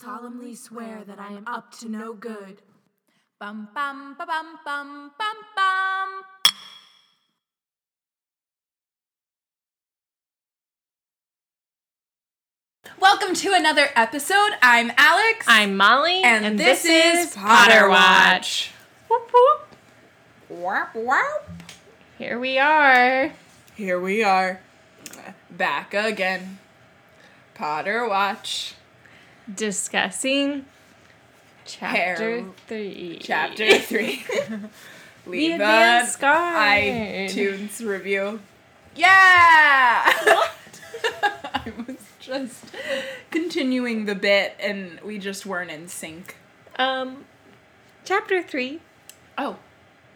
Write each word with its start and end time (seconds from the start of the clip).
solemnly 0.00 0.54
swear 0.54 1.04
that 1.06 1.20
I 1.20 1.32
am 1.32 1.46
up 1.46 1.72
to 1.78 1.88
no 1.88 2.14
good. 2.14 2.62
Bum 3.38 3.68
bum 3.74 4.16
ba 4.18 4.26
bum 4.26 4.58
bum 4.64 5.12
bum 5.18 5.36
bum. 5.54 6.22
Welcome 12.98 13.34
to 13.34 13.52
another 13.52 13.88
episode. 13.94 14.52
I'm 14.62 14.90
Alex. 14.96 15.46
I'm 15.48 15.76
Molly, 15.76 16.22
And 16.24 16.58
this 16.58 16.84
is 16.84 17.34
Potter 17.36 17.88
Watch. 17.88 18.70
Whoop, 19.08 19.30
whoop. 19.32 19.66
Wap, 20.48 20.94
wap. 20.94 21.62
Here 22.18 22.38
we 22.38 22.58
are. 22.58 23.32
Here 23.76 24.00
we 24.00 24.24
are. 24.24 24.60
Back 25.50 25.94
again. 25.94 26.58
Potter 27.54 28.08
Watch. 28.08 28.74
Discussing 29.52 30.64
chapter 31.66 31.96
Hair- 32.40 32.44
three. 32.66 33.18
Chapter 33.22 33.78
3. 33.78 34.24
Leave 35.26 35.58
the 35.58 35.64
iTunes 36.20 37.84
review. 37.86 38.40
Yeah! 38.96 39.04
I 41.54 41.72
was 41.86 41.96
just 42.20 42.64
continuing 43.30 44.04
the 44.04 44.14
bit 44.14 44.54
and 44.60 45.00
we 45.00 45.18
just 45.18 45.44
weren't 45.46 45.70
in 45.70 45.88
sync. 45.88 46.36
Um, 46.78 47.24
chapter 48.04 48.42
three. 48.42 48.80
Oh. 49.36 49.56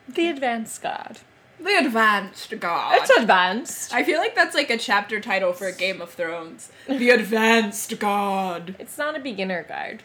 The 0.09 0.29
Advanced 0.29 0.80
Guard. 0.82 1.18
The 1.60 1.76
Advanced 1.78 2.58
Guard. 2.60 2.98
It's 3.00 3.10
advanced. 3.10 3.92
I 3.92 4.04
feel 4.04 4.18
like 4.18 4.34
that's 4.34 4.54
like 4.54 4.70
a 4.70 4.78
chapter 4.78 5.20
title 5.20 5.52
for 5.52 5.70
Game 5.72 6.00
of 6.00 6.10
Thrones. 6.10 6.70
The 6.86 7.10
Advanced 7.10 7.98
Guard. 7.98 8.76
It's 8.78 8.96
not 8.96 9.16
a 9.16 9.20
beginner 9.20 9.64
guide. 9.68 10.02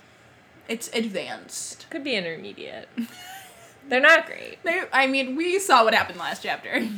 It's 0.67 0.89
advanced. 0.93 1.85
Could 1.89 2.03
be 2.03 2.15
intermediate. 2.15 2.89
They're 3.89 3.99
not 3.99 4.25
great. 4.25 4.63
They, 4.63 4.83
I 4.91 5.07
mean, 5.07 5.35
we 5.35 5.59
saw 5.59 5.83
what 5.83 5.93
happened 5.93 6.19
last 6.19 6.43
chapter. 6.43 6.87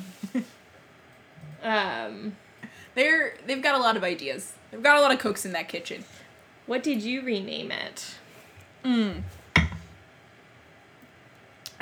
Um, 1.63 2.35
They're 2.93 3.33
they've 3.47 3.61
got 3.63 3.73
a 3.73 3.79
lot 3.79 3.97
of 3.97 4.03
ideas. 4.03 4.53
They've 4.69 4.83
got 4.83 4.97
a 4.97 5.01
lot 5.01 5.11
of 5.11 5.17
cooks 5.17 5.45
in 5.45 5.51
that 5.53 5.67
kitchen. 5.67 6.05
what 6.67 6.83
did 6.83 7.01
you 7.01 7.23
rename 7.23 7.71
it? 7.71 8.15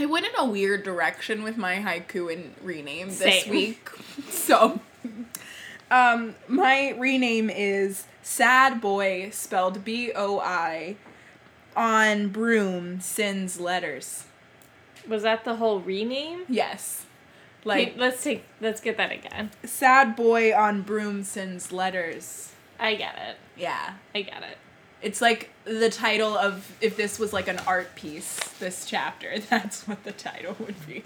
I 0.04 0.06
went 0.06 0.26
in 0.26 0.34
a 0.38 0.44
weird 0.44 0.84
direction 0.84 1.44
with 1.44 1.56
my 1.56 1.76
haiku 1.76 2.32
and 2.32 2.54
rename 2.62 3.08
this 3.08 3.44
Same. 3.44 3.50
week. 3.50 3.90
So, 4.30 4.82
um, 5.90 6.36
my 6.50 6.90
rename 6.92 7.50
is 7.50 8.06
Sad 8.22 8.82
Boy, 8.82 9.30
spelled 9.32 9.86
B 9.86 10.12
O 10.14 10.40
I, 10.40 10.98
on 11.78 12.28
broom 12.28 13.00
sends 13.00 13.62
letters. 13.62 14.26
Was 15.08 15.24
that 15.24 15.46
the 15.46 15.56
whole 15.56 15.80
rename? 15.80 16.44
Yes. 16.50 17.06
Like, 17.64 17.88
Like, 17.88 17.98
let's 17.98 18.22
take, 18.24 18.44
let's 18.60 18.82
get 18.82 18.98
that 18.98 19.12
again. 19.14 19.52
Sad 19.64 20.18
Boy 20.18 20.54
on 20.54 20.82
broom 20.82 21.24
sends 21.24 21.72
letters. 21.72 22.52
I 22.78 22.96
get 22.96 23.16
it. 23.18 23.38
Yeah. 23.56 23.94
I 24.14 24.22
get 24.24 24.44
it. 24.44 24.58
It's 25.04 25.22
like 25.22 25.50
the 25.66 25.90
title 25.90 26.36
of 26.38 26.76
if 26.82 26.96
this 26.98 27.20
was 27.20 27.34
like 27.34 27.48
an 27.48 27.60
art 27.68 27.94
piece, 27.96 28.40
this 28.60 28.86
chapter, 28.86 29.38
that's 29.50 29.88
what 29.88 30.04
the 30.04 30.12
title 30.14 30.56
would 30.60 30.88
be. 30.88 31.04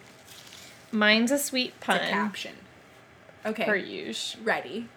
Mine's 0.91 1.31
a 1.31 1.39
sweet 1.39 1.73
It's 1.77 1.83
a 1.83 1.91
pun. 1.91 1.99
caption. 2.09 2.55
Okay. 3.45 3.65
Per 3.65 3.75
usual. 3.75 4.43
Ready. 4.43 4.87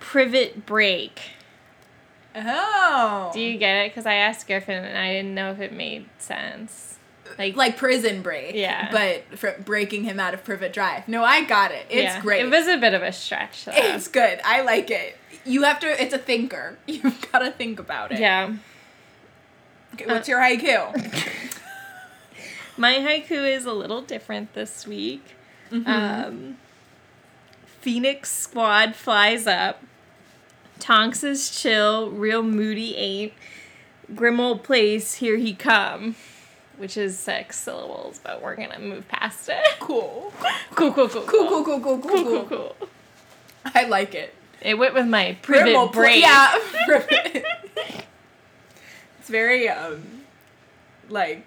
Privet 0.00 0.66
break. 0.66 1.20
Oh. 2.34 3.30
Do 3.32 3.40
you 3.40 3.56
get 3.58 3.74
it? 3.84 3.90
Because 3.90 4.06
I 4.06 4.14
asked 4.14 4.46
Griffin 4.46 4.84
and 4.84 4.98
I 4.98 5.12
didn't 5.12 5.34
know 5.34 5.52
if 5.52 5.60
it 5.60 5.72
made 5.72 6.06
sense. 6.18 6.98
Like, 7.38 7.56
like 7.56 7.76
prison 7.76 8.22
break? 8.22 8.54
Yeah. 8.54 8.90
But 8.90 9.38
for 9.38 9.56
breaking 9.64 10.04
him 10.04 10.20
out 10.20 10.34
of 10.34 10.44
Privet 10.44 10.72
Drive. 10.72 11.08
No, 11.08 11.24
I 11.24 11.44
got 11.44 11.72
it. 11.72 11.86
It's 11.88 12.14
yeah, 12.14 12.20
great. 12.20 12.44
It 12.44 12.50
was 12.50 12.68
a 12.68 12.76
bit 12.76 12.94
of 12.94 13.02
a 13.02 13.12
stretch, 13.12 13.64
though. 13.64 13.72
It's 13.74 14.08
good. 14.08 14.40
I 14.44 14.62
like 14.62 14.90
it. 14.90 15.16
You 15.44 15.62
have 15.62 15.80
to. 15.80 16.02
It's 16.02 16.14
a 16.14 16.18
thinker. 16.18 16.78
You've 16.86 17.30
got 17.32 17.40
to 17.40 17.50
think 17.50 17.78
about 17.78 18.12
it. 18.12 18.20
yeah. 18.20 18.54
Okay, 19.94 20.06
what's 20.06 20.28
your 20.28 20.40
haiku? 20.40 21.60
My 22.76 22.94
haiku 22.94 23.30
is 23.30 23.66
a 23.66 23.72
little 23.72 24.00
different 24.00 24.54
this 24.54 24.86
week. 24.86 25.22
Mm-hmm. 25.70 25.90
Um, 25.90 26.56
Phoenix 27.80 28.30
squad 28.30 28.94
flies 28.94 29.46
up. 29.46 29.82
Tonks 30.78 31.22
is 31.22 31.50
chill, 31.50 32.10
real 32.10 32.42
moody 32.42 32.96
ain't. 32.96 33.32
Grim 34.14 34.40
old 34.40 34.62
place, 34.62 35.14
here 35.14 35.36
he 35.36 35.54
come. 35.54 36.16
Which 36.78 36.96
is 36.96 37.18
six 37.18 37.58
syllables, 37.58 38.20
but 38.24 38.42
we're 38.42 38.56
gonna 38.56 38.78
move 38.78 39.06
past 39.08 39.48
it. 39.48 39.62
cool. 39.80 40.32
Cool, 40.74 40.92
cool, 40.92 41.08
cool, 41.08 41.22
Cool. 41.22 41.48
Cool. 41.48 41.64
Cool. 41.64 41.80
Cool. 41.80 41.98
Cool. 42.00 42.24
cool, 42.24 42.44
Cool. 42.44 42.76
I 43.74 43.84
like 43.84 44.14
it. 44.14 44.34
It 44.60 44.74
went 44.78 44.94
with 44.94 45.06
my 45.06 45.36
privet 45.42 45.64
Primal 45.72 45.88
break. 45.88 46.20
Yeah. 46.22 46.58
Privet. 46.86 47.44
it's 49.18 49.28
very 49.28 49.68
um, 49.68 50.02
like 51.08 51.44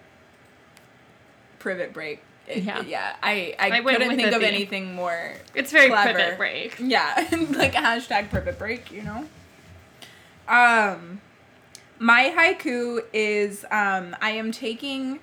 privet 1.59 1.93
break. 1.93 2.21
It- 2.47 2.63
Yeah. 2.63 2.81
Yeah. 2.83 3.15
I 3.23 3.55
I, 3.59 3.71
I 3.71 3.81
couldn't 3.81 4.15
think 4.15 4.27
of 4.27 4.41
theme. 4.41 4.43
anything 4.43 4.93
more. 4.95 5.33
It's 5.53 5.71
very 5.71 5.89
Clever. 5.89 6.13
privet 6.13 6.37
break. 6.37 6.75
Yeah. 6.79 7.15
like 7.51 7.73
hashtag 7.73 8.29
privet 8.29 8.57
break. 8.59 8.91
You 8.91 9.01
know. 9.03 9.25
Um, 10.47 11.21
my 11.99 12.33
haiku 12.35 13.03
is 13.13 13.65
um 13.71 14.15
I 14.21 14.31
am 14.31 14.51
taking 14.51 15.19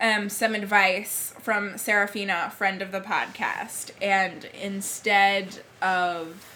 um 0.00 0.28
some 0.28 0.54
advice 0.54 1.34
from 1.40 1.78
Serafina, 1.78 2.50
friend 2.56 2.82
of 2.82 2.92
the 2.92 3.00
podcast, 3.00 3.90
and 4.00 4.44
instead 4.60 5.60
of 5.80 6.48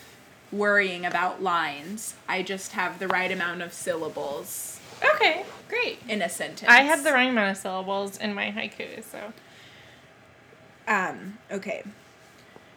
worrying 0.53 1.05
about 1.05 1.43
lines, 1.43 2.15
I 2.29 2.43
just 2.43 2.73
have 2.73 2.99
the 2.99 3.09
right 3.09 3.31
amount 3.33 3.63
of 3.63 3.73
syllables 3.73 4.81
Okay, 5.15 5.45
great. 5.69 5.99
in 6.09 6.23
a 6.23 6.29
sentence. 6.29 6.71
I 6.71 6.83
had 6.83 7.05
the 7.05 7.13
right 7.13 7.29
amount 7.29 7.51
of 7.51 7.57
syllables 7.57 8.17
in 8.17 8.33
my 8.35 8.51
haiku, 8.53 9.03
so 9.05 9.33
Um, 10.89 11.39
okay. 11.51 11.83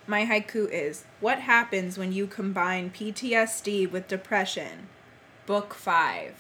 My 0.08 0.26
haiku 0.26 0.68
is 0.70 1.06
What 1.20 1.40
happens 1.40 1.98
when 1.98 2.12
you 2.12 2.26
combine 2.26 2.90
PTSD 2.90 3.90
with 3.90 4.08
depression? 4.08 4.88
Book 5.46 5.74
5. 5.76 6.34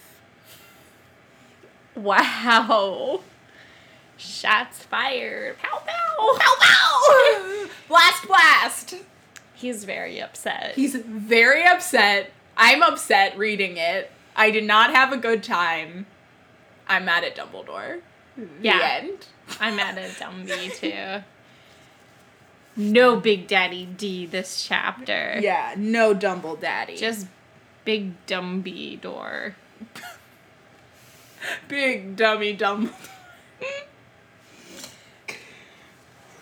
Wow. 2.03 3.21
Shots 4.17 4.83
fired. 4.83 5.57
Pow 5.59 5.81
pow. 5.85 6.37
Pow 6.37 6.55
pow! 6.59 7.67
blast 7.87 8.27
blast! 8.27 8.95
He's 9.53 9.83
very 9.85 10.21
upset. 10.21 10.75
He's 10.75 10.95
very 10.95 11.65
upset. 11.65 12.31
I'm 12.57 12.81
upset 12.81 13.37
reading 13.37 13.77
it. 13.77 14.11
I 14.35 14.51
did 14.51 14.65
not 14.65 14.93
have 14.93 15.13
a 15.13 15.17
good 15.17 15.43
time. 15.43 16.05
I'm 16.87 17.05
mad 17.05 17.23
at 17.23 17.35
Dumbledore. 17.35 18.01
The 18.35 18.47
yeah. 18.61 18.99
end. 19.01 19.27
I'm 19.59 19.75
mad 19.75 19.97
at 19.97 20.11
Dumby 20.11 20.75
too. 20.79 21.23
No 22.75 23.19
Big 23.19 23.47
Daddy 23.47 23.85
D 23.85 24.25
this 24.25 24.63
chapter. 24.63 25.39
Yeah, 25.41 25.75
no 25.77 26.13
Dumble 26.13 26.55
Daddy. 26.55 26.95
Just 26.95 27.27
Big 27.85 28.13
Dumby 28.27 28.99
door. 28.99 29.55
big 31.67 32.15
dummy 32.15 32.55
Dumbledore. 32.55 32.93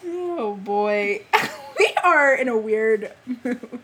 oh 0.05 0.55
boy. 0.55 1.21
we 1.79 1.93
are 2.03 2.35
in 2.35 2.47
a 2.47 2.57
weird 2.57 3.11
mood. 3.43 3.79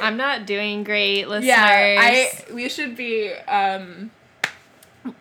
I'm 0.00 0.16
not 0.16 0.46
doing 0.46 0.82
great, 0.84 1.28
listeners. 1.28 1.46
Yeah, 1.48 1.96
I 2.00 2.52
we 2.52 2.68
should 2.68 2.96
be 2.96 3.32
um 3.32 4.10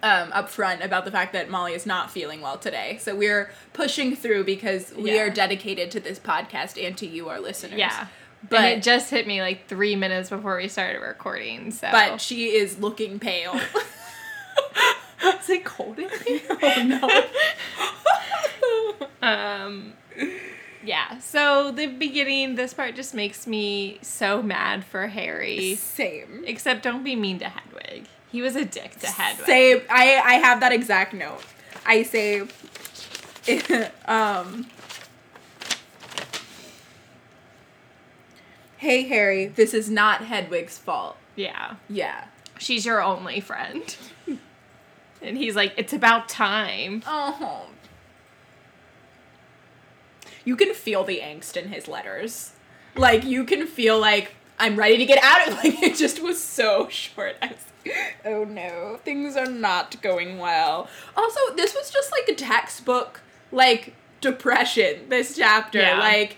um 0.04 0.32
upfront 0.32 0.84
about 0.84 1.06
the 1.06 1.12
fact 1.12 1.34
that 1.34 1.50
Molly 1.50 1.74
is 1.74 1.86
not 1.86 2.10
feeling 2.12 2.42
well 2.42 2.58
today. 2.58 2.98
So 3.02 3.16
we're 3.16 3.52
pushing 3.74 4.16
through 4.16 4.46
because 4.46 4.94
we 4.96 5.16
Yeah. 5.16 5.24
are 5.24 5.30
dedicated 5.30 5.92
to 5.92 6.00
this 6.00 6.20
podcast 6.20 6.84
and 6.84 6.98
to 6.98 7.06
you 7.06 7.30
our 7.30 7.40
listeners. 7.40 7.78
Yeah. 7.80 8.08
But 8.50 8.60
and 8.60 8.66
it 8.80 8.84
just 8.84 9.10
hit 9.10 9.28
me 9.28 9.42
like 9.42 9.68
three 9.68 9.96
minutes 9.96 10.30
before 10.30 10.58
we 10.58 10.68
started 10.68 11.00
recording. 11.00 11.72
So 11.72 11.90
but 11.92 12.22
she 12.22 12.48
is 12.56 12.80
looking 12.80 13.20
pale. 13.20 13.60
is 15.48 15.58
it 15.58 15.66
cold 15.66 16.00
in 16.00 16.10
here? 16.26 16.42
Oh 16.62 16.84
no. 16.84 17.10
Um, 19.28 19.94
yeah. 20.84 21.18
So 21.20 21.72
the 21.72 21.88
beginning, 21.88 22.56
this 22.56 22.74
part 22.74 22.96
just 22.96 23.14
makes 23.14 23.46
me 23.48 23.98
so 24.02 24.42
mad 24.44 24.86
for 24.86 25.08
Harry. 25.08 25.76
Same. 25.76 26.44
Except 26.46 26.84
don't 26.84 27.04
be 27.04 27.16
mean 27.16 27.40
to 27.40 27.50
Hedwig. 27.50 28.06
He 28.32 28.42
was 28.42 28.56
a 28.56 28.64
dick 28.64 28.98
to 29.00 29.08
Hedwig. 29.08 29.46
Say 29.46 29.84
I 29.90 30.22
I 30.24 30.34
have 30.36 30.60
that 30.62 30.72
exact 30.72 31.14
note. 31.14 31.42
I 31.86 32.04
say 32.04 32.42
um 34.06 34.68
Hey 38.78 39.04
Harry, 39.08 39.48
this 39.48 39.74
is 39.74 39.90
not 39.90 40.26
Hedwig's 40.26 40.78
fault. 40.78 41.18
Yeah. 41.36 41.76
Yeah. 41.90 42.26
she's 42.60 42.86
your 42.86 43.02
only 43.02 43.40
friend. 43.40 43.96
And 45.22 45.38
he's 45.38 45.56
like, 45.56 45.74
it's 45.78 45.94
about 45.94 46.30
time. 46.30 47.04
Oh. 47.06 47.68
You 50.46 50.56
can 50.56 50.74
feel 50.74 51.04
the 51.04 51.20
angst 51.20 51.58
in 51.58 51.70
his 51.70 51.88
letters. 51.88 52.54
Like 52.96 53.26
you 53.26 53.44
can 53.44 53.68
feel 53.68 54.00
like 54.00 54.34
I'm 54.60 54.78
ready 54.78 54.98
to 54.98 55.06
get 55.06 55.24
out 55.24 55.48
of 55.48 55.54
like 55.64 55.82
it 55.84 55.98
just 55.98 56.22
was 56.22 56.42
so 56.42 56.88
short. 56.90 57.36
I 57.42 57.48
was 57.48 57.94
oh 58.26 58.44
no, 58.44 59.00
things 59.04 59.36
are 59.36 59.46
not 59.46 60.02
going 60.02 60.38
well. 60.38 60.88
Also, 61.16 61.40
this 61.56 61.76
was 61.76 61.92
just 61.92 62.12
like 62.12 62.28
a 62.30 62.36
textbook 62.36 63.22
like 63.52 63.94
depression 64.22 65.10
this 65.10 65.36
chapter. 65.36 65.80
Yeah. 65.80 66.00
Like 66.00 66.38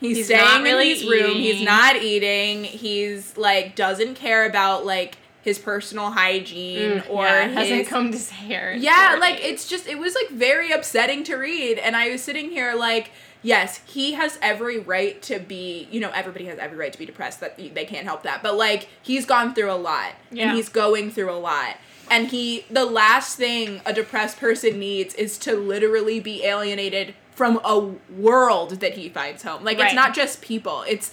he's, 0.00 0.18
He's 0.18 0.26
staying 0.26 0.44
not 0.44 0.62
really 0.62 0.92
in 0.92 0.96
his 0.96 1.08
room, 1.08 1.36
he's 1.36 1.62
not 1.62 1.96
eating, 1.96 2.64
he's 2.64 3.36
like 3.36 3.74
doesn't 3.74 4.14
care 4.14 4.46
about 4.46 4.86
like 4.86 5.16
his 5.48 5.58
personal 5.58 6.10
hygiene 6.10 7.00
mm, 7.00 7.10
or 7.10 7.24
yeah, 7.24 7.48
hasn't 7.48 7.78
his 7.80 7.88
combed 7.88 8.14
his 8.14 8.30
hair. 8.30 8.72
yeah, 8.78 9.16
like 9.20 9.38
days. 9.38 9.50
it's 9.52 9.68
just 9.68 9.86
it 9.88 9.98
was 9.98 10.14
like 10.14 10.28
very 10.30 10.70
upsetting 10.70 11.24
to 11.24 11.36
read 11.36 11.78
and 11.78 11.96
I 11.96 12.10
was 12.10 12.22
sitting 12.22 12.50
here 12.50 12.74
like 12.74 13.10
yes, 13.42 13.80
he 13.86 14.12
has 14.14 14.36
every 14.42 14.78
right 14.80 15.22
to 15.22 15.38
be, 15.38 15.86
you 15.92 16.00
know, 16.00 16.10
everybody 16.10 16.46
has 16.46 16.58
every 16.58 16.76
right 16.76 16.92
to 16.92 16.98
be 16.98 17.06
depressed 17.06 17.38
that 17.40 17.56
they 17.56 17.84
can't 17.84 18.04
help 18.04 18.24
that. 18.24 18.42
But 18.42 18.56
like 18.56 18.88
he's 19.02 19.24
gone 19.26 19.54
through 19.54 19.70
a 19.70 19.78
lot 19.78 20.12
Yeah. 20.30 20.48
and 20.48 20.56
he's 20.56 20.68
going 20.68 21.10
through 21.10 21.30
a 21.30 21.38
lot. 21.38 21.76
And 22.10 22.28
he 22.28 22.64
the 22.70 22.84
last 22.84 23.36
thing 23.36 23.80
a 23.86 23.92
depressed 23.92 24.38
person 24.38 24.78
needs 24.78 25.14
is 25.14 25.38
to 25.38 25.54
literally 25.54 26.20
be 26.20 26.44
alienated 26.44 27.14
from 27.34 27.60
a 27.64 27.78
world 28.12 28.80
that 28.80 28.94
he 28.94 29.08
finds 29.08 29.42
home. 29.44 29.62
Like 29.62 29.78
Right. 29.78 29.86
it's 29.86 29.94
not 29.94 30.14
just 30.14 30.42
people. 30.42 30.84
It's 30.88 31.12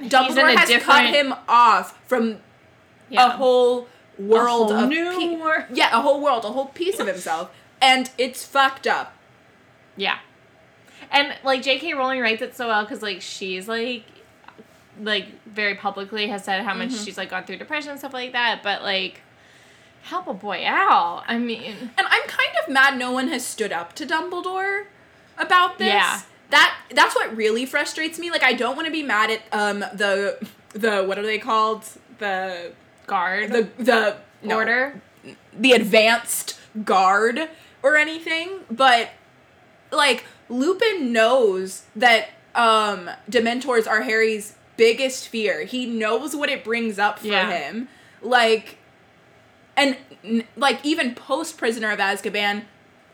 Dumbledore 0.00 0.56
has 0.56 0.82
cut 0.82 1.06
him 1.06 1.34
off 1.48 2.00
from 2.08 2.38
Yeah. 3.12 3.26
a 3.26 3.30
whole 3.30 3.88
world 4.18 4.70
whole 4.70 4.84
of 4.84 4.88
new 4.88 5.10
pe- 5.18 5.36
wor- 5.36 5.66
yeah, 5.72 5.96
a 5.96 6.00
whole 6.00 6.20
world, 6.22 6.44
a 6.44 6.48
whole 6.48 6.66
piece 6.66 6.98
of 6.98 7.06
himself, 7.06 7.50
and 7.80 8.10
it's 8.18 8.44
fucked 8.44 8.86
up. 8.86 9.14
Yeah. 9.96 10.18
And 11.10 11.34
like 11.44 11.62
J.K. 11.62 11.94
Rowling 11.94 12.20
writes 12.20 12.40
it 12.42 12.56
so 12.56 12.68
well 12.68 12.82
because 12.84 13.02
like 13.02 13.20
she's 13.20 13.68
like, 13.68 14.04
like 15.00 15.26
very 15.46 15.74
publicly 15.74 16.28
has 16.28 16.44
said 16.44 16.62
how 16.64 16.74
much 16.74 16.88
Mm-hmm. 16.90 17.04
she's 17.04 17.18
like 17.18 17.30
gone 17.30 17.44
through 17.44 17.56
depression 17.58 17.90
and 17.90 17.98
stuff 17.98 18.12
like 18.14 18.32
that. 18.32 18.62
But 18.62 18.82
like, 18.82 19.20
help 20.02 20.26
a 20.26 20.34
boy 20.34 20.64
out. 20.66 21.24
I 21.28 21.38
mean, 21.38 21.74
And 21.98 22.06
I'm 22.06 22.22
kind 22.28 22.50
of 22.62 22.72
mad 22.72 22.98
no 22.98 23.10
one 23.12 23.28
has 23.28 23.44
stood 23.46 23.72
up 23.72 23.94
to 23.94 24.06
Dumbledore 24.06 24.84
about 25.38 25.78
this. 25.78 25.88
Yeah. 25.88 26.20
That 26.50 26.74
that's 26.94 27.14
what 27.14 27.34
really 27.36 27.64
frustrates 27.66 28.18
me. 28.18 28.30
Like 28.30 28.42
I 28.42 28.52
don't 28.52 28.76
want 28.76 28.86
to 28.86 28.92
be 28.92 29.02
mad 29.02 29.30
at 29.30 29.40
um 29.52 29.80
the 29.80 30.38
the 30.74 31.02
what 31.02 31.18
are 31.18 31.22
they 31.22 31.38
called? 31.38 31.84
The 32.18 32.72
guard 33.06 33.50
the 33.52 33.68
the 33.78 34.16
no, 34.42 34.56
order. 34.56 35.00
the 35.52 35.72
advanced 35.72 36.58
guard 36.84 37.48
or 37.82 37.96
anything, 37.96 38.60
but 38.70 39.10
like 39.90 40.24
Lupin 40.48 41.12
knows 41.12 41.84
that 41.96 42.30
um 42.54 43.10
Dementors 43.30 43.86
are 43.88 44.02
Harry's 44.02 44.54
biggest 44.76 45.28
fear. 45.28 45.64
He 45.64 45.86
knows 45.86 46.34
what 46.34 46.48
it 46.48 46.64
brings 46.64 46.98
up 46.98 47.18
for 47.20 47.26
Yeah. 47.28 47.50
him. 47.50 47.88
Like 48.22 48.78
and 49.76 49.96
n- 50.24 50.44
like 50.56 50.84
even 50.84 51.14
post 51.14 51.56
Prisoner 51.58 51.90
of 51.90 51.98
Azkaban 51.98 52.64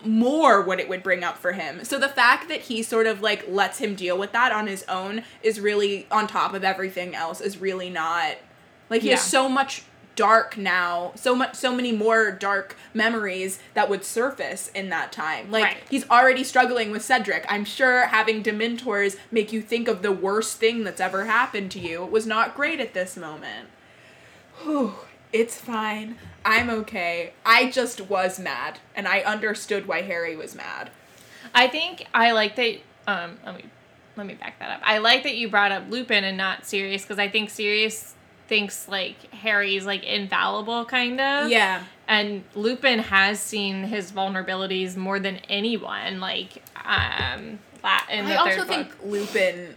more 0.05 0.63
what 0.63 0.79
it 0.79 0.89
would 0.89 1.03
bring 1.03 1.25
up 1.25 1.37
for 1.39 1.53
him. 1.53 1.85
So 1.85 1.99
the 1.99 2.09
fact 2.09 2.49
that 2.49 2.63
he 2.63 2.83
sort 2.85 3.07
of 3.09 3.21
like 3.21 3.45
lets 3.49 3.79
him 3.79 3.95
deal 3.97 4.17
with 4.17 4.31
that 4.33 4.53
on 4.53 4.67
his 4.69 4.85
own 4.89 5.25
is 5.43 5.59
really 5.61 6.07
on 6.11 6.27
top 6.29 6.55
of 6.55 6.63
everything 6.63 7.15
else 7.17 7.41
is 7.41 7.59
really 7.59 7.91
not 7.91 8.37
like 8.91 9.03
he 9.03 9.09
Yeah. 9.09 9.17
has 9.17 9.25
so 9.25 9.49
much 9.49 9.83
dark 10.17 10.57
now, 10.57 11.13
so 11.15 11.33
much 11.35 11.55
so 11.55 11.73
many 11.73 11.93
more 11.93 12.33
dark 12.33 12.75
memories 12.93 13.61
that 13.75 13.89
would 13.89 14.05
surface 14.05 14.69
in 14.75 14.89
that 14.89 15.13
time. 15.13 15.49
Like 15.51 15.65
Right. 15.65 15.77
he's 15.89 16.09
already 16.11 16.43
struggling 16.43 16.91
with 16.91 17.05
Cedric. 17.05 17.45
I'm 17.49 17.65
sure 17.65 18.07
having 18.07 18.43
dementors 18.43 19.17
make 19.31 19.53
you 19.53 19.63
think 19.63 19.87
of 19.87 20.03
the 20.03 20.11
worst 20.11 20.59
thing 20.59 20.83
that's 20.83 21.01
ever 21.01 21.27
happened 21.27 21.71
to 21.73 21.79
you 21.79 22.05
was 22.05 22.27
not 22.27 22.57
great 22.57 22.81
at 22.81 22.95
this 22.95 23.17
moment. 23.17 23.69
Whew, 24.65 24.95
it's 25.33 25.61
fine. 25.61 26.17
I'm 26.45 26.69
okay. 26.71 27.33
I 27.47 27.71
just 27.71 28.01
was 28.01 28.39
mad, 28.41 28.81
and 28.97 29.07
I 29.07 29.21
understood 29.21 29.87
why 29.87 30.03
Harry 30.03 30.35
was 30.35 30.55
mad. 30.55 30.91
I 31.55 31.69
think 31.69 32.07
I 32.13 32.33
like 32.33 32.57
that. 32.57 32.79
Um, 33.07 33.39
let 33.45 33.55
me 33.57 33.65
let 34.17 34.27
me 34.27 34.35
back 34.35 34.59
that 34.59 34.71
up. 34.71 34.81
I 34.83 34.99
like 34.99 35.23
that 35.23 35.37
you 35.37 35.49
brought 35.49 35.71
up 35.71 35.85
Lupin 35.91 36.25
and 36.25 36.37
not 36.37 36.67
Sirius 36.67 37.03
because 37.03 37.21
I 37.21 37.29
think 37.29 37.51
Sirius 37.51 38.15
thinks 38.49 38.89
like 38.89 39.33
Harry's 39.33 39.87
like 39.87 40.03
infallible 40.05 40.85
kind 40.87 41.21
of. 41.21 41.51
Yeah. 41.51 41.85
and 42.09 42.43
Lupin 42.55 42.99
has 43.01 43.39
seen 43.39 43.85
his 43.85 44.11
vulnerabilities 44.11 44.97
more 44.97 45.21
than 45.21 45.37
anyone. 45.49 46.19
Like, 46.21 46.63
um, 46.85 47.59
in 48.11 48.25
the 48.27 48.33
I 48.33 48.37
also 48.37 48.59
third 48.61 48.69
think. 48.69 48.97
Lupin 49.05 49.75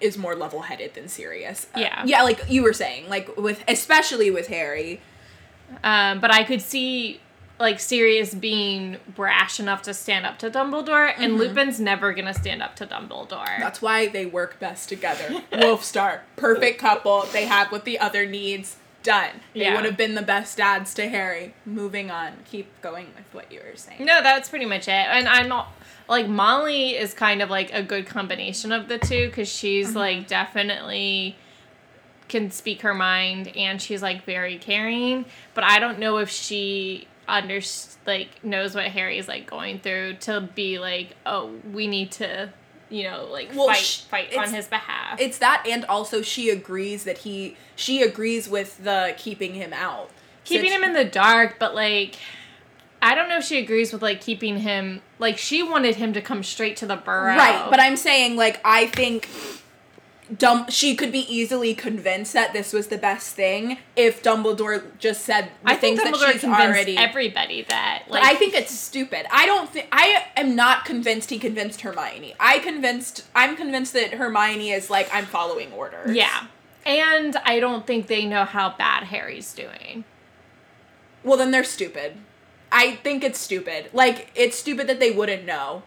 is 0.00 0.18
more 0.18 0.34
level-headed 0.34 0.94
than 0.94 1.08
Sirius. 1.08 1.66
Uh, 1.74 1.80
Yeah. 1.80 2.02
yeah, 2.04 2.22
like 2.22 2.40
you 2.48 2.62
were 2.62 2.72
saying, 2.72 3.08
like 3.08 3.36
with 3.36 3.64
especially 3.66 4.30
with 4.30 4.48
Harry. 4.48 5.00
Um, 5.82 6.20
but 6.20 6.32
I 6.32 6.44
could 6.44 6.60
see 6.60 7.20
like 7.62 7.78
Sirius 7.78 8.34
being 8.34 8.96
brash 9.14 9.60
enough 9.60 9.82
to 9.82 9.94
stand 9.94 10.26
up 10.26 10.36
to 10.40 10.50
Dumbledore, 10.50 11.14
and 11.16 11.34
mm-hmm. 11.34 11.42
Lupin's 11.42 11.78
never 11.78 12.12
gonna 12.12 12.34
stand 12.34 12.60
up 12.60 12.74
to 12.76 12.86
Dumbledore. 12.86 13.60
That's 13.60 13.80
why 13.80 14.08
they 14.08 14.26
work 14.26 14.58
best 14.58 14.88
together. 14.88 15.42
Wolfstar, 15.52 16.22
perfect 16.34 16.80
couple. 16.80 17.22
They 17.32 17.46
have 17.46 17.70
what 17.70 17.84
the 17.84 18.00
other 18.00 18.26
needs. 18.26 18.76
Done. 19.04 19.40
They 19.52 19.62
Yeah. 19.62 19.74
would 19.74 19.84
have 19.84 19.96
been 19.96 20.14
the 20.14 20.22
best 20.22 20.56
dads 20.56 20.94
to 20.94 21.08
Harry. 21.08 21.54
Moving 21.64 22.10
on. 22.10 22.34
Keep 22.48 22.82
going 22.82 23.08
with 23.16 23.32
what 23.32 23.50
you 23.50 23.60
were 23.60 23.76
saying. 23.76 24.04
No, 24.04 24.22
that's 24.22 24.48
pretty 24.48 24.64
much 24.64 24.86
it. 24.86 24.90
And 24.90 25.26
I'm 25.28 25.48
not 25.48 25.72
like 26.08 26.28
Molly 26.28 26.96
is 26.96 27.12
kind 27.12 27.42
of 27.42 27.50
like 27.50 27.72
a 27.72 27.82
good 27.82 28.06
combination 28.06 28.70
of 28.70 28.86
the 28.86 28.98
two 28.98 29.26
because 29.26 29.48
she's 29.48 29.88
mm-hmm. 29.88 29.98
like 29.98 30.28
definitely 30.28 31.36
can 32.28 32.50
speak 32.50 32.82
her 32.82 32.94
mind 32.94 33.48
and 33.56 33.82
she's 33.82 34.02
like 34.02 34.24
very 34.24 34.56
caring. 34.56 35.24
But 35.54 35.64
I 35.64 35.80
don't 35.80 35.98
know 35.98 36.18
if 36.18 36.30
she 36.30 37.08
under 37.32 37.60
like 38.06 38.44
knows 38.44 38.74
what 38.74 38.84
Harry's 38.84 39.26
like 39.26 39.48
going 39.48 39.80
through 39.80 40.14
to 40.20 40.42
be 40.54 40.78
like, 40.78 41.16
oh, 41.24 41.50
we 41.72 41.86
need 41.86 42.12
to, 42.12 42.52
you 42.90 43.04
know, 43.04 43.26
like 43.30 43.50
Well, 43.54 43.68
fight 43.68 43.78
sh- 43.78 44.00
fight 44.02 44.36
on 44.36 44.52
his 44.52 44.68
behalf. 44.68 45.18
It's 45.18 45.38
that, 45.38 45.64
and 45.68 45.84
also 45.86 46.20
she 46.20 46.50
agrees 46.50 47.04
that 47.04 47.18
he 47.18 47.56
she 47.74 48.02
agrees 48.02 48.48
with 48.48 48.84
the 48.84 49.14
keeping 49.16 49.54
him 49.54 49.72
out, 49.72 50.10
keeping 50.44 50.70
him 50.70 50.84
in 50.84 50.92
the 50.92 51.04
dark, 51.04 51.56
but 51.58 51.74
like. 51.74 52.16
I 53.04 53.16
don't 53.16 53.28
know 53.28 53.38
if 53.38 53.44
she 53.44 53.58
agrees 53.58 53.92
with 53.92 54.00
like 54.00 54.20
keeping 54.20 54.58
him 54.58 55.02
like 55.18 55.36
she 55.36 55.60
wanted 55.60 55.96
him 55.96 56.12
to 56.12 56.20
come 56.20 56.44
straight 56.44 56.76
to 56.76 56.86
the 56.86 56.94
burrow. 56.94 57.34
right. 57.34 57.66
But 57.68 57.80
I'm 57.80 57.96
saying 57.96 58.36
like 58.36 58.60
I 58.64 58.86
think. 58.86 59.28
Dumb. 60.38 60.66
She 60.68 60.94
could 60.94 61.12
be 61.12 61.20
easily 61.32 61.74
convinced 61.74 62.32
that 62.32 62.52
this 62.52 62.72
was 62.72 62.86
the 62.88 62.96
best 62.98 63.34
thing 63.34 63.78
if 63.96 64.22
Dumbledore 64.22 64.96
just 64.98 65.22
said 65.24 65.50
the 65.64 65.70
I 65.72 65.74
think 65.74 66.00
Dumbledore 66.00 66.40
that 66.40 66.44
already. 66.44 66.96
everybody 66.96 67.62
that 67.62 68.04
like 68.08 68.22
I 68.22 68.34
think 68.36 68.54
it's 68.54 68.72
stupid. 68.72 69.26
I 69.30 69.46
don't 69.46 69.68
think 69.68 69.88
I 69.92 70.26
am 70.36 70.54
not 70.54 70.84
convinced 70.84 71.30
he 71.30 71.38
convinced 71.38 71.80
Hermione. 71.82 72.34
I 72.38 72.60
convinced 72.60 73.24
I'm 73.34 73.56
convinced 73.56 73.92
that 73.94 74.14
Hermione 74.14 74.70
is 74.70 74.88
like 74.88 75.08
I'm 75.12 75.26
following 75.26 75.72
orders. 75.72 76.14
yeah, 76.14 76.46
and 76.86 77.36
I 77.44 77.58
don't 77.60 77.86
think 77.86 78.06
they 78.06 78.24
know 78.24 78.44
how 78.44 78.74
bad 78.76 79.04
Harry's 79.04 79.52
doing. 79.52 80.04
Well, 81.24 81.36
then 81.36 81.50
they're 81.50 81.64
stupid. 81.64 82.14
I 82.70 82.92
think 82.96 83.22
it's 83.22 83.38
stupid. 83.38 83.90
Like 83.92 84.30
it's 84.34 84.56
stupid 84.56 84.86
that 84.86 84.98
they 85.00 85.10
wouldn't 85.10 85.44
know. 85.44 85.82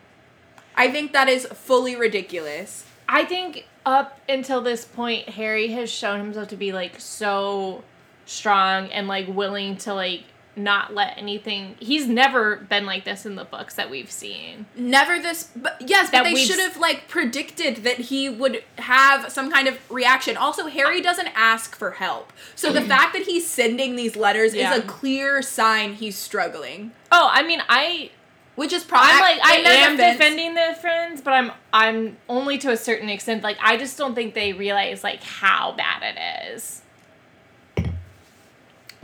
I 0.75 0.91
think 0.91 1.13
that 1.13 1.29
is 1.29 1.45
fully 1.47 1.95
ridiculous. 1.95 2.85
I 3.07 3.23
think 3.23 3.65
up 3.85 4.19
until 4.27 4.61
this 4.61 4.85
point, 4.85 5.29
Harry 5.29 5.67
has 5.69 5.91
shown 5.91 6.19
himself 6.19 6.47
to 6.49 6.57
be 6.57 6.71
like 6.71 6.99
so 6.99 7.83
strong 8.25 8.87
and 8.87 9.07
like 9.07 9.27
willing 9.27 9.77
to 9.77 9.93
like 9.93 10.23
not 10.57 10.93
let 10.93 11.17
anything. 11.17 11.75
He's 11.79 12.07
never 12.07 12.55
been 12.55 12.85
like 12.85 13.03
this 13.03 13.25
in 13.25 13.35
the 13.35 13.43
books 13.43 13.75
that 13.75 13.89
we've 13.89 14.09
seen. 14.09 14.65
Never 14.75 15.19
this, 15.19 15.49
but 15.53 15.75
yes, 15.85 16.11
That 16.11 16.23
but 16.23 16.29
they 16.29 16.35
should 16.45 16.59
have 16.59 16.77
like 16.77 17.09
predicted 17.09 17.83
that 17.83 17.97
he 17.97 18.29
would 18.29 18.63
have 18.77 19.29
some 19.31 19.51
kind 19.51 19.67
of 19.67 19.77
reaction. 19.91 20.37
Also, 20.37 20.67
Harry 20.67 21.01
doesn't 21.01 21.27
ask 21.35 21.75
for 21.75 21.91
help, 21.91 22.31
so 22.55 22.71
the 22.71 22.81
fact 22.93 23.11
that 23.13 23.23
he's 23.23 23.45
sending 23.45 23.97
these 23.97 24.15
letters 24.15 24.55
Yeah. 24.55 24.73
is 24.73 24.79
a 24.79 24.87
clear 24.87 25.41
sign 25.41 25.95
he's 25.95 26.17
struggling. 26.17 26.93
Oh, 27.11 27.29
I 27.31 27.43
mean, 27.43 27.61
I 27.67 28.11
Which 28.55 28.71
is 28.71 28.83
probably 28.83 29.11
I'm 29.11 29.19
like 29.19 29.39
I 29.43 29.55
am 29.55 29.97
defending 29.97 30.53
the 30.55 30.77
friends, 30.79 31.21
but 31.21 31.33
I'm 31.33 31.51
I'm 31.73 32.17
only 32.29 32.57
to 32.59 32.71
a 32.71 32.77
certain 32.77 33.09
extent. 33.09 33.43
Like 33.43 33.57
I 33.61 33.75
just 33.77 33.97
don't 33.97 34.15
think 34.15 34.33
they 34.33 34.53
realize 34.53 35.03
like 35.03 35.23
how 35.23 35.73
bad 35.73 36.03
it 36.03 36.53
is. 36.53 36.81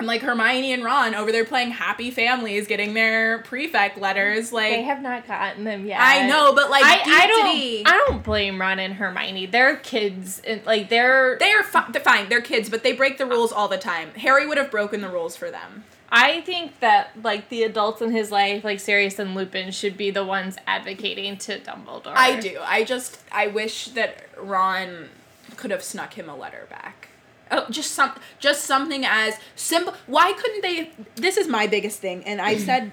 I'm 0.01 0.07
like 0.07 0.21
Hermione 0.21 0.73
and 0.73 0.83
Ron 0.83 1.13
over 1.13 1.31
there 1.31 1.45
playing 1.45 1.69
happy 1.69 2.09
families, 2.09 2.65
getting 2.65 2.95
their 2.95 3.37
prefect 3.43 3.99
letters. 3.99 4.51
Like 4.51 4.71
They 4.71 4.81
have 4.81 4.99
not 4.99 5.27
gotten 5.27 5.63
them 5.63 5.85
yet. 5.85 5.99
I 6.01 6.25
know, 6.27 6.55
but 6.55 6.71
like 6.71 6.83
I, 6.83 7.01
I 7.05 7.27
don't 7.27 7.87
I 7.87 8.05
don't 8.07 8.23
blame 8.23 8.59
Ron 8.59 8.79
and 8.79 8.95
Hermione. 8.95 9.45
They're 9.45 9.75
kids 9.75 10.41
and 10.47 10.65
like 10.65 10.89
they're 10.89 11.37
they 11.37 11.51
are 11.51 11.61
fi- 11.61 11.91
they're 11.91 12.01
fine. 12.01 12.29
They're 12.29 12.41
kids, 12.41 12.67
but 12.67 12.81
they 12.81 12.93
break 12.93 13.19
the 13.19 13.27
rules 13.27 13.51
all 13.51 13.67
the 13.67 13.77
time. 13.77 14.09
Harry 14.15 14.47
would 14.47 14.57
have 14.57 14.71
broken 14.71 15.01
the 15.01 15.09
rules 15.09 15.35
for 15.35 15.51
them. 15.51 15.83
I 16.11 16.41
think 16.41 16.81
that 16.81 17.11
like 17.23 17.47
the 17.47 17.63
adults 17.63 18.01
in 18.01 18.11
his 18.11 18.31
life, 18.31 18.63
like 18.65 18.79
Sirius 18.79 19.17
and 19.17 19.33
Lupin, 19.33 19.71
should 19.71 19.95
be 19.95 20.11
the 20.11 20.25
ones 20.25 20.57
advocating 20.67 21.37
to 21.37 21.59
Dumbledore. 21.59 22.13
I 22.13 22.39
do. 22.39 22.59
I 22.61 22.83
just 22.83 23.19
I 23.31 23.47
wish 23.47 23.85
that 23.89 24.25
Ron 24.37 25.09
could 25.55 25.71
have 25.71 25.83
snuck 25.83 26.13
him 26.13 26.27
a 26.27 26.35
letter 26.35 26.67
back. 26.69 27.09
Oh, 27.49 27.65
just 27.69 27.91
some 27.91 28.13
just 28.39 28.65
something 28.65 29.05
as 29.05 29.35
simple. 29.55 29.93
Why 30.05 30.33
couldn't 30.33 30.61
they 30.61 30.91
This 31.15 31.37
is 31.37 31.47
my 31.47 31.65
biggest 31.67 31.99
thing 31.99 32.23
and 32.25 32.41
I 32.41 32.57
said 32.65 32.91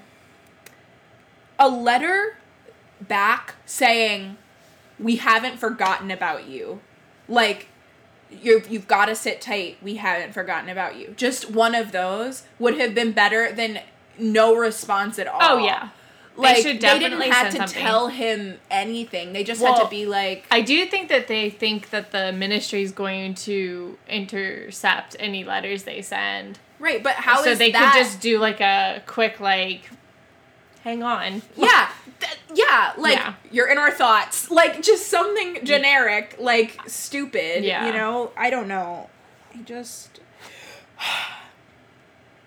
a 1.57 1.67
letter 1.67 2.37
back 3.01 3.55
saying 3.65 4.37
we 4.97 5.17
haven't 5.17 5.59
forgotten 5.59 6.09
about 6.09 6.47
you. 6.47 6.79
Like 7.27 7.67
you 8.31 8.61
you've 8.69 8.87
got 8.87 9.05
to 9.05 9.15
sit 9.15 9.41
tight. 9.41 9.77
We 9.81 9.95
haven't 9.95 10.33
forgotten 10.33 10.69
about 10.69 10.97
you. 10.97 11.13
Just 11.17 11.49
one 11.51 11.75
of 11.75 11.91
those 11.91 12.43
would 12.57 12.77
have 12.77 12.93
been 12.93 13.11
better 13.11 13.51
than 13.51 13.81
no 14.17 14.55
response 14.55 15.17
at 15.19 15.27
oh, 15.27 15.31
all. 15.31 15.39
Oh 15.41 15.57
yeah. 15.57 15.89
like 16.35 16.57
should 16.57 16.77
they 16.77 16.79
definitely 16.79 17.25
didn't 17.25 17.33
have 17.33 17.51
to 17.51 17.57
something. 17.57 17.81
tell 17.81 18.07
him 18.07 18.59
anything. 18.69 19.33
They 19.33 19.43
just 19.43 19.61
had 19.61 19.81
to 19.81 19.89
be 19.89 20.05
like, 20.05 20.45
I 20.51 20.61
do 20.61 20.85
think 20.85 21.09
that 21.09 21.27
they 21.27 21.49
think 21.49 21.89
that 21.89 22.11
the 22.11 22.31
ministry 22.31 22.81
is 22.81 22.91
going 22.91 23.35
to 23.35 23.97
intercept 24.07 25.15
any 25.19 25.43
letters 25.43 25.83
they 25.83 26.01
send. 26.01 26.59
right. 26.79 27.01
But 27.03 27.13
how 27.15 27.39
is 27.39 27.45
that? 27.45 27.51
so 27.53 27.57
they 27.57 27.71
that? 27.71 27.93
could 27.93 27.99
just 27.99 28.21
do 28.21 28.39
like 28.39 28.61
a 28.61 29.01
quick 29.05 29.39
like 29.39 29.89
hang 30.83 31.03
on. 31.03 31.41
yeah, 31.55 31.89
th- 32.19 32.37
yeah. 32.53 32.93
Like 32.97 33.15
Yeah. 33.17 33.33
you're 33.51 33.67
in 33.67 33.77
our 33.77 33.91
thoughts. 33.91 34.49
Like 34.51 34.81
just 34.81 35.07
something 35.07 35.63
generic, 35.65 36.35
like 36.39 36.79
stupid. 36.87 37.63
Yeah. 37.63 37.85
You 37.87 37.93
know, 37.93 38.31
I 38.37 38.49
don't 38.49 38.67
know. 38.67 39.09
I 39.53 39.61
just 39.63 40.19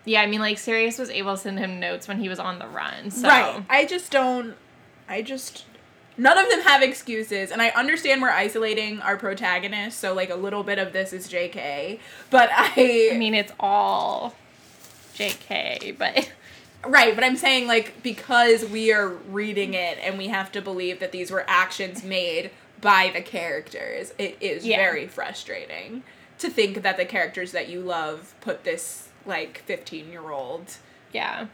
Yeah, 0.05 0.21
I 0.21 0.25
mean 0.27 0.41
like 0.41 0.57
Sirius 0.57 0.97
was 0.99 1.09
able 1.09 1.35
to 1.35 1.37
send 1.41 1.59
him 1.59 1.79
notes 1.79 2.07
when 2.07 2.19
he 2.19 2.27
was 2.27 2.39
on 2.39 2.59
the 2.59 2.67
run. 2.67 3.09
So 3.11 3.27
right. 3.27 3.63
I 3.69 3.85
just 3.85 4.11
don't. 4.11 4.55
I 5.07 5.21
just. 5.21 5.65
None 6.15 6.37
of 6.37 6.47
them 6.47 6.61
have 6.61 6.83
excuses, 6.83 7.51
and 7.51 7.59
I 7.59 7.69
understand 7.69 8.21
we're 8.21 8.29
isolating 8.29 9.01
our 9.01 9.17
protagonist, 9.17 9.97
so 9.99 10.13
like 10.13 10.29
a 10.29 10.35
little 10.35 10.61
bit 10.63 10.77
of 10.77 10.93
this 10.93 11.11
is 11.11 11.27
JK, 11.27 11.99
but 12.29 12.49
I, 12.53 13.09
I 13.13 13.17
mean 13.17 13.33
it's 13.33 13.51
all 13.59 14.35
JK, 15.15 15.97
but 15.97 16.29
Right, 16.85 17.15
but 17.15 17.23
I'm 17.23 17.37
saying 17.37 17.67
like 17.67 18.03
because 18.03 18.65
we 18.65 18.91
are 18.91 19.07
reading 19.07 19.73
it 19.73 19.97
and 20.01 20.17
we 20.17 20.27
have 20.27 20.51
to 20.53 20.61
believe 20.61 20.99
that 20.99 21.11
these 21.11 21.31
were 21.31 21.45
actions 21.47 22.03
made 22.03 22.51
by 22.81 23.11
the 23.13 23.21
characters, 23.21 24.13
it 24.17 24.37
is 24.41 24.65
Yeah. 24.65 24.77
very 24.77 25.07
frustrating 25.07 26.03
to 26.39 26.49
think 26.49 26.81
that 26.81 26.97
the 26.97 27.05
characters 27.05 27.53
that 27.53 27.69
you 27.69 27.79
love 27.79 28.33
put 28.41 28.65
this 28.65 29.07
like 29.25 29.59
15 29.59 30.09
year 30.11 30.29
old 30.31 30.77
yeah. 31.13 31.47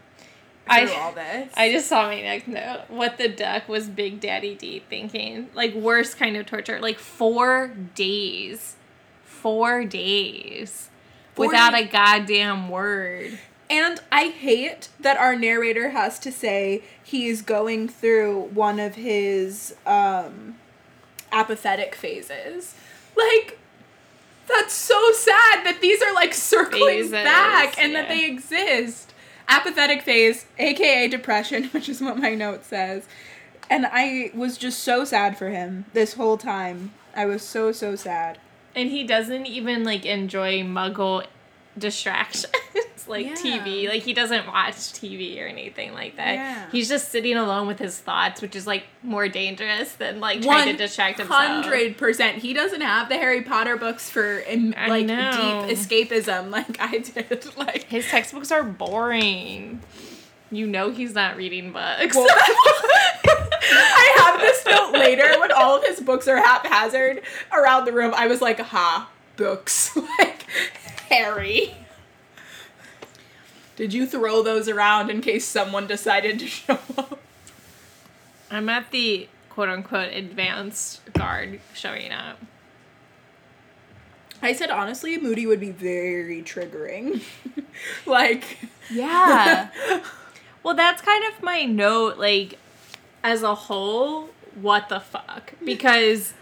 I 0.67 0.85
all 0.93 1.11
this. 1.13 1.51
I 1.57 1.71
just 1.71 1.87
saw 1.87 2.07
my 2.07 2.21
next 2.21 2.47
note. 2.47 2.81
What 2.89 3.17
the 3.17 3.27
duck 3.27 3.67
was 3.67 3.87
Big 3.87 4.19
Daddy 4.19 4.53
D 4.55 4.83
thinking? 4.87 5.49
Like 5.55 5.73
worst 5.73 6.17
kind 6.17 6.37
of 6.37 6.45
torture. 6.45 6.79
Like 6.79 6.99
four 6.99 7.71
days, 7.95 8.75
four 9.23 9.83
days 9.85 10.89
Four 11.33 11.47
without 11.47 11.71
days. 11.73 11.87
a 11.87 11.91
goddamn 11.91 12.69
word. 12.69 13.39
And 13.69 14.01
I 14.11 14.29
hate 14.29 14.89
that 14.99 15.17
our 15.17 15.35
narrator 15.35 15.89
has 15.89 16.17
to 16.19 16.31
say 16.31 16.81
he's 17.03 17.41
going 17.41 17.87
through 17.87 18.49
one 18.53 18.79
of 18.79 18.95
his 18.95 19.75
um 19.85 20.55
apathetic 21.31 21.95
phases. 21.95 22.75
Like 23.15 23.59
that's 24.47 24.73
so 24.73 25.11
sad 25.11 25.63
that 25.65 25.79
these 25.81 26.01
are 26.01 26.13
like 26.13 26.33
circling 26.33 26.83
Phases, 26.83 27.11
back 27.11 27.77
and 27.77 27.93
that 27.95 28.07
they 28.07 28.25
exist. 28.25 29.13
Apathetic 29.47 30.01
phase, 30.01 30.45
aka 30.57 31.07
depression, 31.07 31.63
which 31.71 31.89
is 31.89 32.01
what 32.01 32.17
my 32.17 32.33
note 32.35 32.65
says. 32.65 33.05
And 33.69 33.85
I 33.85 34.31
was 34.33 34.57
just 34.57 34.79
so 34.79 35.05
sad 35.05 35.37
for 35.37 35.49
him 35.49 35.85
this 35.93 36.13
whole 36.13 36.37
time. 36.37 36.91
I 37.15 37.25
was 37.25 37.43
so 37.43 37.71
so 37.71 37.95
sad. 37.95 38.39
And 38.75 38.89
he 38.89 39.03
doesn't 39.03 39.45
even 39.45 39.83
like 39.83 40.05
enjoy 40.05 40.61
Muggle 40.61 41.25
distractions 41.77 42.53
like 43.09 43.25
Yeah. 43.25 43.33
TV. 43.35 43.89
Like 43.89 44.03
he 44.03 44.13
doesn't 44.13 44.47
watch 44.47 44.75
TV 44.75 45.41
or 45.43 45.47
anything 45.47 45.93
like 45.93 46.15
that. 46.17 46.33
Yeah. 46.35 46.69
He's 46.71 46.87
just 46.87 47.09
sitting 47.09 47.35
alone 47.37 47.67
with 47.67 47.79
his 47.79 47.97
thoughts, 47.97 48.41
which 48.41 48.55
is 48.55 48.65
like 48.67 48.83
more 49.03 49.27
dangerous 49.27 49.93
than 49.93 50.19
like 50.19 50.41
trying 50.41 50.71
to 50.71 50.77
distract 50.77 51.17
himself. 51.19 51.43
Hundred 51.43 51.97
percent. 51.97 52.37
He 52.37 52.53
doesn't 52.53 52.81
have 52.81 53.09
the 53.09 53.15
Harry 53.15 53.41
Potter 53.41 53.75
books 53.77 54.09
for 54.09 54.43
like 54.47 55.07
deep 55.07 55.17
escapism 55.77 56.49
like 56.51 56.79
I 56.79 56.99
did. 56.99 57.57
Like 57.57 57.83
His 57.83 58.07
textbooks 58.07 58.51
are 58.51 58.63
boring. 58.63 59.81
You 60.51 60.65
know 60.65 60.89
he's 60.91 61.13
not 61.13 61.35
reading 61.37 61.71
books. 61.73 62.15
Well- 62.15 62.27
I 63.71 64.13
have 64.25 64.39
this 64.39 64.65
note 64.65 64.93
later 64.93 65.39
when 65.39 65.51
all 65.51 65.77
of 65.77 65.83
his 65.83 65.99
books 65.99 66.27
are 66.27 66.37
haphazard 66.37 67.21
around 67.51 67.85
the 67.85 67.91
room. 67.93 68.13
I 68.15 68.27
was 68.27 68.41
like, 68.41 68.59
ha, 68.59 69.09
books. 69.35 69.95
like 70.19 70.43
Harry. 71.09 71.75
Did 73.79 73.93
you 73.93 74.05
throw 74.05 74.43
those 74.43 74.67
around 74.67 75.09
in 75.09 75.21
case 75.21 75.45
someone 75.45 75.87
decided 75.87 76.37
to 76.39 76.47
show 76.47 76.79
up? 76.97 77.17
I'm 78.51 78.67
at 78.67 78.91
the 78.91 79.29
quote 79.49 79.69
unquote 79.69 80.11
advanced 80.11 80.99
guard 81.13 81.61
showing 81.73 82.11
up. 82.11 82.39
I 84.41 84.51
said 84.51 84.69
honestly, 84.69 85.17
Moody 85.17 85.45
would 85.45 85.61
be 85.61 85.71
very 85.71 86.43
triggering. 86.43 87.21
like 88.05 88.57
Yeah. 88.91 89.69
well, 90.63 90.75
that's 90.75 91.01
kind 91.01 91.23
of 91.33 91.41
my 91.41 91.63
note, 91.63 92.17
like, 92.17 92.59
as 93.23 93.43
a 93.43 93.55
whole, 93.55 94.31
what 94.59 94.89
the 94.89 94.99
fuck? 94.99 95.53
Because 95.63 96.33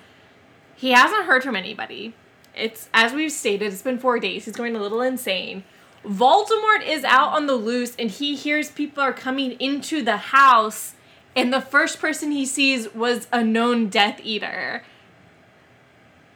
he 0.75 0.89
hasn't 0.89 1.25
heard 1.25 1.43
from 1.43 1.55
anybody. 1.55 2.15
It's, 2.55 2.89
as 2.95 3.13
we've 3.13 3.31
stated, 3.31 3.71
it's 3.71 3.83
been 3.83 3.99
four 3.99 4.19
days. 4.19 4.45
He's 4.45 4.55
going 4.55 4.75
a 4.75 4.81
little 4.81 5.01
insane. 5.01 5.63
Voldemort 6.05 6.87
is 6.87 7.03
out 7.03 7.33
on 7.33 7.47
the 7.47 7.55
loose 7.55 7.95
and 7.97 8.09
he 8.09 8.35
hears 8.35 8.71
people 8.71 9.03
are 9.03 9.13
coming 9.13 9.51
into 9.53 10.01
the 10.01 10.17
house, 10.17 10.93
and 11.35 11.53
the 11.53 11.61
first 11.61 11.99
person 11.99 12.31
he 12.31 12.45
sees 12.45 12.93
was 12.93 13.27
a 13.31 13.43
known 13.43 13.89
Death 13.89 14.19
Eater. 14.23 14.83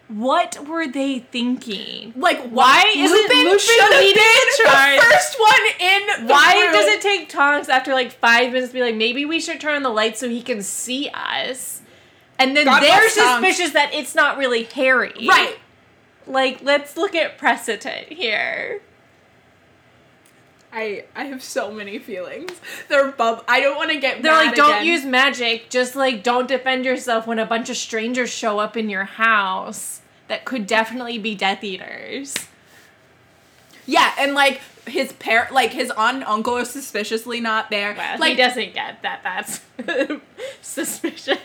What 0.08 0.68
were 0.68 0.88
they 0.88 1.20
thinking? 1.20 2.14
Like 2.18 2.50
Why 2.50 2.84
isn't 2.96 3.18
Lupin 3.18 3.60
should 3.60 3.82
have 3.82 3.92
leading 3.92 4.14
the 4.14 4.64
charge? 4.66 5.00
the 5.00 5.06
first 5.06 5.40
one 5.40 5.62
in? 5.80 6.28
Why 6.28 6.64
room. 6.66 6.74
does 6.74 6.88
it 6.88 7.02
take 7.02 7.30
Tonks 7.30 7.70
after 7.70 7.94
like 7.94 8.12
five 8.12 8.52
minutes 8.52 8.70
to 8.70 8.74
be 8.74 8.82
like, 8.82 8.96
maybe 8.96 9.24
we 9.24 9.40
should 9.40 9.62
turn 9.62 9.76
on 9.76 9.84
the 9.84 9.90
lights 9.90 10.20
so 10.20 10.28
he 10.28 10.42
can 10.42 10.62
see 10.62 11.10
us? 11.14 11.82
And 12.38 12.58
then 12.58 12.66
God 12.66 12.84
they're 12.84 13.00
bless 13.00 13.16
Tonks. 13.16 13.48
suspicious 13.48 13.74
that 13.74 13.94
it's 13.94 14.14
not 14.14 14.38
really 14.38 14.64
Harry. 14.64 15.14
Right. 15.26 15.58
Like, 16.28 16.62
let's 16.62 16.98
look 16.98 17.16
at 17.16 17.38
precedent 17.38 18.10
here. 18.10 18.82
I 20.74 21.06
I 21.16 21.26
have 21.26 21.44
so 21.44 21.72
many 21.72 22.00
feelings. 22.00 22.52
They're 22.88 23.12
bub. 23.12 23.44
I 23.48 23.60
don't 23.60 23.76
want 23.76 23.92
to 23.92 23.98
get. 24.00 24.22
They're 24.22 24.34
like, 24.34 24.56
don't 24.56 24.70
again. 24.70 24.86
use 24.86 25.06
magic. 25.06 25.70
Just 25.70 25.96
like, 25.96 26.24
don't 26.24 26.48
defend 26.48 26.86
yourself 26.86 27.28
when 27.28 27.40
a 27.40 27.46
bunch 27.46 27.70
of 27.70 27.78
strangers 27.78 28.30
show 28.30 28.60
up 28.60 28.78
in 28.78 28.90
your 28.90 29.04
house 29.04 30.02
that 30.28 30.46
could 30.46 30.66
definitely 30.66 31.18
be 31.18 31.36
Death 31.36 31.64
Eaters. 31.64 32.36
Yeah, 33.86 34.14
and 34.18 34.34
like 34.34 34.62
his 34.88 35.12
parent, 35.14 35.54
like 35.54 35.72
his 35.72 35.92
aunt 35.92 36.18
and 36.18 36.24
uncle 36.24 36.58
are 36.58 36.66
suspiciously 36.66 37.42
not 37.42 37.70
there. 37.70 37.94
Well, 37.94 38.20
like 38.20 38.32
he 38.32 38.36
doesn't 38.38 38.74
get 38.74 39.02
that. 39.02 39.22
That's 39.24 39.62
suspicious. 40.62 41.38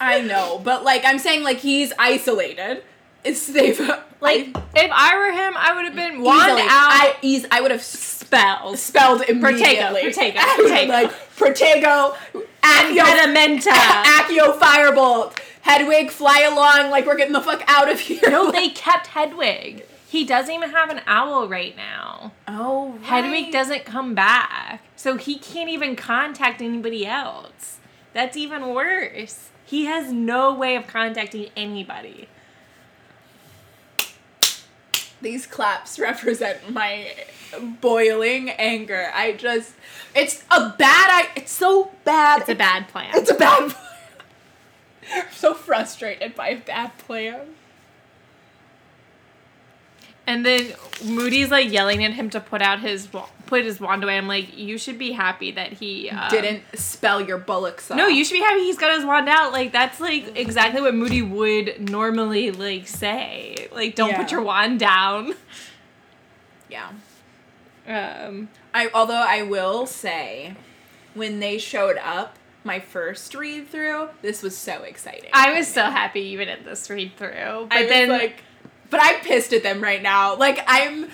I 0.00 0.20
know, 0.20 0.60
but 0.62 0.84
like 0.84 1.04
I'm 1.04 1.18
saying, 1.18 1.42
like 1.42 1.58
he's 1.58 1.92
isolated. 1.98 2.82
It's 3.28 3.46
they've 3.46 3.78
Like, 4.20 4.50
I, 4.56 4.62
if 4.74 4.90
I 4.92 5.16
were 5.16 5.30
him, 5.32 5.54
I 5.56 5.74
would 5.76 5.84
have 5.84 5.94
been 5.94 6.22
wand 6.22 6.40
easily, 6.40 6.62
out. 6.62 6.68
I 6.70 7.16
eas- 7.22 7.46
I 7.52 7.60
would 7.60 7.70
have 7.70 7.82
spelled 7.82 8.76
spelled 8.78 9.22
immediately. 9.22 10.02
Protego, 10.02 10.34
Protego. 10.34 10.88
like 10.88 11.12
Protego, 11.36 12.16
Accio, 12.62 13.02
Impedimenta. 13.04 13.70
Accio 13.70 14.58
Firebolt, 14.58 15.38
Hedwig, 15.60 16.10
fly 16.10 16.40
along 16.50 16.90
like 16.90 17.06
we're 17.06 17.16
getting 17.16 17.32
the 17.32 17.40
fuck 17.40 17.62
out 17.68 17.88
of 17.90 18.00
here. 18.00 18.20
no, 18.28 18.50
they 18.58 18.70
kept 18.70 19.08
Hedwig. 19.08 19.84
He 20.08 20.24
doesn't 20.24 20.52
even 20.52 20.70
have 20.70 20.90
an 20.90 21.02
owl 21.06 21.46
right 21.46 21.76
now. 21.76 22.32
Oh, 22.48 22.92
right. 23.02 23.22
Hedwig 23.24 23.52
doesn't 23.52 23.84
come 23.84 24.14
back. 24.16 24.80
So 24.96 25.16
he 25.16 25.38
can't 25.38 25.68
even 25.70 25.94
contact 25.94 26.60
anybody 26.60 27.06
else. 27.06 27.78
That's 28.14 28.36
even 28.36 28.74
worse. 28.74 29.50
He 29.64 29.84
has 29.84 30.10
no 30.10 30.52
way 30.54 30.74
of 30.76 30.86
contacting 30.86 31.50
anybody. 31.54 32.26
These 35.20 35.46
claps 35.46 35.98
represent 35.98 36.70
my 36.70 37.12
boiling 37.80 38.50
anger. 38.50 39.10
I 39.14 39.32
just, 39.32 39.74
it's 40.14 40.44
a 40.50 40.70
bad. 40.78 41.10
I. 41.10 41.28
It's 41.36 41.52
so 41.52 41.92
bad. 42.04 42.42
It's 42.42 42.50
a 42.50 42.54
bad 42.54 42.88
plan. 42.88 43.10
It's 43.14 43.30
a 43.30 43.34
bad. 43.34 43.70
plan. 43.70 43.84
I'm 45.14 45.32
so 45.32 45.54
frustrated 45.54 46.34
by 46.34 46.50
a 46.50 46.56
bad 46.58 46.96
plan. 46.98 47.54
And 50.26 50.44
then 50.44 50.74
Moody's 51.02 51.50
like 51.50 51.72
yelling 51.72 52.04
at 52.04 52.12
him 52.12 52.28
to 52.30 52.40
put 52.40 52.60
out 52.60 52.80
his 52.80 53.06
put 53.48 53.64
his 53.64 53.80
wand 53.80 54.04
away. 54.04 54.16
I'm 54.16 54.28
like, 54.28 54.56
you 54.56 54.78
should 54.78 54.98
be 54.98 55.12
happy 55.12 55.50
that 55.52 55.72
he 55.72 56.10
um, 56.10 56.30
Didn't 56.30 56.62
spell 56.74 57.20
your 57.20 57.38
bullocks. 57.38 57.90
No, 57.90 58.06
you 58.06 58.24
should 58.24 58.34
be 58.34 58.40
happy 58.40 58.60
he's 58.60 58.76
got 58.76 58.94
his 58.94 59.04
wand 59.04 59.28
out. 59.28 59.52
Like 59.52 59.72
that's 59.72 59.98
like 60.00 60.36
exactly 60.36 60.80
what 60.80 60.94
Moody 60.94 61.22
would 61.22 61.90
normally 61.90 62.50
like 62.50 62.86
say. 62.86 63.68
Like, 63.72 63.94
don't 63.94 64.14
put 64.14 64.30
your 64.30 64.42
wand 64.42 64.78
down. 64.78 65.34
Yeah. 66.68 66.90
Um, 67.86 68.50
I 68.74 68.90
although 68.92 69.24
I 69.26 69.42
will 69.42 69.86
say, 69.86 70.54
when 71.14 71.40
they 71.40 71.56
showed 71.56 71.96
up, 71.96 72.36
my 72.64 72.80
first 72.80 73.34
read 73.34 73.68
through, 73.68 74.10
this 74.20 74.42
was 74.42 74.54
so 74.54 74.82
exciting. 74.82 75.30
I 75.32 75.56
was 75.56 75.66
so 75.66 75.84
happy 75.84 76.20
even 76.20 76.50
at 76.50 76.64
this 76.66 76.90
read 76.90 77.16
through, 77.16 77.30
but 77.68 77.72
I 77.72 77.80
was 77.82 77.88
then 77.88 78.08
like, 78.10 78.42
but 78.90 79.00
I'm 79.02 79.20
pissed 79.20 79.54
at 79.54 79.62
them 79.62 79.82
right 79.82 80.02
now. 80.02 80.36
Like 80.36 80.62
I'm. 80.66 81.08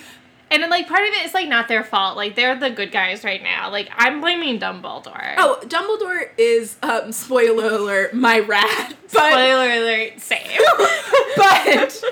And 0.54 0.62
then 0.62 0.70
like 0.70 0.86
part 0.86 1.02
of 1.02 1.12
it 1.12 1.26
is 1.26 1.34
like 1.34 1.48
not 1.48 1.66
their 1.66 1.82
fault. 1.82 2.16
Like 2.16 2.36
they're 2.36 2.54
the 2.54 2.70
good 2.70 2.92
guys 2.92 3.24
right 3.24 3.42
now. 3.42 3.72
Like 3.72 3.90
I'm 3.92 4.20
blaming 4.20 4.60
Dumbledore. 4.60 5.34
Oh, 5.36 5.60
Dumbledore 5.64 6.28
is 6.38 6.76
um 6.80 7.10
spoiler 7.10 7.74
alert, 7.74 8.14
my 8.14 8.38
rat. 8.38 8.94
But 9.12 9.30
spoiler 9.32 9.68
alert, 9.68 10.20
same. 10.20 10.60
but 11.36 12.04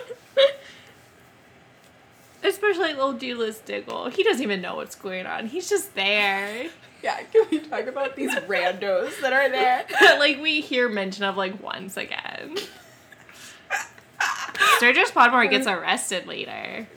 Especially 2.43 2.95
little 2.95 3.15
Dedalus 3.15 3.65
Diggle. 3.65 4.09
He 4.09 4.25
doesn't 4.25 4.43
even 4.43 4.61
know 4.61 4.75
what's 4.75 4.97
going 4.97 5.27
on. 5.27 5.47
He's 5.47 5.69
just 5.71 5.95
there. 5.95 6.69
yeah, 7.03 7.23
can 7.23 7.47
we 7.49 7.61
talk 7.61 7.87
about 7.87 8.17
these 8.17 8.35
randos 8.35 9.21
that 9.21 9.33
are 9.33 9.49
there? 9.51 9.87
like 10.19 10.41
we 10.41 10.61
hear 10.61 10.89
mention 10.89 11.23
of 11.23 11.37
like 11.37 11.63
once 11.63 11.97
again. 11.97 12.57
Sturgis 14.79 15.13
Podmore 15.13 15.49
gets 15.49 15.69
arrested 15.69 16.27
later. 16.27 16.89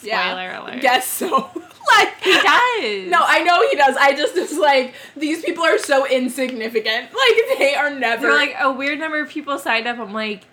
Spoiler 0.00 0.50
alert. 0.52 0.80
Guess 0.80 1.06
so. 1.06 1.28
like 1.96 2.14
He 2.22 2.32
does. 2.32 3.10
No, 3.10 3.20
I 3.22 3.42
know 3.44 3.68
he 3.68 3.76
does. 3.76 3.96
I 3.96 4.14
just 4.16 4.34
was 4.34 4.56
like, 4.58 4.94
these 5.16 5.44
people 5.44 5.64
are 5.64 5.78
so 5.78 6.06
insignificant. 6.06 7.08
Like 7.14 7.58
they 7.58 7.74
are 7.74 7.90
never 7.90 8.22
They're 8.22 8.34
like 8.36 8.54
a 8.58 8.72
weird 8.72 8.98
number 8.98 9.20
of 9.20 9.28
people 9.28 9.58
signed 9.58 9.86
up. 9.86 9.98
I'm 9.98 10.12
like, 10.12 10.44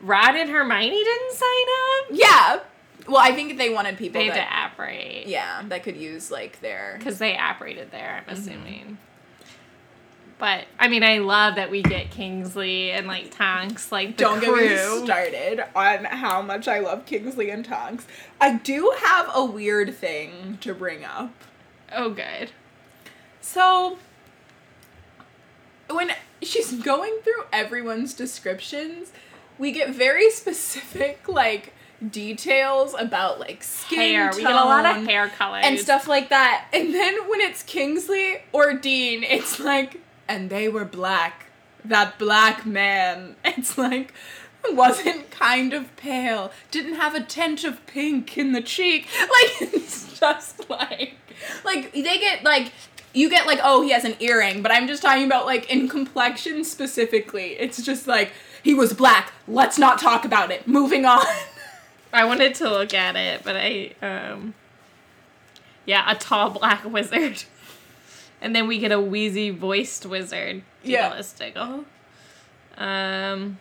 Ron 0.00 0.36
and 0.36 0.48
Hermione 0.48 1.04
didn't 1.04 1.32
sign 1.32 1.48
up. 1.48 2.06
Yeah. 2.12 2.60
Well, 3.06 3.18
I 3.20 3.32
think 3.32 3.58
they 3.58 3.70
wanted 3.70 3.98
people 3.98 4.20
They 4.20 4.26
had 4.26 4.34
to 4.34 4.40
that 4.40 4.70
apparate. 4.72 5.26
yeah, 5.26 5.62
that 5.68 5.82
could 5.82 5.96
use 5.96 6.30
like 6.30 6.60
their 6.60 6.94
Because 6.98 7.18
they 7.18 7.36
apparated 7.36 7.90
there, 7.90 8.20
Mm-hmm. 8.22 8.30
I'm 8.30 8.36
assuming. 8.36 8.98
But 10.40 10.64
I 10.78 10.88
mean, 10.88 11.04
I 11.04 11.18
love 11.18 11.56
that 11.56 11.70
we 11.70 11.82
get 11.82 12.10
Kingsley 12.10 12.90
and 12.92 13.06
like 13.06 13.30
Tonks, 13.36 13.92
like 13.92 14.16
Don't 14.16 14.40
crew. 14.42 14.58
get 14.58 14.98
me 14.98 15.04
started 15.04 15.64
on 15.76 16.04
how 16.06 16.40
much 16.40 16.66
I 16.66 16.78
love 16.78 17.04
Kingsley 17.04 17.50
and 17.50 17.62
Tonks. 17.62 18.06
I 18.40 18.56
do 18.56 18.92
have 19.02 19.30
a 19.34 19.44
weird 19.44 19.94
thing 19.94 20.56
to 20.62 20.72
bring 20.72 21.04
up. 21.04 21.34
Oh, 21.92 22.10
good. 22.10 22.52
So, 23.42 23.98
when 25.90 26.12
she's 26.42 26.72
going 26.72 27.18
through 27.22 27.44
everyone's 27.52 28.14
descriptions, 28.14 29.12
we 29.58 29.72
get 29.72 29.90
very 29.90 30.30
specific, 30.30 31.28
like, 31.28 31.74
details 32.08 32.94
about, 32.98 33.40
like, 33.40 33.62
skin 33.62 33.98
Hair. 33.98 34.30
We 34.36 34.42
get 34.42 34.52
a 34.52 34.54
lot 34.54 34.86
of 34.86 34.96
tone 34.96 35.06
hair 35.06 35.28
color 35.28 35.58
And 35.58 35.78
stuff 35.78 36.06
like 36.06 36.28
that. 36.30 36.66
And 36.72 36.94
then 36.94 37.28
when 37.28 37.40
it's 37.40 37.62
Kingsley 37.62 38.38
or 38.52 38.72
Dean, 38.74 39.22
it's 39.22 39.58
like, 39.58 40.00
and 40.30 40.48
they 40.48 40.68
were 40.68 40.84
black. 40.84 41.46
That 41.84 42.18
black 42.18 42.64
man. 42.64 43.36
It's 43.44 43.76
like, 43.76 44.14
wasn't 44.70 45.30
kind 45.30 45.72
of 45.74 45.94
pale. 45.96 46.52
Didn't 46.70 46.94
have 46.94 47.14
a 47.14 47.22
tinge 47.22 47.64
of 47.64 47.84
pink 47.86 48.38
in 48.38 48.52
the 48.52 48.62
cheek. 48.62 49.08
Like, 49.20 49.72
it's 49.72 50.18
just 50.18 50.70
like, 50.70 51.16
like, 51.64 51.92
they 51.92 52.18
get, 52.18 52.44
like, 52.44 52.72
you 53.12 53.28
get 53.28 53.46
like, 53.46 53.58
oh, 53.62 53.82
he 53.82 53.90
has 53.90 54.04
an 54.04 54.14
earring, 54.20 54.62
but 54.62 54.70
I'm 54.70 54.86
just 54.86 55.02
talking 55.02 55.24
about 55.24 55.46
like 55.46 55.68
in 55.70 55.88
complexion 55.88 56.62
specifically. 56.62 57.56
It's 57.58 57.82
just 57.82 58.06
like 58.06 58.30
he 58.62 58.72
was 58.72 58.92
black. 58.92 59.32
Let's 59.48 59.78
not 59.78 60.00
talk 60.00 60.24
about 60.24 60.50
it. 60.50 60.68
Moving 60.68 61.04
on. 61.04 61.24
I 62.12 62.24
wanted 62.24 62.54
to 62.56 62.68
look 62.70 62.94
at 62.94 63.16
it, 63.16 63.42
but 63.42 63.56
I 63.56 63.94
um 64.00 64.54
yeah, 65.86 66.08
a 66.08 66.14
tall 66.14 66.50
black 66.50 66.84
wizard. 66.84 67.42
And 68.40 68.54
then 68.56 68.66
we 68.66 68.78
get 68.78 68.90
a 68.92 69.00
wheezy 69.00 69.50
voiced 69.50 70.06
wizard, 70.06 70.62
Yeah. 70.82 71.10
Dedalus 71.10 71.36
Diggle. 71.38 71.84
Um 72.76 73.58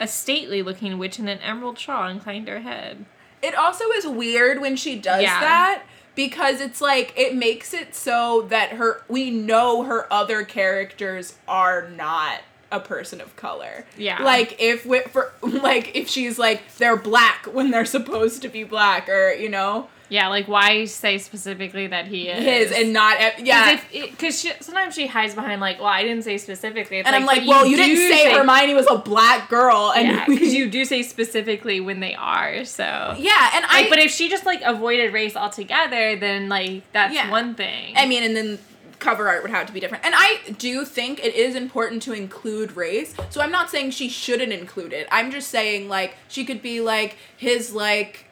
a 0.00 0.08
stately 0.08 0.60
looking 0.62 0.98
witch 0.98 1.18
in 1.20 1.28
an 1.28 1.38
emerald 1.38 1.78
shawl 1.78 2.08
inclined 2.08 2.48
her 2.48 2.60
head. 2.60 3.04
It 3.42 3.54
also 3.54 3.84
is 3.92 4.06
weird 4.06 4.60
when 4.60 4.74
she 4.76 4.98
does 4.98 5.22
Yeah. 5.22 5.40
that 5.40 5.82
because 6.14 6.60
it's 6.60 6.80
like 6.80 7.12
it 7.16 7.34
makes 7.34 7.72
it 7.74 7.94
so 7.94 8.42
that 8.48 8.70
her 8.70 9.02
we 9.08 9.30
know 9.30 9.84
her 9.84 10.12
other 10.12 10.42
characters 10.44 11.36
are 11.46 11.88
not 11.88 12.40
a 12.72 12.80
person 12.80 13.20
of 13.20 13.36
color. 13.36 13.86
Yeah. 13.96 14.20
Like 14.22 14.56
if 14.58 14.84
we, 14.84 15.00
for 15.02 15.32
like 15.42 15.94
if 15.94 16.08
she's 16.08 16.38
like 16.40 16.62
they're 16.78 16.96
black 16.96 17.46
when 17.46 17.70
they're 17.70 17.84
supposed 17.84 18.42
to 18.42 18.48
be 18.48 18.64
black 18.64 19.08
or 19.08 19.30
you 19.32 19.48
know 19.48 19.88
Yeah, 20.08 20.28
like 20.28 20.46
why 20.46 20.84
say 20.84 21.18
specifically 21.18 21.86
that 21.86 22.06
he 22.06 22.28
is 22.28 22.70
his 22.70 22.78
and 22.78 22.92
not 22.92 23.16
yeah. 23.44 23.80
because 23.90 24.46
sometimes 24.60 24.94
she 24.94 25.06
hides 25.06 25.34
behind 25.34 25.60
like, 25.60 25.78
well, 25.78 25.88
I 25.88 26.02
didn't 26.02 26.24
say 26.24 26.38
specifically. 26.38 26.98
It's 26.98 27.06
and 27.06 27.16
I'm 27.16 27.24
like, 27.24 27.46
well, 27.46 27.66
you 27.66 27.76
didn't 27.76 27.96
do 27.96 28.10
say, 28.10 28.32
Hermione 28.32 28.74
was 28.74 28.86
a 28.90 28.98
black 28.98 29.48
girl, 29.48 29.92
and 29.96 30.08
Yeah, 30.08 30.26
because 30.26 30.52
you 30.52 30.70
do 30.70 30.84
say 30.84 31.02
specifically 31.02 31.80
when 31.80 32.00
they 32.00 32.14
are. 32.14 32.64
So 32.64 32.84
yeah, 32.84 33.50
and 33.54 33.64
I 33.66 33.86
but 33.88 33.98
if 33.98 34.10
she 34.10 34.28
just 34.28 34.44
like 34.44 34.60
avoided 34.62 35.12
race 35.12 35.36
altogether, 35.36 36.16
then 36.16 36.48
like 36.48 36.82
that's 36.92 37.14
Yeah. 37.14 37.30
one 37.30 37.54
thing. 37.54 37.94
I 37.96 38.06
mean, 38.06 38.22
and 38.22 38.36
then 38.36 38.58
cover 38.98 39.28
art 39.28 39.42
would 39.42 39.50
have 39.50 39.66
to 39.66 39.72
be 39.72 39.80
different. 39.80 40.04
And 40.04 40.14
I 40.16 40.40
do 40.58 40.84
think 40.84 41.22
it 41.22 41.34
is 41.34 41.54
important 41.54 42.02
to 42.02 42.12
include 42.12 42.76
race. 42.76 43.14
So 43.30 43.40
I'm 43.40 43.50
not 43.50 43.70
saying 43.70 43.90
she 43.90 44.08
shouldn't 44.08 44.52
include 44.52 44.92
it. 44.92 45.06
I'm 45.10 45.30
just 45.30 45.48
saying 45.48 45.88
like 45.88 46.16
she 46.28 46.44
could 46.44 46.62
be 46.62 46.80
like 46.80 47.16
his 47.36 47.72
like 47.72 48.26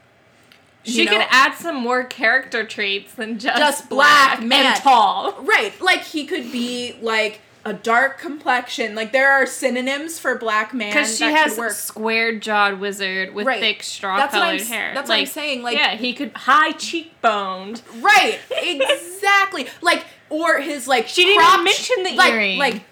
she 0.84 1.04
know- 1.04 1.12
could 1.12 1.26
add 1.30 1.54
some 1.54 1.76
more 1.76 2.04
character 2.04 2.64
traits 2.64 3.14
than 3.14 3.38
just, 3.38 3.56
Just 3.58 3.88
black 3.88 4.38
black, 4.38 4.46
man. 4.48 4.66
and 4.66 4.76
tall. 4.76 5.32
right, 5.42 5.72
like 5.80 6.02
he 6.02 6.24
could 6.24 6.50
be 6.52 6.96
like 7.00 7.40
a 7.64 7.72
dark 7.72 8.18
complexion. 8.18 8.96
Like 8.96 9.12
there 9.12 9.30
are 9.30 9.46
synonyms 9.46 10.18
for 10.18 10.36
black 10.36 10.74
man 10.74 10.90
Because 10.90 11.16
she 11.16 11.24
has 11.24 11.54
square 11.76 12.36
jawed 12.36 12.80
wizard 12.80 13.32
with 13.34 13.46
Right. 13.46 13.60
thick 13.60 13.84
straw 13.84 14.16
That's 14.16 14.34
what 14.34 14.42
I'm 14.42 14.58
colored 14.58 14.68
hair. 14.68 14.90
that's 14.94 15.08
what 15.08 15.18
I'm 15.20 15.26
saying, 15.26 15.62
like- 15.62 15.78
yeah, 15.78 15.94
he 15.94 16.12
could 16.12 16.32
high 16.36 16.72
cheekboned. 16.72 17.80
Right, 18.02 18.40
exactly. 18.50 19.68
like 19.80 20.04
or 20.28 20.60
his 20.60 20.88
like 20.88 21.06
She 21.08 21.24
didn't 21.24 21.64
mention 21.64 22.02
the 22.02 22.14
like, 22.16 22.32
earring. 22.32 22.58
Like, 22.58 22.82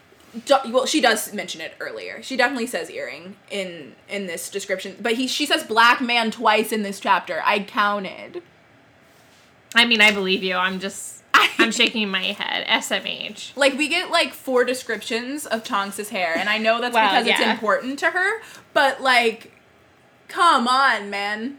well, 0.68 0.86
she 0.86 1.00
does 1.00 1.32
mention 1.32 1.60
it 1.60 1.74
earlier. 1.80 2.22
She 2.22 2.36
definitely 2.36 2.66
says 2.66 2.90
earring 2.90 3.36
in 3.50 3.94
in 4.08 4.26
this 4.26 4.48
description, 4.48 4.96
but 5.00 5.14
he 5.14 5.26
she 5.26 5.46
says 5.46 5.64
black 5.64 6.00
man 6.00 6.30
twice 6.30 6.72
in 6.72 6.82
this 6.82 7.00
chapter. 7.00 7.42
I 7.44 7.60
counted. 7.60 8.42
I 9.74 9.84
mean, 9.84 10.00
I 10.00 10.10
believe 10.12 10.42
you. 10.42 10.54
I'm 10.54 10.80
just 10.80 11.22
I'm 11.58 11.72
shaking 11.72 12.08
my 12.08 12.22
head. 12.22 12.66
SMH. 12.66 13.56
Like 13.56 13.74
we 13.76 13.88
get 13.88 14.10
like 14.10 14.32
four 14.32 14.64
descriptions 14.64 15.46
of 15.46 15.64
Tonks's 15.64 16.10
hair, 16.10 16.36
and 16.36 16.48
I 16.48 16.58
know 16.58 16.80
that's 16.80 16.94
Well, 16.94 17.10
because 17.10 17.26
it's 17.26 17.40
important 17.40 17.98
to 18.00 18.10
her. 18.10 18.40
But 18.72 19.00
like, 19.00 19.52
come 20.28 20.68
on, 20.68 21.10
man. 21.10 21.58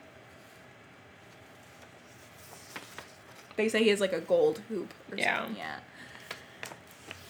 They 3.58 3.70
say 3.70 3.84
he 3.84 3.90
has 3.90 4.00
like 4.00 4.14
a 4.14 4.22
gold 4.22 4.62
hoop. 4.70 4.94
Or 5.12 5.18
Yeah. 5.18 5.40
Something. 5.42 5.58
Yeah. 5.58 5.76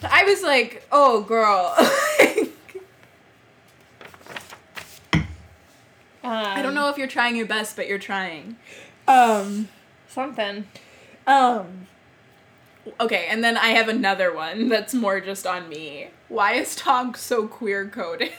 I 0.03 0.23
was 0.23 0.41
like, 0.41 0.85
oh 0.91 1.21
girl. 1.21 1.73
I 6.23 6.61
don't 6.61 6.75
know 6.75 6.89
if 6.89 6.97
you're 6.97 7.07
trying 7.07 7.35
your 7.35 7.47
best, 7.47 7.75
but 7.75 7.87
you're 7.87 7.99
trying. 7.99 8.57
Um. 9.07 9.69
something. 10.07 10.67
Um. 11.25 11.87
Okay, 12.99 13.27
and 13.29 13.43
then 13.43 13.57
I 13.57 13.69
have 13.69 13.89
another 13.89 14.33
one 14.33 14.69
that's 14.69 14.93
more 14.93 15.21
just 15.21 15.45
on 15.45 15.69
me. 15.69 16.09
Why 16.29 16.53
is 16.53 16.75
Tonks 16.75 17.21
so 17.21 17.47
queer 17.47 17.87
coded? 17.87 18.31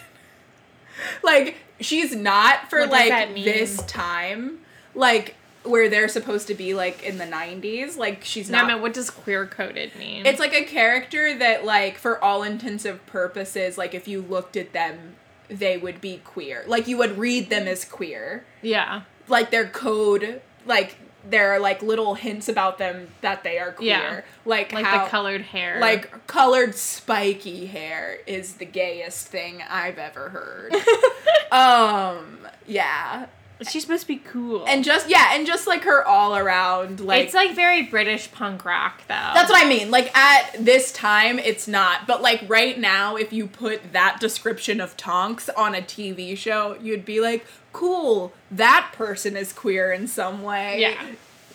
like 1.22 1.56
she's 1.80 2.14
not 2.14 2.68
for 2.70 2.80
What 2.80 2.90
like 2.90 3.08
that 3.10 3.34
this 3.34 3.82
time, 3.84 4.58
like 4.94 5.36
where 5.64 5.88
they're 5.88 6.08
supposed 6.08 6.46
to 6.48 6.54
be 6.54 6.74
like 6.74 7.02
in 7.02 7.18
the 7.18 7.24
'90s. 7.24 7.96
Like 7.96 8.24
she's 8.24 8.50
not. 8.50 8.66
Mean, 8.66 8.80
what 8.80 8.94
does 8.94 9.10
queer 9.10 9.46
coded 9.46 9.94
mean? 9.96 10.26
it's 10.26 10.40
like 10.40 10.54
a 10.54 10.64
character 10.64 11.36
that 11.38 11.64
like 11.64 11.98
for 11.98 12.22
all 12.22 12.42
intensive 12.42 13.04
purposes, 13.06 13.78
like 13.78 13.94
if 13.94 14.06
you 14.08 14.22
looked 14.22 14.56
at 14.56 14.72
them, 14.72 15.16
they 15.48 15.76
would 15.76 16.00
be 16.00 16.20
queer. 16.24 16.64
Like 16.66 16.88
you 16.88 16.96
would 16.98 17.18
read 17.18 17.50
them 17.50 17.66
as 17.68 17.84
queer. 17.84 18.44
Yeah. 18.62 19.02
Like 19.28 19.50
their 19.50 19.66
code, 19.66 20.40
like 20.66 20.96
there 21.24 21.52
are 21.52 21.60
like 21.60 21.82
little 21.82 22.14
hints 22.14 22.48
about 22.48 22.78
them 22.78 23.06
that 23.20 23.44
they 23.44 23.58
are 23.58 23.70
queer. 23.70 23.86
Yeah. 23.88 24.20
Like, 24.44 24.72
Like 24.72 24.84
how, 24.84 25.04
the 25.04 25.10
colored 25.10 25.42
hair. 25.42 25.78
like 25.80 26.26
colored 26.26 26.74
spiky 26.74 27.66
hair 27.66 28.18
is 28.26 28.54
the 28.54 28.64
gayest 28.64 29.28
thing 29.28 29.62
I've 29.70 29.98
ever 29.98 30.30
heard. 30.30 30.74
um, 31.52 32.38
yeah. 32.66 33.26
She's 33.68 33.82
supposed 33.82 34.02
to 34.02 34.08
be 34.08 34.16
cool. 34.16 34.64
And 34.66 34.84
just 34.84 35.08
yeah, 35.08 35.34
and 35.34 35.46
just 35.46 35.66
like 35.66 35.84
her 35.84 36.06
all 36.06 36.36
around 36.36 37.00
like 37.00 37.24
it's 37.24 37.34
like 37.34 37.54
very 37.54 37.82
British 37.82 38.30
punk 38.32 38.64
rock 38.64 39.02
though. 39.08 39.14
That's 39.14 39.50
what 39.50 39.64
I 39.64 39.68
mean. 39.68 39.90
Like 39.90 40.16
at 40.16 40.56
this 40.58 40.92
time, 40.92 41.38
it's 41.38 41.68
not. 41.68 42.06
But 42.06 42.22
like 42.22 42.44
right 42.48 42.78
now, 42.78 43.16
if 43.16 43.32
you 43.32 43.46
put 43.46 43.92
that 43.92 44.20
description 44.20 44.80
of 44.80 44.96
Tonks 44.96 45.48
on 45.50 45.74
a 45.74 45.82
TV 45.82 46.36
show, 46.36 46.76
you'd 46.80 47.04
be 47.04 47.20
like, 47.20 47.46
"Cool, 47.72 48.32
that 48.50 48.92
person 48.94 49.36
is 49.36 49.52
queer 49.52 49.92
in 49.92 50.06
some 50.06 50.42
way." 50.42 50.80
Yeah. 50.80 50.94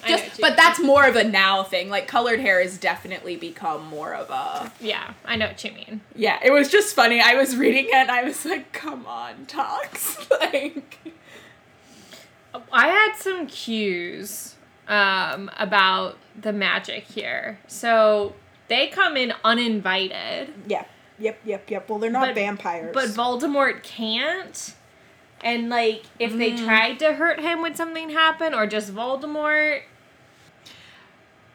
Just, 0.06 0.40
but 0.40 0.56
that's 0.56 0.80
more 0.80 1.06
of 1.08 1.16
a 1.16 1.24
now 1.24 1.64
thing. 1.64 1.90
Like 1.90 2.08
colored 2.08 2.40
hair 2.40 2.62
has 2.62 2.78
definitely 2.78 3.36
become 3.36 3.88
more 3.88 4.14
of 4.14 4.30
a. 4.30 4.72
Yeah, 4.80 5.14
I 5.26 5.36
know 5.36 5.48
what 5.48 5.64
you 5.64 5.72
mean. 5.72 6.02
Yeah, 6.16 6.40
it 6.44 6.52
was 6.52 6.70
just 6.70 6.96
funny. 6.96 7.20
I 7.22 7.36
was 7.36 7.56
reading 7.56 7.86
it 7.86 7.94
and 7.94 8.12
I 8.12 8.24
was 8.24 8.46
like, 8.46 8.72
"Come 8.74 9.06
on, 9.06 9.46
Tonks!" 9.48 10.30
like, 10.40 10.98
I 12.72 12.88
had 12.88 13.14
some 13.16 13.48
cues 13.48 14.56
um, 14.88 15.50
about 15.58 16.18
the 16.40 16.54
magic 16.54 17.04
here. 17.06 17.60
So 17.68 18.34
they 18.68 18.88
come 18.88 19.18
in 19.18 19.34
uninvited, 19.44 20.54
yeah, 20.68 20.86
yep, 21.20 21.40
yep, 21.46 21.70
yep. 21.70 21.90
Well, 21.90 22.00
they're 22.00 22.10
not 22.12 22.28
But- 22.28 22.36
vampires. 22.36 22.94
but 22.94 23.10
Voldemort 23.10 23.84
can't. 23.84 24.76
And 25.42 25.70
like, 25.70 26.04
if 26.18 26.36
they 26.36 26.56
tried 26.56 26.98
to 27.00 27.14
hurt 27.14 27.40
him, 27.40 27.62
would 27.62 27.78
something 27.78 28.10
happen, 28.10 28.54
or 28.56 28.66
just 28.66 28.94
Voldemort? 28.94 29.82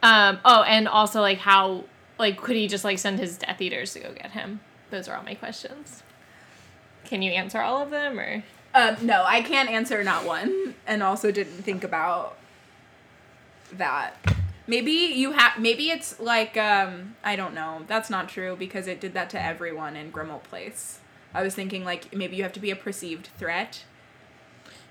Um. 0.03 0.39
Oh, 0.45 0.63
and 0.63 0.89
also 0.89 1.21
like 1.21 1.39
how 1.39 1.85
like 2.19 2.37
could 2.41 2.57
he 2.57 2.67
just 2.69 2.85
like 2.85 2.99
send 2.99 3.19
his 3.19 3.39
Death 3.39 3.61
Eaters 3.61 3.93
to 3.95 4.01
go 4.01 4.13
get 4.13 4.33
him? 4.33 4.61
Those 4.91 5.09
are 5.09 5.17
all 5.17 5.23
my 5.23 5.35
questions. 5.35 6.03
Can 7.05 7.23
you 7.23 7.33
answer 7.33 7.61
all 7.61 7.83
of 7.83 7.91
them, 7.91 8.19
or 8.19 8.43
Um, 8.75 8.97
no, 9.03 9.23
I 9.27 9.43
can't 9.43 9.69
answer 9.69 10.03
not 10.03 10.25
one, 10.25 10.75
and 10.87 11.03
also 11.03 11.31
didn't 11.31 11.63
think 11.63 11.85
about 11.85 12.37
that. 13.73 14.17
Maybe 14.67 14.93
you 14.93 15.33
have. 15.33 15.59
Maybe 15.59 15.91
it's 15.91 16.19
like 16.21 16.57
um, 16.57 17.17
I 17.25 17.37
don't 17.37 17.55
know. 17.55 17.83
That's 17.87 18.09
not 18.11 18.29
true 18.29 18.57
because 18.57 18.87
it 18.87 19.01
did 19.01 19.13
that 19.15 19.29
to 19.31 19.43
everyone 19.43 19.97
in 19.97 20.11
Grimmauld 20.13 20.45
Place. 20.45 21.01
I 21.35 21.43
was 21.43 21.55
thinking 21.55 21.85
like 21.85 22.15
maybe 22.15 22.37
you 22.37 22.43
have 22.45 22.53
to 22.55 22.61
be 22.61 22.71
a 22.71 22.77
perceived 22.77 23.29
threat. 23.39 23.85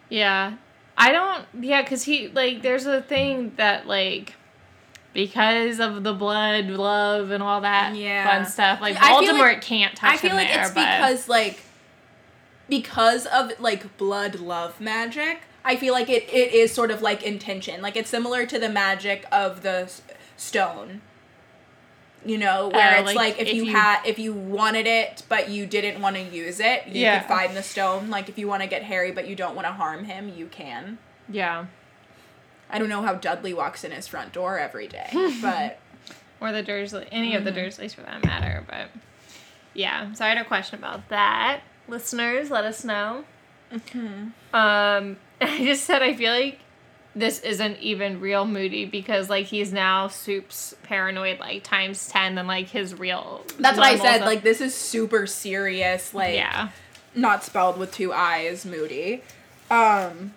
Yeah. 0.09 0.55
I 0.97 1.11
don't 1.11 1.45
yeah, 1.63 1.81
cuz 1.83 2.03
he 2.03 2.27
like 2.27 2.61
there's 2.61 2.85
a 2.85 3.01
thing 3.01 3.53
that 3.55 3.87
like 3.87 4.35
because 5.13 5.79
of 5.79 6.03
the 6.03 6.13
blood, 6.13 6.65
love 6.67 7.31
and 7.31 7.41
all 7.41 7.61
that 7.61 7.95
Yeah. 7.95 8.25
fun 8.29 8.45
stuff, 8.45 8.81
like 8.81 8.95
Voldemort 8.97 9.39
like- 9.39 9.61
can't 9.61 9.95
touch 9.95 10.13
I 10.13 10.17
feel 10.17 10.35
like 10.35 10.49
there, 10.49 10.61
it's 10.63 10.71
because 10.71 11.29
like 11.29 11.59
because 12.71 13.27
of 13.27 13.51
like 13.59 13.97
blood 13.97 14.39
love 14.39 14.81
magic. 14.81 15.41
I 15.63 15.75
feel 15.75 15.93
like 15.93 16.09
it, 16.09 16.23
it 16.33 16.53
is 16.53 16.71
sort 16.73 16.89
of 16.89 17.03
like 17.03 17.21
intention. 17.21 17.83
Like 17.83 17.95
it's 17.95 18.09
similar 18.09 18.47
to 18.47 18.57
the 18.57 18.69
magic 18.69 19.27
of 19.31 19.61
the 19.61 19.81
s- 19.81 20.01
stone. 20.37 21.01
You 22.25 22.37
know, 22.37 22.69
where 22.69 22.97
Oh, 22.97 22.99
it's 23.01 23.05
like, 23.07 23.15
like, 23.15 23.39
if, 23.41 23.47
if 23.47 23.53
you, 23.55 23.65
you- 23.65 23.71
had 23.75 24.03
if 24.05 24.17
you 24.19 24.33
wanted 24.33 24.87
it 24.87 25.23
but 25.29 25.49
you 25.49 25.65
didn't 25.67 26.01
want 26.01 26.15
to 26.15 26.21
use 26.23 26.59
it, 26.59 26.87
you 26.87 27.01
Yeah. 27.01 27.19
could 27.19 27.27
find 27.27 27.55
the 27.57 27.63
stone. 27.63 28.09
Like 28.09 28.29
if 28.29 28.37
you 28.39 28.47
want 28.47 28.61
to 28.63 28.67
get 28.69 28.83
Harry 28.83 29.11
but 29.11 29.27
you 29.27 29.35
don't 29.35 29.55
want 29.55 29.67
to 29.67 29.73
harm 29.73 30.05
him, 30.05 30.29
you 30.35 30.47
can. 30.47 30.97
yeah. 31.29 31.65
I 32.73 32.79
don't 32.79 32.87
know 32.87 33.01
how 33.01 33.15
Dudley 33.15 33.53
walks 33.53 33.83
in 33.83 33.91
his 33.91 34.07
front 34.07 34.31
door 34.31 34.57
every 34.57 34.87
day, 34.87 35.09
but 35.41 35.77
Or 36.39 36.53
the 36.53 36.63
Dursley 36.63 37.05
any 37.11 37.35
of 37.35 37.43
the 37.43 37.51
Mm-hmm. 37.51 37.81
Dursleys 37.81 37.93
for 37.93 38.01
that 38.03 38.23
matter, 38.25 38.63
but 38.65 38.87
yeah. 39.73 40.13
So 40.13 40.23
I 40.23 40.29
had 40.29 40.37
a 40.37 40.45
question 40.45 40.79
about 40.79 41.09
that. 41.09 41.61
Listeners, 41.91 42.49
let 42.49 42.65
us 42.65 42.83
know. 42.83 43.25
Mm-hmm. 43.71 44.55
Um 44.55 45.17
I 45.41 45.57
just 45.63 45.83
said 45.83 46.01
I 46.01 46.15
feel 46.15 46.33
like 46.33 46.59
this 47.13 47.41
isn't 47.41 47.77
even 47.79 48.21
real 48.21 48.45
Moody 48.45 48.85
because 48.85 49.29
like 49.29 49.45
he's 49.45 49.73
now 49.73 50.07
Soup's 50.07 50.73
paranoid 50.83 51.39
like 51.39 51.63
times 51.63 52.07
ten 52.07 52.37
and 52.37 52.47
like 52.47 52.69
his 52.69 52.97
real. 52.97 53.43
that's 53.59 53.77
what 53.77 53.85
I 53.87 53.97
said. 53.97 54.21
Like 54.21 54.43
this 54.43 54.61
is 54.61 54.73
super 54.73 55.27
serious. 55.27 56.13
Like 56.13 56.35
yeah. 56.35 56.69
not 57.13 57.43
spelled 57.43 57.77
with 57.77 57.91
two 57.91 58.13
I's, 58.13 58.65
Moody. 58.65 59.23
Um, 59.69 60.33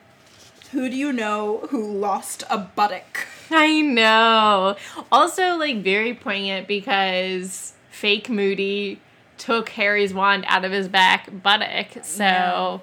who 0.72 0.88
do 0.88 0.96
you 0.96 1.12
know 1.12 1.68
who 1.70 1.92
lost 1.92 2.42
a 2.50 2.58
buttock? 2.58 3.26
I 3.50 3.80
know. 3.80 4.76
Also, 5.12 5.56
like 5.56 5.82
very 5.82 6.14
poignant 6.14 6.66
because 6.66 7.74
fake 7.90 8.28
Moody 8.28 9.00
took 9.38 9.68
Harry's 9.70 10.12
wand 10.14 10.44
out 10.48 10.64
of 10.64 10.72
his 10.72 10.88
back 10.88 11.28
buttock. 11.42 12.04
So 12.04 12.24
Yeah. 12.24 12.78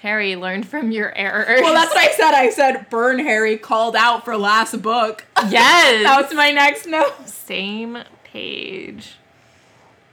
Harry 0.00 0.34
learned 0.36 0.66
from 0.66 0.90
your 0.90 1.14
errors. 1.16 1.60
Well, 1.62 1.74
that's 1.74 1.94
what 1.94 2.08
I 2.08 2.12
said. 2.16 2.32
I 2.34 2.50
said 2.50 2.88
Burn 2.90 3.18
Harry 3.18 3.58
called 3.58 3.94
out 3.94 4.24
for 4.24 4.36
last 4.36 4.80
book. 4.82 5.24
yes. 5.48 6.02
that 6.04 6.22
was 6.22 6.34
my 6.34 6.50
next 6.50 6.86
note. 6.86 7.28
same 7.28 7.98
page, 8.24 9.16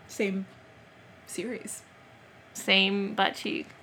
Same 0.07 0.45
series. 1.25 1.83
same 2.53 3.13
butt 3.15 3.35
cheek. 3.35 3.67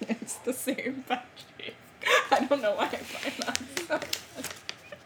It's 0.00 0.36
the 0.36 0.52
same 0.52 1.04
butt 1.08 1.24
cheek. 1.58 1.74
I 2.30 2.44
don't 2.44 2.62
know 2.62 2.74
why 2.76 2.84
I 2.84 2.96
find 2.96 3.34
that 3.88 4.04
so. 4.04 4.48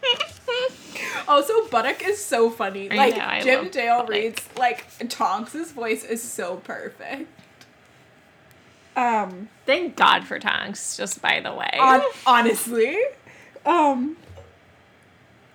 Also, 1.28 1.66
Buttock 1.68 2.06
is 2.06 2.22
so 2.22 2.50
funny. 2.50 2.90
I 2.90 2.96
like 2.96 3.16
know, 3.16 3.40
Jim 3.42 3.68
Dale 3.70 3.98
Buttock. 4.00 4.08
reads 4.10 4.48
like 4.56 4.86
Tonks's 5.08 5.72
voice 5.72 6.04
is 6.04 6.22
so 6.22 6.56
perfect. 6.56 7.28
Um, 8.96 9.48
Thank 9.64 9.96
God 9.96 10.24
for 10.24 10.38
Tonks. 10.38 10.96
Just 10.96 11.22
by 11.22 11.40
the 11.40 11.52
way, 11.52 11.70
on, 11.78 12.02
honestly, 12.26 12.98
um, 13.64 14.16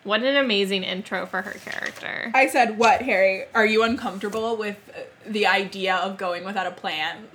what 0.03 0.23
an 0.23 0.37
amazing 0.37 0.83
intro 0.83 1.25
for 1.25 1.41
her 1.41 1.51
character. 1.51 2.31
I 2.33 2.47
said, 2.47 2.77
"What, 2.77 3.01
Harry? 3.01 3.45
Are 3.53 3.65
you 3.65 3.83
uncomfortable 3.83 4.55
with 4.57 4.77
uh, 4.95 5.01
the 5.25 5.45
idea 5.47 5.95
of 5.95 6.17
going 6.17 6.43
without 6.43 6.65
a 6.65 6.71
plan?" 6.71 7.27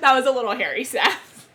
that 0.00 0.14
was 0.14 0.26
a 0.26 0.30
little 0.30 0.56
Harry 0.56 0.84
sass. 0.84 1.46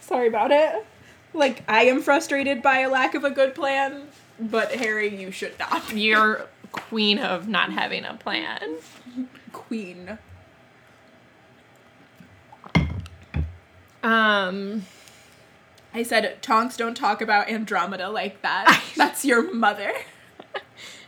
Sorry 0.00 0.28
about 0.28 0.50
it. 0.50 0.86
Like 1.34 1.62
I 1.68 1.84
am 1.84 2.02
frustrated 2.02 2.62
by 2.62 2.80
a 2.80 2.90
lack 2.90 3.14
of 3.14 3.24
a 3.24 3.30
good 3.30 3.54
plan, 3.54 4.08
but 4.38 4.72
Harry, 4.72 5.14
you 5.20 5.30
should 5.30 5.58
not. 5.58 5.92
You're 5.94 6.46
queen 6.72 7.18
of 7.18 7.48
not 7.48 7.72
having 7.72 8.04
a 8.04 8.14
plan. 8.14 8.76
queen. 9.52 10.18
Um. 14.02 14.86
I 15.94 16.02
said, 16.02 16.40
Tonks, 16.42 16.76
don't 16.78 16.94
talk 16.96 17.20
about 17.20 17.50
Andromeda 17.50 18.08
like 18.08 18.40
that. 18.42 18.82
That's 18.96 19.24
your 19.24 19.52
mother. 19.52 19.92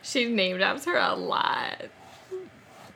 She 0.03 0.27
name 0.27 0.59
drops 0.59 0.85
her 0.85 0.99
a 0.99 1.15
lot. 1.15 1.87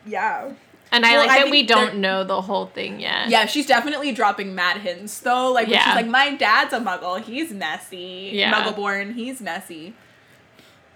Yeah. 0.05 0.53
And 0.91 1.05
I 1.05 1.13
Well, 1.13 1.27
like 1.27 1.31
I 1.31 1.43
that 1.45 1.51
we 1.51 1.63
don't 1.65 1.97
know 1.97 2.25
the 2.25 2.41
whole 2.41 2.67
thing 2.67 2.99
yet. 3.01 3.29
Yeah, 3.29 3.47
she's 3.47 3.67
definitely 3.67 4.13
dropping 4.13 4.55
mad 4.55 4.79
hints 4.79 5.19
though. 5.21 5.53
Like 5.53 5.67
when 5.67 5.75
Yeah. 5.75 5.85
she's 5.85 5.95
like, 5.97 6.07
My 6.07 6.35
dad's 6.35 6.73
a 6.73 6.81
muggle, 6.81 7.21
he's 7.23 7.53
messy. 7.53 8.31
Yeah. 8.33 8.53
Muggle 8.55 8.75
born, 8.77 9.15
he's 9.15 9.41
messy. 9.41 9.95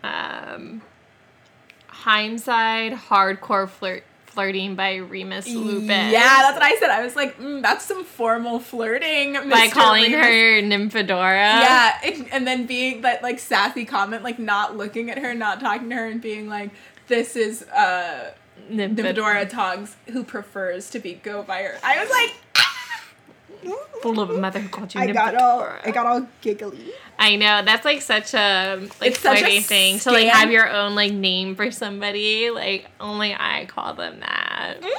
Um, 0.02 0.82
hindsight, 1.88 2.92
hardcore 2.92 3.68
flirt 3.68 4.04
flirting 4.26 4.74
by 4.74 4.94
Remus 4.96 5.46
Lupin. 5.46 5.88
Yeah, 5.88 6.38
that's 6.40 6.54
what 6.54 6.62
I 6.62 6.74
said. 6.76 6.88
I 6.88 7.02
was 7.04 7.14
like, 7.14 7.36
mm, 7.38 7.60
that's 7.60 7.84
some 7.84 8.02
formal 8.02 8.58
flirting. 8.60 9.34
by 9.50 9.68
calling 9.68 10.10
Remus. 10.12 10.26
her 10.26 10.62
Nymphadora. 10.62 11.10
Yeah, 11.60 11.98
and, 12.02 12.28
and 12.32 12.46
then 12.46 12.64
being 12.66 13.02
that 13.02 13.22
like 13.22 13.38
sassy 13.38 13.84
comment, 13.84 14.22
like 14.22 14.38
not 14.38 14.74
looking 14.76 15.10
at 15.10 15.18
her, 15.18 15.34
not 15.34 15.60
talking 15.60 15.90
to 15.90 15.96
her, 15.96 16.06
and 16.06 16.20
being 16.22 16.48
like, 16.48 16.70
"This 17.08 17.36
is 17.36 17.62
uh 17.64 18.32
Nymphad- 18.70 18.96
Nymphadora 19.16 19.48
Tonks 19.48 19.96
who 20.12 20.24
prefers 20.24 20.90
to 20.90 20.98
be 20.98 21.14
go 21.14 21.42
by 21.42 21.62
her." 21.62 21.78
I 21.82 22.00
was 22.02 22.10
like, 22.10 22.34
full 24.02 24.20
of 24.20 24.30
a 24.30 24.38
mother 24.38 24.58
who 24.60 24.68
called 24.68 24.94
you 24.94 25.00
I 25.00 25.06
got 25.12 25.34
all, 25.36 25.68
I 25.84 25.90
got 25.90 26.06
all 26.06 26.26
giggly. 26.40 26.92
I 27.18 27.36
know 27.36 27.62
that's 27.64 27.84
like 27.84 28.02
such 28.02 28.34
a 28.34 28.76
like 29.00 29.12
It's 29.12 29.20
such 29.20 29.38
a 29.38 29.40
flirty 29.40 29.60
thing 29.60 29.98
to 30.00 30.10
like 30.10 30.26
have 30.28 30.50
your 30.50 30.68
own 30.68 30.94
like 30.94 31.12
name 31.12 31.54
for 31.54 31.70
somebody. 31.70 32.50
Like 32.50 32.90
only 33.00 33.34
I 33.34 33.66
call 33.66 33.94
them 33.94 34.20
that. 34.20 34.78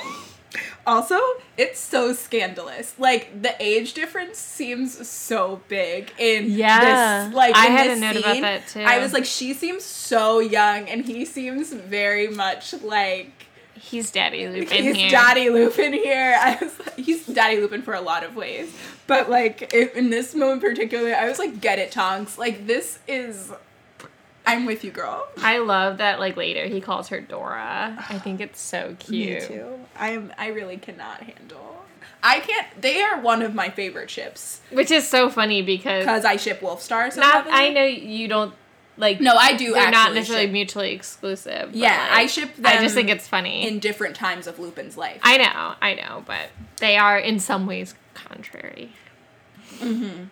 Also, 0.86 1.18
it's 1.58 1.80
so 1.80 2.12
scandalous. 2.14 2.94
Like 3.00 3.42
the 3.42 3.56
age 3.60 3.94
difference 3.94 4.38
seems 4.38 5.08
so 5.08 5.62
big 5.70 6.12
in 6.20 6.52
Yeah. 6.52 7.26
this. 7.28 7.34
Like 7.34 7.56
I 7.56 7.68
had 7.68 7.90
a 7.90 7.96
note 7.96 8.18
about 8.18 8.42
that, 8.42 8.68
too. 8.68 8.82
I 8.82 9.00
was 9.00 9.14
like, 9.14 9.24
she 9.24 9.54
seems 9.54 9.84
so 9.86 10.40
young, 10.40 10.90
and 10.90 11.06
he 11.06 11.24
seems 11.24 11.72
very 11.72 12.28
much 12.28 12.74
like 12.84 13.48
He's 13.84 14.12
Daddy 14.12 14.48
Lupin 14.48 14.84
he's 14.84 14.96
here. 14.96 15.10
Daddy 15.10 15.50
Lupin 15.50 15.92
here. 15.92 16.38
I 16.42 16.58
was 16.62 16.80
like, 16.80 16.96
he's 16.96 17.28
Daddy 17.28 17.60
Lupin 17.60 17.82
for 17.82 17.94
a 17.94 18.02
lot 18.02 18.24
of 18.24 18.36
ways, 18.36 18.74
but 19.08 19.30
like 19.30 19.74
in 19.74 19.90
in 19.94 20.10
this 20.10 20.34
moment 20.34 20.62
particularly, 20.62 21.14
I 21.14 21.28
was 21.28 21.38
like, 21.38 21.60
get 21.60 21.80
it, 21.80 21.92
Tonks. 21.92 22.38
Like 22.38 22.66
this 22.66 23.00
is, 23.08 23.52
I'm 24.46 24.66
with 24.66 24.84
you, 24.86 24.92
girl. 24.92 25.28
I 25.38 25.58
love 25.60 25.98
that. 25.98 26.20
Like 26.20 26.38
later, 26.38 26.66
he 26.66 26.80
calls 26.80 27.10
her 27.10 27.20
Dora. 27.20 28.06
I 28.10 28.20
think 28.20 28.40
it's 28.40 28.62
so 28.62 28.96
cute. 29.00 29.42
Me 29.42 29.48
too. 29.48 29.80
I'm. 29.98 30.34
I 30.38 30.48
really 30.48 30.78
cannot 30.78 31.22
handle. 31.22 31.84
I 32.24 32.40
can't. 32.40 32.68
They 32.82 33.02
are 33.02 33.20
one 33.20 33.42
of 33.42 33.54
my 33.54 33.70
favorite 33.70 34.10
ships 34.10 34.62
Which 34.72 34.92
is 34.92 35.06
so 35.06 35.30
funny 35.30 35.62
because 35.62 36.04
because 36.06 36.24
I 36.24 36.38
ship 36.38 36.62
Wolfstar. 36.62 37.12
So 37.12 37.20
not. 37.20 37.48
I 37.50 37.68
know 37.70 37.84
you 37.84 38.30
don't 38.30 38.54
like. 38.98 39.20
No, 39.22 39.36
I 39.36 39.54
do 39.54 39.74
They're 39.74 39.92
not 39.92 40.14
necessarily 40.14 40.46
ship- 40.46 40.54
mutually 40.54 40.92
exclusive. 40.92 41.74
Yeah, 41.74 41.90
like, 41.92 42.12
I 42.12 42.26
ship 42.28 42.56
them. 42.56 42.66
I 42.66 42.82
just 42.82 42.96
think 42.96 43.10
it's 43.10 43.28
funny. 43.28 43.68
in 43.68 43.80
different 43.80 44.16
times 44.16 44.48
of 44.48 44.60
Lupin's 44.60 44.98
life. 44.98 45.20
I 45.24 45.38
know, 45.38 45.76
I 45.82 45.94
know, 45.96 46.24
but 46.26 46.50
they 46.78 46.98
are 46.98 47.18
in 47.18 47.40
some 47.40 47.66
ways 47.68 47.96
contrary. 48.14 48.92
Mm-hmm. 49.80 50.24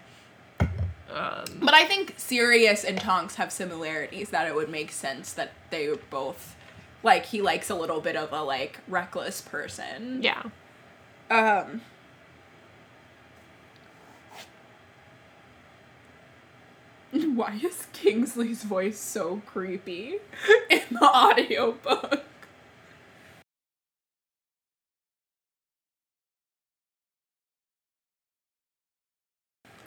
Um, 1.13 1.43
But 1.59 1.73
I 1.73 1.85
think 1.85 2.13
Sirius 2.17 2.83
and 2.85 2.97
Tonks 2.99 3.35
have 3.35 3.51
similarities 3.51 4.29
that 4.29 4.47
it 4.47 4.55
would 4.55 4.69
make 4.69 4.91
sense 4.91 5.33
that 5.33 5.51
they 5.69 5.89
both 6.09 6.55
like 7.03 7.25
he 7.25 7.41
likes 7.41 7.69
a 7.69 7.75
little 7.75 7.99
bit 7.99 8.15
of 8.15 8.31
a 8.31 8.43
like 8.43 8.79
reckless 8.87 9.41
person. 9.41 10.21
yeah. 10.23 10.43
Um 11.29 11.81
Why 17.35 17.59
is 17.63 17.87
Kingsley's 17.93 18.63
voice 18.63 18.99
so 18.99 19.41
creepy 19.45 20.17
in 20.69 20.81
the 20.91 21.03
audiobook? 21.03 22.23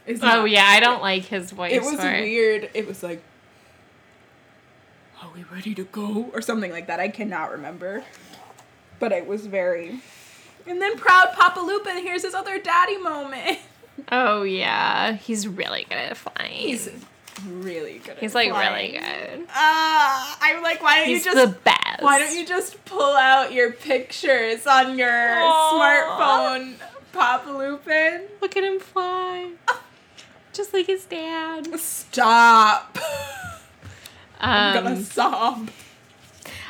It's 0.07 0.23
Oh 0.23 0.27
not- 0.27 0.51
yeah, 0.51 0.67
I 0.67 0.81
don't 0.81 1.01
like 1.03 1.25
his 1.25 1.51
voice. 1.51 1.73
it 1.73 1.83
was 1.83 1.95
for 2.01 2.11
it. 2.11 2.23
weird. 2.23 2.71
It 2.75 2.87
was 2.87 3.03
like, 3.03 3.23
"Are 5.23 5.31
we 5.35 5.45
ready 5.45 5.75
to 5.75 5.85
go?" 5.85 6.31
or 6.35 6.43
something 6.43 6.71
like 6.71 6.87
that. 6.89 7.01
I 7.01 7.09
cannot 7.09 7.51
remember, 7.51 8.05
but 8.99 9.13
it 9.13 9.27
was 9.27 9.47
very. 9.47 10.01
And 10.67 10.81
then 10.81 10.97
proud 10.99 11.33
Papa 11.33 11.61
Lupin. 11.61 11.99
Here's 12.03 12.23
his 12.23 12.35
other 12.35 12.59
daddy 12.59 12.97
moment. 12.99 13.59
Oh 14.11 14.43
yeah, 14.43 15.13
he's 15.13 15.47
really 15.47 15.85
good 15.89 15.97
at 15.99 16.17
flying. 16.17 16.51
He's 16.51 16.91
really 17.49 17.99
good. 17.99 18.17
He's 18.19 18.35
like 18.35 18.53
really 18.53 18.93
good. 18.93 19.47
Ah, 19.51 20.39
I'm 20.41 20.63
like, 20.63 20.83
why 20.83 21.01
don't 21.01 21.09
He's 21.09 21.25
you 21.25 21.33
just? 21.35 21.53
the 21.53 21.59
best. 21.61 22.03
Why 22.03 22.19
don't 22.19 22.37
you 22.37 22.47
just 22.47 22.85
pull 22.85 23.15
out 23.17 23.53
your 23.53 23.73
pictures 23.73 24.67
on 24.67 24.99
your 24.99 25.09
Aw. 25.11 26.51
smartphone, 26.53 26.75
Papa 27.13 27.51
Lupin? 27.51 28.23
look 28.41 28.57
at 28.57 28.65
him 28.65 28.79
fly? 28.81 29.53
Just 30.53 30.73
like 30.73 30.87
his 30.87 31.05
dad. 31.05 31.67
Stop. 31.81 32.97
I'm 34.41 34.77
Um, 34.79 34.85
gonna 34.85 35.03
sob. 35.03 35.69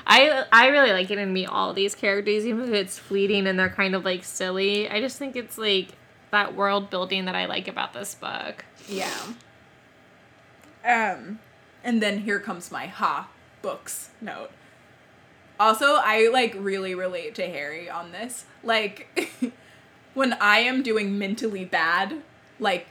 I 0.07 0.45
I 0.53 0.69
really 0.69 0.91
like 0.93 1.09
getting 1.09 1.27
to 1.27 1.31
meet 1.31 1.47
all 1.47 1.73
these 1.75 1.95
characters, 1.95 2.47
even 2.47 2.65
if 2.65 2.71
it's 2.75 2.99
fleeting 2.99 3.47
and 3.47 3.59
they're 3.59 3.69
kind 3.71 3.95
of 3.95 4.05
like 4.05 4.25
silly. 4.25 4.89
I 4.89 5.01
just 5.01 5.19
think 5.19 5.37
it's 5.37 5.59
like 5.59 5.89
that 6.31 6.55
world 6.55 6.89
building 6.91 7.25
that 7.27 7.35
I 7.35 7.45
like 7.47 7.69
about 7.69 7.93
this 7.93 8.15
book. 8.15 8.65
Yeah. 8.89 9.11
Um, 10.85 11.39
and 11.83 12.03
then 12.03 12.21
here 12.21 12.41
comes 12.41 12.71
my 12.71 12.87
ha 12.87 13.29
books 13.63 14.11
note. 14.21 14.51
Also, 15.59 15.97
I 15.97 16.29
like 16.33 16.55
really 16.59 16.95
relate 16.95 17.35
to 17.37 17.47
Harry 17.47 17.89
on 17.89 18.13
this. 18.13 18.45
Like, 18.63 19.53
when 20.15 20.35
I 20.35 20.59
am 20.59 20.83
doing 20.83 21.19
mentally 21.19 21.65
bad, 21.65 22.23
like, 22.59 22.87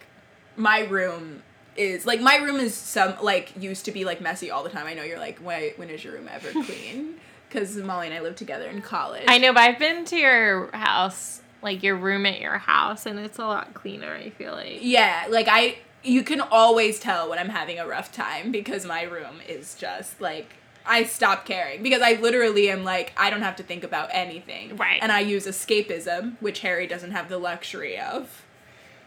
my 0.55 0.81
room 0.81 1.43
is 1.75 2.05
like 2.05 2.21
my 2.21 2.35
room 2.35 2.57
is 2.57 2.75
some 2.75 3.15
like 3.21 3.51
used 3.59 3.85
to 3.85 3.91
be 3.91 4.05
like 4.05 4.21
messy 4.21 4.51
all 4.51 4.63
the 4.63 4.69
time. 4.69 4.85
I 4.85 4.93
know 4.93 5.03
you're 5.03 5.19
like, 5.19 5.39
why 5.39 5.73
when 5.75 5.89
is 5.89 6.03
your 6.03 6.13
room 6.13 6.29
ever 6.31 6.51
clean? 6.65 7.15
Because 7.49 7.75
Molly 7.77 8.07
and 8.07 8.15
I 8.15 8.21
lived 8.21 8.37
together 8.37 8.67
in 8.67 8.81
college. 8.81 9.25
I 9.27 9.37
know, 9.37 9.53
but 9.53 9.61
I've 9.61 9.79
been 9.79 10.05
to 10.05 10.15
your 10.17 10.71
house, 10.75 11.41
like 11.61 11.83
your 11.83 11.95
room 11.95 12.25
at 12.25 12.39
your 12.39 12.57
house, 12.57 13.05
and 13.05 13.19
it's 13.19 13.37
a 13.37 13.45
lot 13.45 13.73
cleaner. 13.73 14.13
I 14.13 14.29
feel 14.31 14.53
like. 14.53 14.79
Yeah, 14.81 15.27
like 15.29 15.47
I 15.49 15.77
you 16.03 16.23
can 16.23 16.41
always 16.41 16.99
tell 16.99 17.29
when 17.29 17.39
I'm 17.39 17.49
having 17.49 17.79
a 17.79 17.87
rough 17.87 18.11
time 18.11 18.51
because 18.51 18.85
my 18.85 19.03
room 19.03 19.39
is 19.47 19.75
just 19.75 20.19
like 20.19 20.53
I 20.85 21.03
stop 21.03 21.45
caring 21.45 21.81
because 21.81 22.01
I 22.01 22.13
literally 22.13 22.69
am 22.69 22.83
like 22.83 23.13
I 23.17 23.29
don't 23.29 23.41
have 23.41 23.55
to 23.57 23.63
think 23.63 23.83
about 23.83 24.09
anything. 24.11 24.75
Right. 24.77 24.99
And 25.01 25.11
I 25.11 25.21
use 25.21 25.47
escapism, 25.47 26.35
which 26.39 26.59
Harry 26.59 26.87
doesn't 26.87 27.11
have 27.11 27.29
the 27.29 27.37
luxury 27.37 27.97
of. 27.97 28.43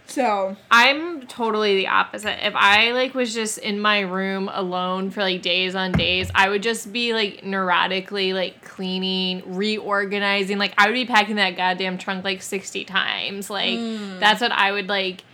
So, 0.09 0.57
I'm 0.71 1.27
totally 1.27 1.77
the 1.77 1.89
opposite. 1.89 2.47
If 2.47 2.55
I 2.55 2.93
like 2.93 3.15
was 3.15 3.35
just 3.35 3.59
in 3.59 3.81
my 3.81 4.01
room 4.01 4.49
alone 4.53 5.11
for 5.11 5.21
like 5.21 5.43
days 5.43 5.75
on 5.75 5.91
days, 5.91 6.31
I 6.33 6.49
would 6.49 6.63
just 6.63 6.93
be 6.93 7.13
like 7.13 7.43
neurotically 7.43 8.33
like 8.33 8.63
cleaning, 8.63 9.43
reorganizing. 9.45 10.59
Like 10.59 10.75
I 10.79 10.87
would 10.87 10.95
be 10.95 11.07
packing 11.07 11.37
that 11.37 11.57
goddamn 11.57 11.99
trunk 11.99 12.25
like 12.25 12.41
60 12.41 12.85
times. 12.85 13.51
Like 13.51 13.79
hmm. 13.79 14.21
that's 14.21 14.41
what 14.41 14.53
I 14.53 14.71
would 14.71 14.89
like 14.89 15.25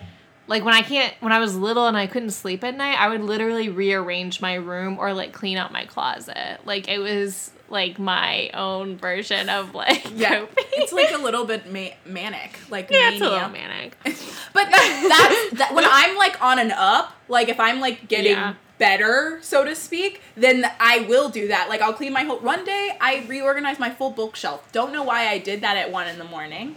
like 0.53 0.67
when 0.67 0.75
I 0.75 0.83
can't 0.83 1.15
when 1.21 1.33
I 1.33 1.39
was 1.39 1.57
little 1.57 1.87
and 1.87 1.97
I 1.97 2.07
couldn't 2.07 2.33
sleep 2.33 2.63
at 2.63 2.77
night, 2.77 3.01
I 3.01 3.09
would 3.09 3.23
literally 3.23 3.71
rearrange 3.71 4.43
my 4.43 4.57
room 4.57 4.99
or 4.99 5.15
like 5.15 5.33
clean 5.33 5.57
out 5.57 5.73
my 5.73 5.87
closet. 5.87 6.61
Like 6.67 6.89
it 6.89 6.99
was 6.99 7.51
like 7.71 7.99
my 7.99 8.51
own 8.53 8.99
version 8.99 9.49
of 9.49 9.75
like 9.75 10.05
yeah. 10.15 10.41
coping. 10.41 10.65
it's 10.73 10.93
like 10.93 11.11
a 11.11 11.17
little 11.23 11.47
bit 11.47 11.73
ma- 11.73 11.97
manic, 12.05 12.59
like 12.69 12.91
yeah, 12.91 13.13
it's 13.13 13.23
a 13.23 13.31
little 13.31 13.49
manic. 13.49 13.97
But 14.53 14.71
that, 14.71 15.47
that's 15.49 15.59
that 15.61 15.75
when 15.75 15.85
I'm 15.89 16.19
like 16.19 16.43
on 16.43 16.59
an 16.59 16.71
up, 16.71 17.15
like 17.29 17.49
if 17.49 17.59
I'm 17.59 17.81
like 17.81 18.07
getting 18.07 18.33
Yeah. 18.33 18.53
better, 18.77 19.39
so 19.41 19.65
to 19.65 19.75
speak, 19.75 20.21
then 20.37 20.71
I 20.79 21.07
will 21.09 21.31
do 21.31 21.49
that. 21.49 21.71
Like 21.71 21.81
I'll 21.81 21.95
clean 21.95 22.13
my 22.13 22.25
whole 22.25 22.41
one 22.41 22.63
day 22.67 22.95
I 23.01 23.25
reorganized 23.27 23.81
my 23.81 23.89
full 23.89 24.11
bookshelf. 24.11 24.71
Don't 24.71 24.93
know 24.93 25.03
why 25.03 25.29
I 25.29 25.39
did 25.39 25.63
that 25.63 25.79
at 25.79 25.91
one 25.91 26.09
in 26.09 26.19
the 26.19 26.25
morning. 26.25 26.75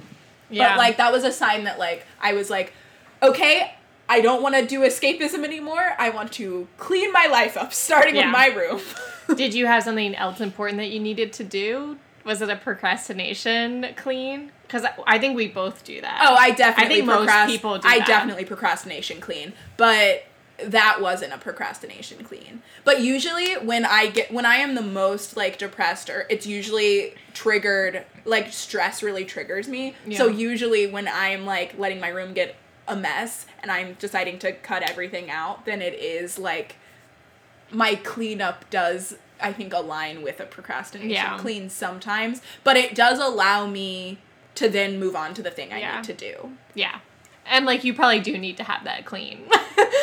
Yeah. 0.49 0.69
But 0.69 0.77
like 0.77 0.95
that 0.95 1.11
was 1.11 1.25
a 1.25 1.31
sign 1.33 1.65
that 1.65 1.77
like 1.77 2.05
I 2.21 2.31
was 2.31 2.49
like, 2.49 2.71
okay, 3.29 3.73
I 4.07 4.21
don't 4.21 4.41
want 4.41 4.55
to 4.55 4.65
do 4.65 4.81
escapism 4.81 5.43
anymore. 5.43 5.93
I 5.97 6.09
want 6.09 6.31
to 6.33 6.67
clean 6.77 7.11
my 7.11 7.27
life 7.27 7.57
up, 7.57 7.73
starting 7.73 8.15
Yeah. 8.15 8.25
with 8.27 8.33
my 8.33 8.47
room. 8.47 8.81
Did 9.35 9.53
you 9.53 9.65
have 9.65 9.83
something 9.83 10.15
else 10.15 10.39
important 10.41 10.77
that 10.77 10.89
you 10.89 10.99
needed 10.99 11.33
to 11.33 11.43
do? 11.43 11.97
Was 12.23 12.41
it 12.41 12.49
a 12.49 12.55
procrastination 12.55 13.87
clean? 13.95 14.51
Because 14.63 14.85
I, 15.05 15.19
think 15.19 15.35
we 15.35 15.47
both 15.47 15.83
do 15.83 16.01
that. 16.01 16.25
Oh, 16.27 16.35
I 16.35 16.51
definitely. 16.51 16.95
I 16.95 16.97
think 16.97 17.05
most 17.05 17.47
people 17.47 17.77
do 17.77 17.87
I 17.87 17.99
that. 17.99 18.07
definitely 18.07 18.45
procrastination 18.45 19.19
clean, 19.21 19.53
but 19.77 20.23
that 20.63 21.01
wasn't 21.01 21.33
a 21.33 21.37
procrastination 21.37 22.23
clean. 22.23 22.63
But 22.83 23.01
usually, 23.01 23.53
when 23.53 23.85
I 23.85 24.07
get 24.07 24.31
when 24.31 24.45
I 24.45 24.55
am 24.57 24.73
the 24.73 24.81
most 24.81 25.37
like 25.37 25.59
depressed, 25.59 26.09
or 26.09 26.25
it's 26.29 26.47
usually 26.47 27.13
triggered. 27.33 28.05
Like 28.23 28.51
stress 28.51 29.03
really 29.03 29.23
triggers 29.25 29.67
me. 29.67 29.93
So 30.15 30.27
usually, 30.27 30.87
when 30.87 31.07
I'm 31.07 31.45
like 31.45 31.77
letting 31.77 31.99
my 31.99 32.07
room 32.07 32.33
get 32.33 32.55
a 32.87 32.95
mess 32.95 33.45
and 33.61 33.71
I'm 33.71 33.93
deciding 33.99 34.39
to 34.39 34.51
cut 34.51 34.87
everything 34.89 35.29
out, 35.29 35.65
then 35.65 35.81
it 35.81 35.93
is 35.95 36.37
like 36.37 36.75
my 37.71 37.95
cleanup 37.95 38.69
does 38.69 39.17
I 39.41 39.51
think 39.51 39.73
align 39.73 40.21
with 40.21 40.39
a 40.39 40.45
procrastination 40.45 41.11
Yeah. 41.11 41.37
clean 41.37 41.69
sometimes, 41.69 42.41
but 42.63 42.77
it 42.77 42.95
does 42.95 43.19
allow 43.19 43.65
me 43.67 44.19
to 44.55 44.69
then 44.69 44.97
move 44.99 45.15
on 45.15 45.33
to 45.33 45.41
the 45.41 45.51
thing 45.51 45.73
I 45.73 45.79
Yeah. 45.79 45.95
need 45.97 46.05
to 46.05 46.13
do. 46.13 46.51
Yeah. 46.73 46.99
And 47.45 47.65
like 47.65 47.83
you 47.83 47.93
probably 47.93 48.21
do 48.21 48.37
need 48.37 48.57
to 48.57 48.63
have 48.63 48.83
that 48.85 49.05
clean. 49.05 49.49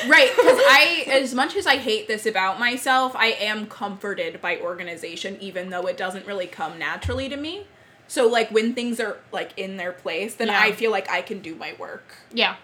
Right, 0.08 0.28
because 0.36 0.58
I, 0.60 1.04
as 1.08 1.32
much 1.32 1.54
as 1.54 1.64
I 1.66 1.76
hate 1.76 2.08
this 2.08 2.26
about 2.26 2.58
myself, 2.58 3.14
I 3.14 3.28
am 3.28 3.66
comforted 3.68 4.40
by 4.40 4.58
organization, 4.58 5.36
even 5.40 5.70
though 5.70 5.86
it 5.86 5.96
doesn't 5.96 6.26
really 6.26 6.48
come 6.48 6.76
naturally 6.76 7.28
to 7.28 7.36
me. 7.36 7.66
So, 8.08 8.26
like, 8.26 8.50
when 8.50 8.74
things 8.74 8.98
are, 8.98 9.18
like, 9.30 9.56
in 9.56 9.76
their 9.76 9.92
place, 9.92 10.34
then 10.34 10.48
Yeah. 10.48 10.60
I 10.60 10.72
feel 10.72 10.90
like 10.90 11.08
I 11.08 11.22
can 11.22 11.38
do 11.38 11.54
my 11.54 11.74
work. 11.78 12.16
yeah. 12.32 12.56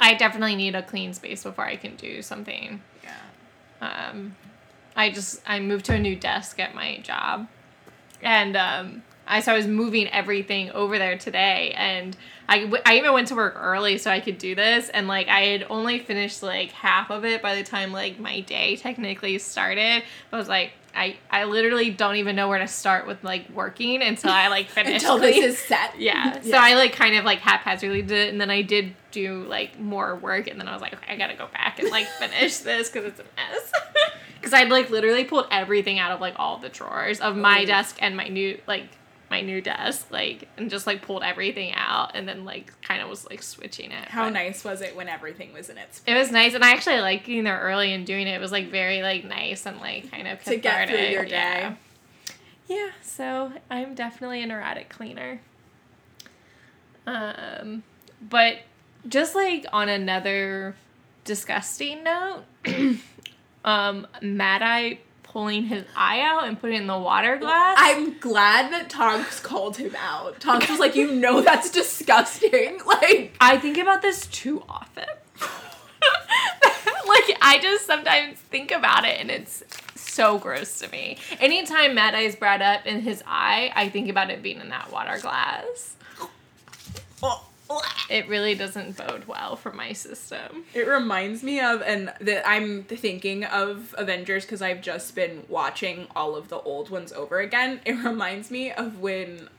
I 0.00 0.14
definitely 0.14 0.56
need 0.56 0.74
a 0.74 0.82
clean 0.82 1.12
space 1.14 1.42
before 1.42 1.64
I 1.64 1.76
can 1.76 1.96
do 1.96 2.22
something. 2.22 2.82
Yeah. 3.02 4.08
Um, 4.10 4.36
I 4.96 5.10
just 5.10 5.40
I 5.46 5.60
moved 5.60 5.84
to 5.86 5.94
a 5.94 5.98
new 5.98 6.16
desk 6.16 6.58
at 6.58 6.74
my 6.74 6.98
job, 6.98 7.48
and 8.22 8.56
um, 8.56 9.02
I 9.26 9.40
so 9.40 9.52
I 9.52 9.56
was 9.56 9.66
moving 9.66 10.08
everything 10.08 10.70
over 10.72 10.98
there 10.98 11.16
today, 11.16 11.72
and 11.76 12.16
I 12.48 12.70
I 12.84 12.96
even 12.96 13.12
went 13.12 13.28
to 13.28 13.36
work 13.36 13.54
early 13.56 13.98
so 13.98 14.10
I 14.10 14.20
could 14.20 14.38
do 14.38 14.54
this, 14.54 14.88
and 14.88 15.06
like 15.06 15.28
I 15.28 15.40
had 15.42 15.66
only 15.70 15.98
finished 15.98 16.42
like 16.42 16.72
half 16.72 17.10
of 17.10 17.24
it 17.24 17.42
by 17.42 17.54
the 17.54 17.62
time 17.62 17.92
like 17.92 18.18
my 18.18 18.40
day 18.40 18.76
technically 18.76 19.38
started. 19.38 20.02
I 20.32 20.36
was 20.36 20.48
like. 20.48 20.72
I, 20.94 21.16
I 21.30 21.44
literally 21.44 21.90
don't 21.90 22.16
even 22.16 22.36
know 22.36 22.48
where 22.48 22.58
to 22.58 22.66
start 22.66 23.06
with 23.06 23.22
like 23.22 23.48
working 23.50 24.02
until 24.02 24.30
I 24.30 24.48
like 24.48 24.68
finish 24.68 25.02
Until 25.02 25.18
this 25.18 25.36
is 25.36 25.58
set. 25.58 25.94
yeah. 26.00 26.40
So 26.40 26.56
I 26.56 26.74
like 26.74 26.92
kind 26.92 27.16
of 27.16 27.24
like 27.24 27.38
haphazardly 27.38 28.02
did 28.02 28.28
it, 28.28 28.28
and 28.30 28.40
then 28.40 28.50
I 28.50 28.62
did 28.62 28.94
do 29.10 29.44
like 29.44 29.78
more 29.78 30.16
work, 30.16 30.48
and 30.48 30.60
then 30.60 30.68
I 30.68 30.72
was 30.72 30.82
like, 30.82 30.94
okay, 30.94 31.12
I 31.12 31.16
gotta 31.16 31.34
go 31.34 31.48
back 31.52 31.78
and 31.78 31.90
like 31.90 32.06
finish 32.18 32.58
this 32.58 32.90
because 32.90 33.06
it's 33.06 33.20
a 33.20 33.24
mess. 33.36 33.72
Because 34.34 34.52
I'd 34.52 34.70
like 34.70 34.90
literally 34.90 35.24
pulled 35.24 35.46
everything 35.50 35.98
out 35.98 36.12
of 36.12 36.20
like 36.20 36.34
all 36.36 36.58
the 36.58 36.68
drawers 36.68 37.20
of 37.20 37.36
my 37.36 37.62
Ooh. 37.62 37.66
desk 37.66 37.98
and 38.00 38.16
my 38.16 38.28
new 38.28 38.60
like 38.66 38.88
my 39.30 39.40
new 39.42 39.60
desk, 39.60 40.06
like, 40.10 40.48
and 40.56 40.70
just 40.70 40.86
like 40.86 41.02
pulled 41.02 41.22
everything 41.22 41.72
out, 41.74 42.12
and 42.14 42.26
then 42.28 42.44
like 42.44 42.72
kind 42.82 43.02
of 43.02 43.08
was 43.08 43.28
like 43.28 43.42
switching 43.42 43.90
it. 43.92 44.08
How 44.08 44.24
but- 44.24 44.32
nice 44.34 44.64
was 44.64 44.80
it 44.80 44.96
when 44.96 45.08
everything 45.08 45.52
was 45.52 45.68
in 45.68 45.78
its 45.78 46.02
It 46.06 46.14
was 46.14 46.30
nice, 46.30 46.54
and 46.54 46.64
I 46.64 46.72
actually 46.72 47.00
like 47.00 47.24
getting 47.24 47.44
there 47.44 47.60
early 47.60 47.92
and 47.92 48.06
doing 48.06 48.26
it. 48.26 48.34
It 48.34 48.40
was 48.40 48.52
like 48.52 48.70
very 48.70 49.02
like 49.02 49.24
nice 49.24 49.66
and 49.66 49.78
like 49.80 50.10
kind 50.10 50.26
of 50.28 50.42
To 50.44 50.56
get 50.56 50.88
through 50.88 50.98
your 50.98 51.24
day. 51.24 51.30
Yeah. 51.30 51.74
yeah, 52.68 52.90
so 53.02 53.52
I'm 53.70 53.94
definitely 53.94 54.42
an 54.42 54.50
erratic 54.50 54.88
cleaner. 54.88 55.40
Um, 57.06 57.82
but 58.20 58.58
just 59.08 59.34
like 59.34 59.64
on 59.72 59.88
another 59.88 60.74
disgusting 61.24 62.02
note, 62.04 62.44
um, 63.64 64.06
Mad 64.20 64.62
Eye 64.62 64.98
pulling 65.32 65.64
his 65.64 65.84
eye 65.94 66.20
out 66.20 66.48
and 66.48 66.58
putting 66.58 66.76
it 66.76 66.80
in 66.80 66.86
the 66.86 66.98
water 66.98 67.36
glass. 67.36 67.76
I'm 67.78 68.18
glad 68.18 68.72
that 68.72 68.88
Tonks 68.90 69.40
called 69.40 69.76
him 69.76 69.94
out. 69.96 70.40
Tonks 70.40 70.68
was 70.70 70.78
like, 70.78 70.96
you 70.96 71.12
know 71.12 71.40
that's 71.42 71.70
disgusting. 71.70 72.80
Like 72.88 73.36
I 73.40 73.58
think 73.58 73.76
about 73.76 74.00
this 74.02 74.26
too 74.28 74.62
often. 74.68 75.04
like 75.40 77.38
I 77.42 77.58
just 77.60 77.86
sometimes 77.86 78.38
think 78.38 78.70
about 78.70 79.04
it 79.04 79.20
and 79.20 79.30
it's 79.30 79.62
so 79.94 80.38
gross 80.38 80.78
to 80.80 80.90
me. 80.90 81.18
Anytime 81.38 81.94
Mad 81.94 82.14
Eye 82.14 82.22
is 82.22 82.34
brought 82.34 82.62
up 82.62 82.86
in 82.86 83.02
his 83.02 83.22
eye, 83.26 83.70
I 83.74 83.88
think 83.90 84.08
about 84.08 84.30
it 84.30 84.42
being 84.42 84.60
in 84.60 84.70
that 84.70 84.90
water 84.90 85.18
glass. 85.20 85.96
It 88.10 88.26
really 88.26 88.54
doesn't 88.54 88.96
bode 88.96 89.26
well 89.26 89.54
for 89.56 89.70
my 89.70 89.92
system. 89.92 90.64
It 90.72 90.88
reminds 90.88 91.42
me 91.42 91.60
of, 91.60 91.82
and 91.82 92.10
that 92.22 92.48
I'm 92.48 92.84
thinking 92.84 93.44
of 93.44 93.94
Avengers 93.98 94.46
because 94.46 94.62
I've 94.62 94.80
just 94.80 95.14
been 95.14 95.44
watching 95.48 96.06
all 96.16 96.34
of 96.34 96.48
the 96.48 96.58
old 96.60 96.88
ones 96.88 97.12
over 97.12 97.38
again. 97.40 97.80
It 97.84 97.92
reminds 98.02 98.50
me 98.50 98.72
of 98.72 99.00
when 99.00 99.50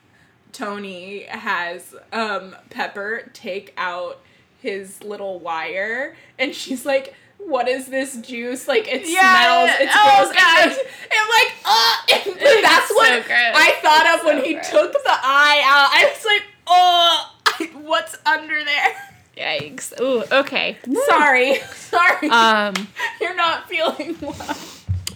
Tony 0.51 1.23
has 1.25 1.95
um, 2.11 2.55
Pepper 2.71 3.29
take 3.33 3.73
out 3.77 4.19
his 4.61 5.03
little 5.03 5.37
wire, 5.39 6.15
and 6.39 6.55
she's 6.55 6.85
like, 6.87 7.13
"What 7.37 7.67
is 7.67 7.87
this 7.87 8.17
juice? 8.17 8.67
Like 8.67 8.87
it 8.87 9.07
Yeah. 9.07 9.19
smells. 9.67 9.69
It's 9.81 9.93
Oh, 9.95 10.23
gross." 10.25 10.35
God. 10.35 10.65
And, 10.65 11.29
like, 11.29 11.53
uh, 11.65 11.95
and 12.55 12.63
that's 12.65 12.89
what 12.91 13.25
gross. 13.25 13.53
I 13.55 13.75
thought 13.83 14.15
of 14.15 14.21
So 14.21 14.25
when 14.25 14.43
he 14.43 14.55
took 14.55 14.91
the 14.91 14.99
eye 15.11 15.61
out. 15.63 15.89
I 15.93 16.11
was 16.11 16.25
like, 16.25 16.43
"Oh, 16.65 17.31
what's 17.67 18.17
under 18.25 18.63
there?" 18.63 18.95
Yikes. 19.37 19.99
Ooh, 20.01 20.23
okay. 20.31 20.77
Sorry, 21.07 21.59
sorry. 21.75 22.29
Um, 22.29 22.73
You're 23.21 23.35
not 23.35 23.69
feeling 23.69 24.17
well. 24.21 24.57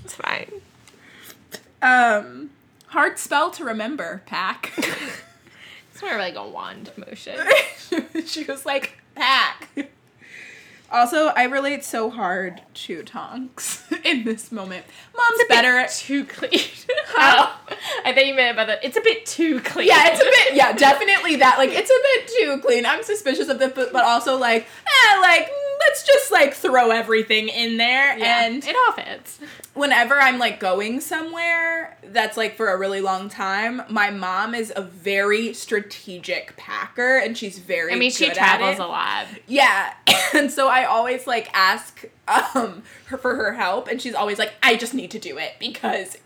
it's 0.04 0.16
fine. 0.16 0.50
Um, 1.82 2.52
hard 2.88 3.20
spell 3.20 3.52
to 3.52 3.66
remember, 3.66 4.24
Pack. 4.26 4.72
It's 5.92 6.02
more 6.02 6.14
of 6.14 6.18
like 6.18 6.36
a 6.36 6.48
wand 6.48 6.90
motion. 6.98 7.38
she 8.26 8.46
was 8.46 8.66
like, 8.66 8.98
Pack. 9.14 9.70
Also, 10.92 11.28
I 11.28 11.44
relate 11.44 11.84
so 11.86 12.10
hard 12.10 12.64
to 12.74 13.04
Tonks 13.04 13.84
in 14.04 14.24
this 14.24 14.52
moment. 14.52 14.86
Mom's 15.16 15.48
better 15.48 15.78
at. 15.78 15.92
too 15.92 16.26
clean. 16.26 16.62
oh, 17.16 17.60
I 18.14 18.16
thought 18.16 18.26
you 18.28 18.36
meant 18.36 18.54
about 18.56 18.68
the. 18.68 18.86
It's 18.86 18.98
a 18.98 19.02
bit 19.02 19.26
too 19.26 19.60
clean. 19.62 19.88
Yeah, 19.88 20.10
it's 20.12 20.20
a 20.22 20.24
bit. 20.24 20.56
Yeah, 20.56 20.74
definitely 20.74 21.38
that. 21.38 21.58
Like, 21.58 21.72
it's 21.72 21.90
a 21.90 21.94
bit 22.02 22.32
too 22.40 22.62
clean. 22.68 22.86
I'm 22.86 23.04
suspicious 23.04 23.48
of 23.50 23.62
it, 23.62 23.74
but, 23.76 23.92
but 23.92 24.04
also 24.04 24.38
like, 24.38 24.64
eh, 24.64 25.20
like 25.22 25.50
let's 25.88 26.06
just 26.06 26.32
like 26.32 26.54
throw 26.54 26.92
everything 26.92 27.50
in 27.50 27.78
there. 27.78 28.18
Yeah, 28.18 28.46
And 28.46 28.64
it 28.64 28.76
all 28.88 28.94
fits. 28.94 29.40
whenever 29.74 30.16
I'm 30.20 30.40
like 30.40 30.60
going 30.60 31.02
somewhere 31.02 31.98
that's 32.06 32.38
like 32.38 32.56
for 32.56 32.70
a 32.70 32.78
really 32.78 33.02
long 33.02 33.28
time, 33.28 33.82
my 33.90 34.10
mom 34.10 34.56
is 34.56 34.72
a 34.76 34.82
very 34.82 35.54
strategic 35.54 36.56
packer 36.56 37.18
and 37.18 37.38
she's 37.38 37.60
very 37.60 37.92
I 37.92 37.96
mean, 37.98 38.12
she 38.12 38.30
travels 38.30 38.80
a 38.80 38.86
lot. 38.86 39.28
Yeah. 39.48 39.94
And 40.34 40.52
so 40.52 40.68
I 40.68 40.86
always 40.86 41.28
like 41.28 41.48
ask 41.54 42.06
um 42.28 42.82
her 43.06 43.18
for 43.20 43.36
her 43.36 43.54
help 43.54 43.88
and 43.88 44.02
she's 44.02 44.16
always 44.16 44.40
like 44.40 44.52
I 44.64 44.76
just 44.76 44.96
need 44.96 45.12
to 45.12 45.20
do 45.20 45.38
it 45.38 45.52
because 45.60 46.18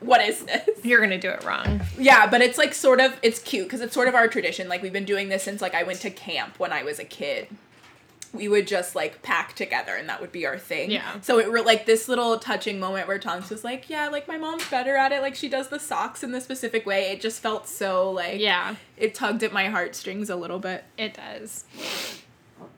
what 0.00 0.20
is 0.22 0.44
this? 0.44 0.68
You're 0.84 1.00
gonna 1.00 1.18
do 1.18 1.30
it 1.30 1.44
wrong. 1.44 1.80
Yeah, 1.98 2.26
but 2.26 2.40
it's 2.40 2.58
like 2.58 2.74
sort 2.74 3.00
of 3.00 3.18
it's 3.22 3.38
cute 3.38 3.66
because 3.66 3.80
it's 3.80 3.94
sort 3.94 4.08
of 4.08 4.14
our 4.14 4.28
tradition. 4.28 4.68
Like 4.68 4.82
we've 4.82 4.92
been 4.92 5.04
doing 5.04 5.28
this 5.28 5.42
since 5.42 5.60
like 5.60 5.74
I 5.74 5.82
went 5.82 6.00
to 6.00 6.10
camp 6.10 6.58
when 6.58 6.72
I 6.72 6.82
was 6.82 6.98
a 6.98 7.04
kid. 7.04 7.48
We 8.32 8.46
would 8.46 8.68
just 8.68 8.94
like 8.94 9.22
pack 9.22 9.54
together 9.56 9.96
and 9.96 10.08
that 10.08 10.20
would 10.20 10.30
be 10.30 10.46
our 10.46 10.56
thing. 10.56 10.92
Yeah. 10.92 11.20
So 11.20 11.40
it 11.40 11.50
were 11.50 11.62
like 11.62 11.84
this 11.84 12.08
little 12.08 12.38
touching 12.38 12.78
moment 12.78 13.08
where 13.08 13.18
Tonks 13.18 13.50
was 13.50 13.64
like, 13.64 13.90
"Yeah, 13.90 14.08
like 14.08 14.28
my 14.28 14.38
mom's 14.38 14.68
better 14.70 14.96
at 14.96 15.10
it. 15.10 15.20
Like 15.20 15.34
she 15.34 15.48
does 15.48 15.68
the 15.68 15.80
socks 15.80 16.22
in 16.22 16.30
the 16.30 16.40
specific 16.40 16.86
way." 16.86 17.10
It 17.10 17.20
just 17.20 17.40
felt 17.42 17.66
so 17.66 18.10
like 18.12 18.38
Yeah, 18.40 18.76
it 18.96 19.14
tugged 19.16 19.42
at 19.42 19.52
my 19.52 19.66
heartstrings 19.68 20.30
a 20.30 20.36
little 20.36 20.60
bit. 20.60 20.84
it 20.96 21.14
does. 21.14 21.64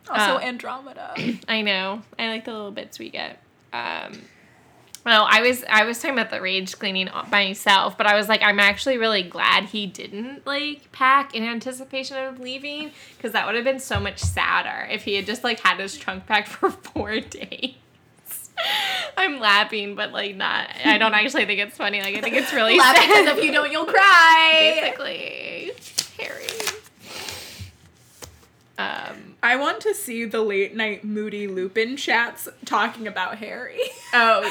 Also 0.08 0.36
Uh, 0.36 0.40
Andromeda. 0.40 1.14
I 1.48 1.60
know. 1.62 2.02
I 2.18 2.28
like 2.28 2.44
the 2.46 2.52
little 2.52 2.72
bits 2.72 2.98
we 2.98 3.10
get. 3.10 3.38
Um, 3.74 4.22
well, 5.04 5.26
I 5.28 5.40
was 5.42 5.64
I 5.68 5.84
was 5.84 5.98
talking 5.98 6.16
about 6.16 6.30
the 6.30 6.40
rage 6.40 6.78
cleaning 6.78 7.08
by 7.30 7.46
myself, 7.48 7.96
but 7.98 8.06
I 8.06 8.14
was 8.16 8.28
like, 8.28 8.40
I'm 8.42 8.60
actually 8.60 8.98
really 8.98 9.22
glad 9.22 9.64
he 9.64 9.86
didn't 9.86 10.46
like 10.46 10.92
pack 10.92 11.34
in 11.34 11.42
anticipation 11.42 12.16
of 12.16 12.38
leaving, 12.38 12.92
because 13.16 13.32
that 13.32 13.46
would 13.46 13.54
have 13.56 13.64
been 13.64 13.80
so 13.80 13.98
much 13.98 14.18
sadder 14.20 14.88
if 14.90 15.02
he 15.04 15.14
had 15.14 15.26
just 15.26 15.42
like 15.42 15.60
had 15.60 15.78
his 15.80 15.96
trunk 15.96 16.26
packed 16.26 16.48
for 16.56 16.70
four 16.70 17.18
days. 17.20 17.74
I'm 19.16 19.40
laughing, 19.40 19.96
but 19.96 20.12
like 20.12 20.36
not. 20.36 20.68
I 20.84 20.98
don't 20.98 21.14
actually 21.14 21.46
think 21.46 21.58
it's 21.60 21.76
funny. 21.76 22.00
Like 22.00 22.14
I 22.14 22.20
think 22.20 22.36
it's 22.36 22.52
really 22.52 22.76
Laugh 22.78 22.94
sad. 22.96 23.08
because 23.24 23.38
if 23.38 23.44
you 23.44 23.50
don't, 23.52 23.72
you'll 23.72 23.86
cry. 23.86 24.78
basically 24.80 25.72
Harry. 26.20 26.46
Um. 28.78 29.31
I 29.44 29.56
want 29.56 29.80
to 29.80 29.92
see 29.94 30.24
the 30.24 30.40
late 30.40 30.76
night 30.76 31.02
Moody 31.04 31.48
Lupin 31.48 31.96
chats 31.96 32.48
talking 32.64 33.06
about 33.06 33.38
Harry. 33.38 33.80
Oh 34.14 34.42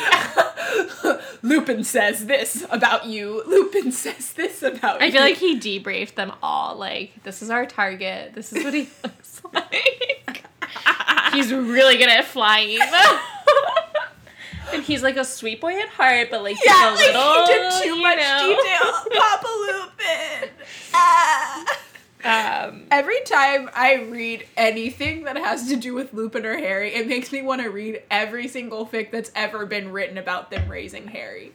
yeah. 1.06 1.21
Lupin 1.43 1.84
says 1.84 2.25
this 2.25 2.65
about 2.71 3.06
you. 3.06 3.43
Lupin 3.45 3.91
says 3.91 4.34
this 4.34 4.63
about 4.63 4.99
you. 4.99 5.06
I 5.08 5.12
feel 5.12 5.21
like 5.21 5.38
he 5.38 5.60
debriefed 5.60 6.15
them 6.15 6.34
all. 6.41 6.75
Like, 6.77 7.21
this 7.21 7.43
is 7.43 7.51
our 7.51 7.67
target. 7.67 8.34
This 8.34 8.51
is 8.51 8.63
what 8.63 8.73
he 8.73 8.89
looks 9.04 9.41
like. 9.54 10.43
he's 11.34 11.54
really 11.54 11.97
good 11.97 12.10
at 12.10 12.25
flying. 12.25 12.80
and 14.73 14.84
he's 14.84 15.04
like 15.04 15.17
a 15.17 15.23
sweet 15.23 15.62
boy 15.62 15.80
at 15.80 15.89
heart, 15.89 16.30
but 16.32 16.41
like 16.41 16.58
yeah, 16.65 16.89
he's 16.95 17.01
a 17.01 17.06
little. 17.06 17.21
like 17.21 17.47
he 17.47 17.54
did 17.54 17.84
too 17.84 17.89
you 17.89 18.01
much 18.01 18.17
know. 18.17 18.58
detail. 18.58 19.21
Papa 19.21 19.47
Lupin. 19.67 20.49
Ah. 20.95 21.77
Um, 22.24 22.84
Every 22.92 23.20
time 23.26 23.70
I 23.76 23.96
read 24.10 24.46
anything 24.58 25.24
that 25.24 25.38
has 25.38 25.68
to 25.70 25.76
do 25.76 25.94
with 25.94 26.14
Lupin 26.14 26.46
or 26.46 26.58
Harry, 26.58 26.94
it 26.94 27.08
makes 27.08 27.32
me 27.32 27.42
want 27.42 27.62
to 27.62 27.70
read 27.70 28.02
every 28.12 28.48
single 28.48 28.86
fic 28.86 29.12
that's 29.12 29.32
ever 29.36 29.66
been 29.66 29.92
written 29.92 30.18
about 30.18 30.52
them 30.52 30.70
raising 30.70 31.08
Harry. 31.08 31.52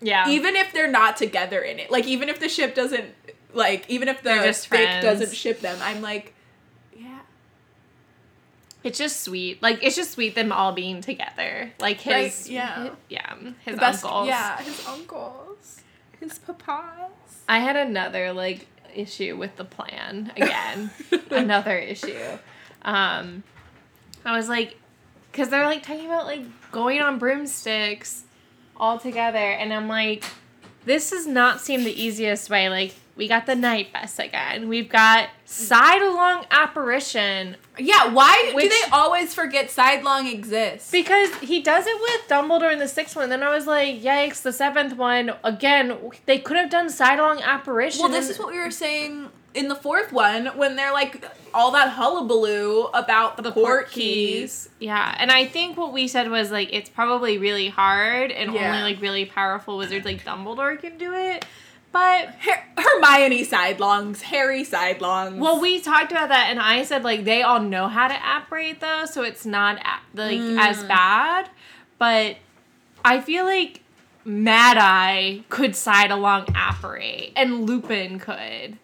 yeah. 0.00 0.28
Even 0.28 0.56
if 0.56 0.72
they're 0.72 0.90
not 0.90 1.16
together 1.16 1.60
in 1.60 1.78
it. 1.78 1.90
Like 1.90 2.06
even 2.06 2.28
if 2.28 2.40
the 2.40 2.48
ship 2.48 2.74
doesn't 2.74 3.06
like 3.52 3.84
even 3.88 4.08
if 4.08 4.18
the 4.22 4.30
They're 4.30 4.42
fic 4.52 4.66
friends. 4.66 5.04
doesn't 5.04 5.34
ship 5.36 5.60
them, 5.60 5.78
I'm 5.82 6.00
like 6.02 6.34
yeah. 6.96 7.20
it's 8.82 8.98
just 8.98 9.20
sweet. 9.22 9.62
Like, 9.62 9.82
it's 9.82 9.96
just 9.96 10.12
sweet 10.12 10.34
them 10.34 10.52
all 10.52 10.72
being 10.72 11.00
together. 11.02 11.72
Like 11.80 12.00
his, 12.00 12.12
Right, 12.14 12.46
yeah. 12.50 12.66
hi- 12.88 12.90
yeah, 13.08 13.34
his 13.64 13.74
The 13.74 13.80
best- 13.80 14.04
uncles. 14.04 14.28
Yeah, 14.28 14.60
his 14.62 14.86
uncles. 14.86 15.80
His 16.18 16.38
papas. 16.38 17.10
I 17.48 17.58
had 17.58 17.76
another 17.76 18.32
like 18.32 18.66
issue 18.94 19.36
with 19.36 19.56
the 19.56 19.64
plan 19.64 20.32
again. 20.36 20.90
another 21.30 21.76
issue. 21.76 22.18
Um, 22.82 23.42
I 24.24 24.36
was 24.36 24.48
like, 24.48 24.76
because 25.30 25.48
they're 25.48 25.66
like 25.66 25.82
talking 25.82 26.06
about 26.06 26.26
like 26.26 26.42
going 26.72 27.00
on 27.00 27.18
broomsticks 27.18 28.24
all 28.76 28.98
together, 28.98 29.38
and 29.38 29.72
I'm 29.72 29.88
like, 29.88 30.24
this 30.84 31.10
does 31.10 31.26
not 31.26 31.60
seem 31.60 31.84
the 31.84 32.02
easiest 32.02 32.50
way. 32.50 32.68
Like, 32.68 32.94
we 33.20 33.28
got 33.28 33.44
the 33.44 33.54
night 33.54 33.92
bus 33.92 34.18
again. 34.18 34.66
We've 34.68 34.88
got 34.88 35.28
sidelong 35.44 36.46
apparition 36.50 37.54
Yeah, 37.78 38.12
why 38.12 38.52
do 38.58 38.68
they 38.68 38.90
always 38.92 39.34
forget 39.34 39.70
sidelong 39.70 40.26
exists? 40.26 40.90
because 40.90 41.32
he 41.36 41.60
does 41.62 41.84
it 41.86 42.00
with 42.00 42.28
Dumbledore 42.28 42.72
in 42.72 42.78
the 42.78 42.88
sixth 42.88 43.14
one. 43.16 43.28
Then 43.28 43.42
I 43.42 43.54
was 43.54 43.66
like, 43.66 44.00
yikes! 44.02 44.40
The 44.42 44.52
seventh 44.52 44.96
one 44.96 45.32
again. 45.44 45.96
They 46.26 46.38
could 46.38 46.56
have 46.56 46.70
done 46.70 46.88
sidelong 46.88 47.40
apparition. 47.42 48.02
Well, 48.02 48.10
this 48.10 48.30
is 48.30 48.38
what 48.38 48.48
we 48.48 48.58
were 48.58 48.70
saying 48.70 49.28
in 49.52 49.68
the 49.68 49.74
fourth 49.74 50.12
one 50.12 50.46
when 50.56 50.76
they're 50.76 50.92
like 50.92 51.24
all 51.52 51.72
that 51.72 51.90
hullabaloo 51.90 52.84
about 52.94 53.36
the, 53.36 53.42
the 53.42 53.52
port 53.52 53.90
keys. 53.90 54.68
Yeah, 54.78 55.14
and 55.18 55.30
I 55.30 55.44
think 55.44 55.76
what 55.76 55.92
we 55.92 56.08
said 56.08 56.30
was 56.30 56.50
like 56.50 56.72
it's 56.72 56.88
probably 56.88 57.36
really 57.38 57.68
hard, 57.68 58.30
and 58.30 58.54
Yeah. 58.54 58.70
only 58.70 58.82
like 58.92 59.02
really 59.02 59.26
powerful 59.26 59.76
wizards 59.76 60.06
like 60.06 60.24
Dumbledore 60.24 60.80
can 60.80 60.96
do 60.96 61.12
it. 61.14 61.44
But 61.92 62.28
Her- 62.40 62.64
Hermione 62.78 63.44
sidelongs, 63.44 64.22
Harry 64.22 64.64
sidelongs. 64.64 65.36
well, 65.38 65.60
we 65.60 65.80
talked 65.80 66.12
about 66.12 66.28
that, 66.28 66.46
and 66.50 66.60
I 66.60 66.84
said 66.84 67.02
like 67.04 67.24
they 67.24 67.42
all 67.42 67.60
know 67.60 67.88
how 67.88 68.08
to 68.08 68.14
apparate 68.14 68.80
though, 68.80 69.04
so 69.06 69.22
it's 69.22 69.44
not 69.44 69.78
like 70.14 70.38
Mm. 70.38 70.58
as 70.60 70.82
bad. 70.84 71.50
But 71.98 72.36
I 73.04 73.20
feel 73.20 73.44
like 73.44 73.82
Mad 74.24 74.76
Eye 74.78 75.42
could 75.48 75.74
side 75.74 76.10
along 76.10 76.46
Apparate, 76.54 77.32
and 77.36 77.66
Lupin 77.68 78.18
could. 78.18 78.78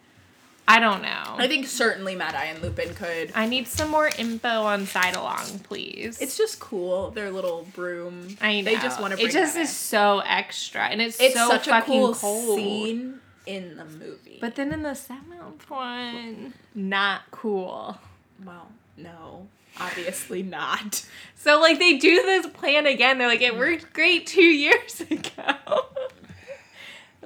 I 0.69 0.79
don't 0.79 1.01
know. 1.01 1.35
I 1.37 1.47
think 1.47 1.65
certainly 1.65 2.13
Mad 2.15 2.35
Eye 2.35 2.45
and 2.45 2.61
Lupin 2.61 2.93
could. 2.93 3.31
I 3.33 3.45
need 3.47 3.67
some 3.67 3.89
more 3.89 4.09
info 4.17 4.63
on 4.63 4.85
side 4.85 5.15
along, 5.15 5.59
please. 5.59 6.19
It's 6.21 6.37
just 6.37 6.59
cool. 6.59 7.11
Their 7.11 7.31
little 7.31 7.65
broom. 7.73 8.35
I 8.41 8.59
know. 8.61 8.65
They 8.71 8.75
just 8.77 8.99
want 8.99 9.11
to 9.11 9.17
bring 9.17 9.29
It 9.29 9.31
just 9.31 9.55
is 9.55 9.69
in. 9.69 9.73
so 9.73 10.19
extra, 10.25 10.81
and 10.81 11.01
it's, 11.01 11.19
It's 11.21 11.35
so 11.35 11.47
such 11.47 11.67
a 11.67 11.69
fucking 11.69 11.93
cool 11.93 12.13
cold. 12.13 12.59
scene 12.59 13.19
in 13.45 13.77
the 13.77 13.85
movie. 13.85 14.39
But 14.41 14.55
then 14.55 14.73
in 14.73 14.83
the 14.83 14.93
seventh 14.93 15.69
one, 15.69 16.53
not 16.75 17.21
cool. 17.31 17.97
well, 18.45 18.67
no, 18.97 19.47
obviously 19.79 20.43
not. 20.43 21.05
So 21.37 21.61
like 21.61 21.79
they 21.79 21.97
do 21.97 22.15
this 22.23 22.47
plan 22.47 22.85
again. 22.87 23.19
They're 23.19 23.27
like, 23.29 23.41
it 23.41 23.55
worked 23.57 23.93
great 23.93 24.27
two 24.27 24.41
years 24.43 24.99
ago. 24.99 25.55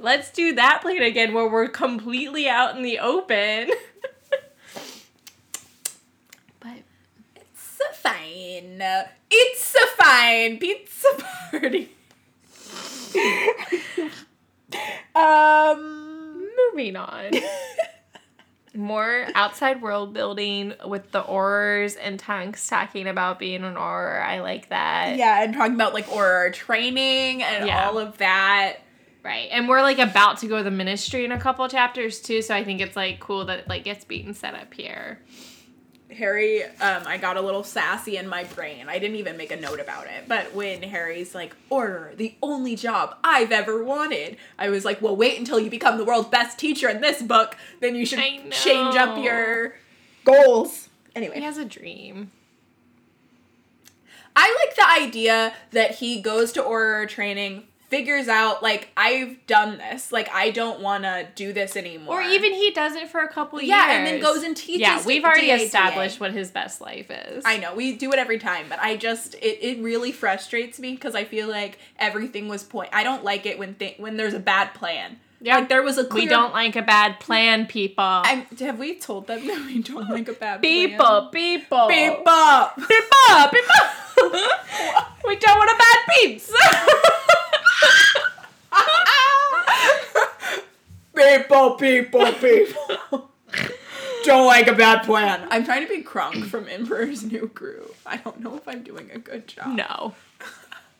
Let's 0.01 0.31
do 0.31 0.55
that 0.55 0.81
plan 0.81 1.01
again 1.03 1.33
where 1.33 1.47
we're 1.47 1.67
completely 1.67 2.49
out 2.49 2.75
in 2.75 2.81
the 2.83 2.99
open. 2.99 3.69
but 6.59 6.77
It's 7.35 7.79
a 7.89 7.93
fine. 7.93 8.81
It's 9.29 9.75
a 9.75 9.87
fine 10.03 10.57
pizza 10.57 11.07
party. 11.51 11.91
um. 15.15 16.47
moving 16.71 16.95
on. 16.95 17.31
More 18.73 19.27
outside 19.35 19.81
world 19.81 20.13
building 20.13 20.73
with 20.85 21.11
the 21.11 21.21
Aurors 21.21 21.97
and 22.01 22.17
Tonks 22.17 22.67
talking 22.69 23.05
about 23.05 23.37
being 23.37 23.65
an 23.65 23.75
Auror. 23.75 24.23
I 24.23 24.39
like 24.39 24.69
that. 24.69 25.17
Yeah, 25.17 25.43
and 25.43 25.53
talking 25.53 25.75
about 25.75 25.93
like 25.93 26.07
Aurora 26.09 26.53
training 26.53 27.43
and 27.43 27.67
Yeah. 27.67 27.89
all 27.89 27.97
of 27.97 28.17
that. 28.19 28.77
Right. 29.23 29.49
And 29.51 29.69
we're 29.69 29.81
like 29.81 29.99
about 29.99 30.39
to 30.39 30.47
go 30.47 30.57
to 30.57 30.63
the 30.63 30.71
ministry 30.71 31.25
in 31.25 31.31
a 31.31 31.39
couple 31.39 31.67
chapters 31.67 32.19
too, 32.19 32.41
so 32.41 32.55
I 32.55 32.63
think 32.63 32.81
it's 32.81 32.95
like 32.95 33.19
cool 33.19 33.45
that 33.45 33.59
it 33.59 33.67
like 33.69 33.83
gets 33.83 34.03
beaten 34.03 34.33
set 34.33 34.55
up 34.55 34.73
here. 34.73 35.19
Harry, 36.11 36.63
um, 36.63 37.03
I 37.05 37.17
got 37.17 37.37
a 37.37 37.41
little 37.41 37.63
sassy 37.63 38.17
in 38.17 38.27
my 38.27 38.43
brain. 38.43 38.89
I 38.89 38.99
didn't 38.99 39.15
even 39.15 39.37
make 39.37 39.51
a 39.51 39.55
note 39.55 39.79
about 39.79 40.07
it. 40.07 40.25
But 40.27 40.53
when 40.53 40.83
Harry's 40.83 41.33
like, 41.33 41.55
Auror, 41.71 42.17
the 42.17 42.35
only 42.41 42.75
job 42.75 43.15
I've 43.23 43.51
ever 43.51 43.83
wanted, 43.83 44.37
I 44.59 44.69
was 44.69 44.83
like, 44.83 45.01
well, 45.01 45.15
wait 45.15 45.39
until 45.39 45.59
you 45.59 45.69
become 45.69 45.97
the 45.97 46.03
world's 46.03 46.27
best 46.27 46.59
teacher 46.59 46.89
in 46.89 46.99
this 46.99 47.21
book. 47.21 47.55
Then 47.79 47.95
you 47.95 48.05
should 48.05 48.19
change 48.51 48.95
up 48.95 49.23
your 49.23 49.75
goals. 50.25 50.89
Anyway, 51.15 51.35
He 51.35 51.43
has 51.43 51.57
a 51.57 51.65
dream. 51.65 52.31
I 54.35 54.65
like 54.65 54.75
the 54.75 55.07
idea 55.07 55.53
that 55.71 55.95
he 55.95 56.21
goes 56.21 56.51
to 56.53 56.61
Auror 56.61 57.07
training, 57.07 57.63
figures 57.91 58.27
out, 58.27 58.63
like, 58.63 58.89
I've 58.97 59.45
done 59.45 59.77
this. 59.77 60.11
Like, 60.11 60.29
I 60.33 60.49
don't 60.49 60.79
want 60.81 61.03
to 61.03 61.27
do 61.35 61.53
this 61.53 61.75
anymore. 61.75 62.19
Or 62.19 62.21
even 62.23 62.53
he 62.53 62.71
does 62.71 62.95
it 62.95 63.09
for 63.09 63.19
a 63.21 63.27
couple 63.27 63.59
years. 63.59 63.69
Yeah, 63.69 63.91
and 63.91 64.07
then 64.07 64.19
goes 64.21 64.41
and 64.43 64.57
teaches 64.57 64.81
Yeah, 64.81 65.05
we've 65.05 65.23
already 65.23 65.47
DADA. 65.47 65.63
established 65.63 66.19
what 66.19 66.31
his 66.31 66.49
best 66.49 66.81
life 66.81 67.11
is. 67.11 67.43
I 67.45 67.57
know 67.57 67.75
we 67.75 67.95
do 67.95 68.11
it 68.13 68.17
every 68.17 68.39
time, 68.39 68.65
but 68.69 68.79
I 68.79 68.95
just 68.97 69.35
it, 69.35 69.59
it 69.61 69.83
really 69.83 70.11
frustrates 70.11 70.79
me 70.79 70.93
because 70.93 71.13
I 71.13 71.25
feel 71.25 71.47
like 71.47 71.77
everything 71.99 72.47
was 72.47 72.63
point. 72.63 72.89
I 72.93 73.03
don't 73.03 73.23
like 73.23 73.45
it 73.45 73.59
when 73.59 73.75
th- 73.75 73.99
when 73.99 74.17
there's 74.17 74.33
a 74.33 74.39
bad 74.39 74.73
plan. 74.73 75.19
Yeah. 75.43 75.57
like 75.57 75.69
there 75.69 75.81
was 75.81 75.97
a 75.97 76.05
clear. 76.05 76.23
we 76.25 76.29
don't 76.29 76.53
like 76.53 76.75
a 76.75 76.83
bad 76.83 77.19
plan, 77.19 77.65
people. 77.65 78.03
I'm, 78.05 78.45
have 78.59 78.77
we 78.77 78.95
told 78.95 79.25
them 79.27 79.45
that 79.47 79.65
we 79.65 79.81
don't 79.81 80.07
like 80.09 80.27
a 80.29 80.33
bad 80.33 80.61
people, 80.61 81.03
plan? 81.05 81.29
people. 81.31 81.87
People, 81.87 82.71
people, 82.77 82.77
people. 82.77 83.49
People. 83.51 84.39
we 85.27 85.35
don't 85.37 85.57
want 85.57 85.71
a 85.71 85.77
bad 85.77 85.97
pizza. 86.13 86.53
people, 91.15 91.71
people, 91.75 92.31
people. 92.33 93.29
don't 94.23 94.45
like 94.47 94.67
a 94.67 94.73
bad 94.73 95.03
plan. 95.03 95.47
I'm 95.51 95.63
trying 95.65 95.85
to 95.85 95.89
be 95.93 96.01
Kronk 96.01 96.45
from 96.45 96.67
Emperor's 96.67 97.23
New 97.23 97.49
Groove. 97.53 97.99
I 98.05 98.17
don't 98.17 98.39
know 98.39 98.55
if 98.55 98.67
I'm 98.67 98.83
doing 98.83 99.09
a 99.13 99.19
good 99.19 99.47
job. 99.47 99.75
no. 99.75 100.13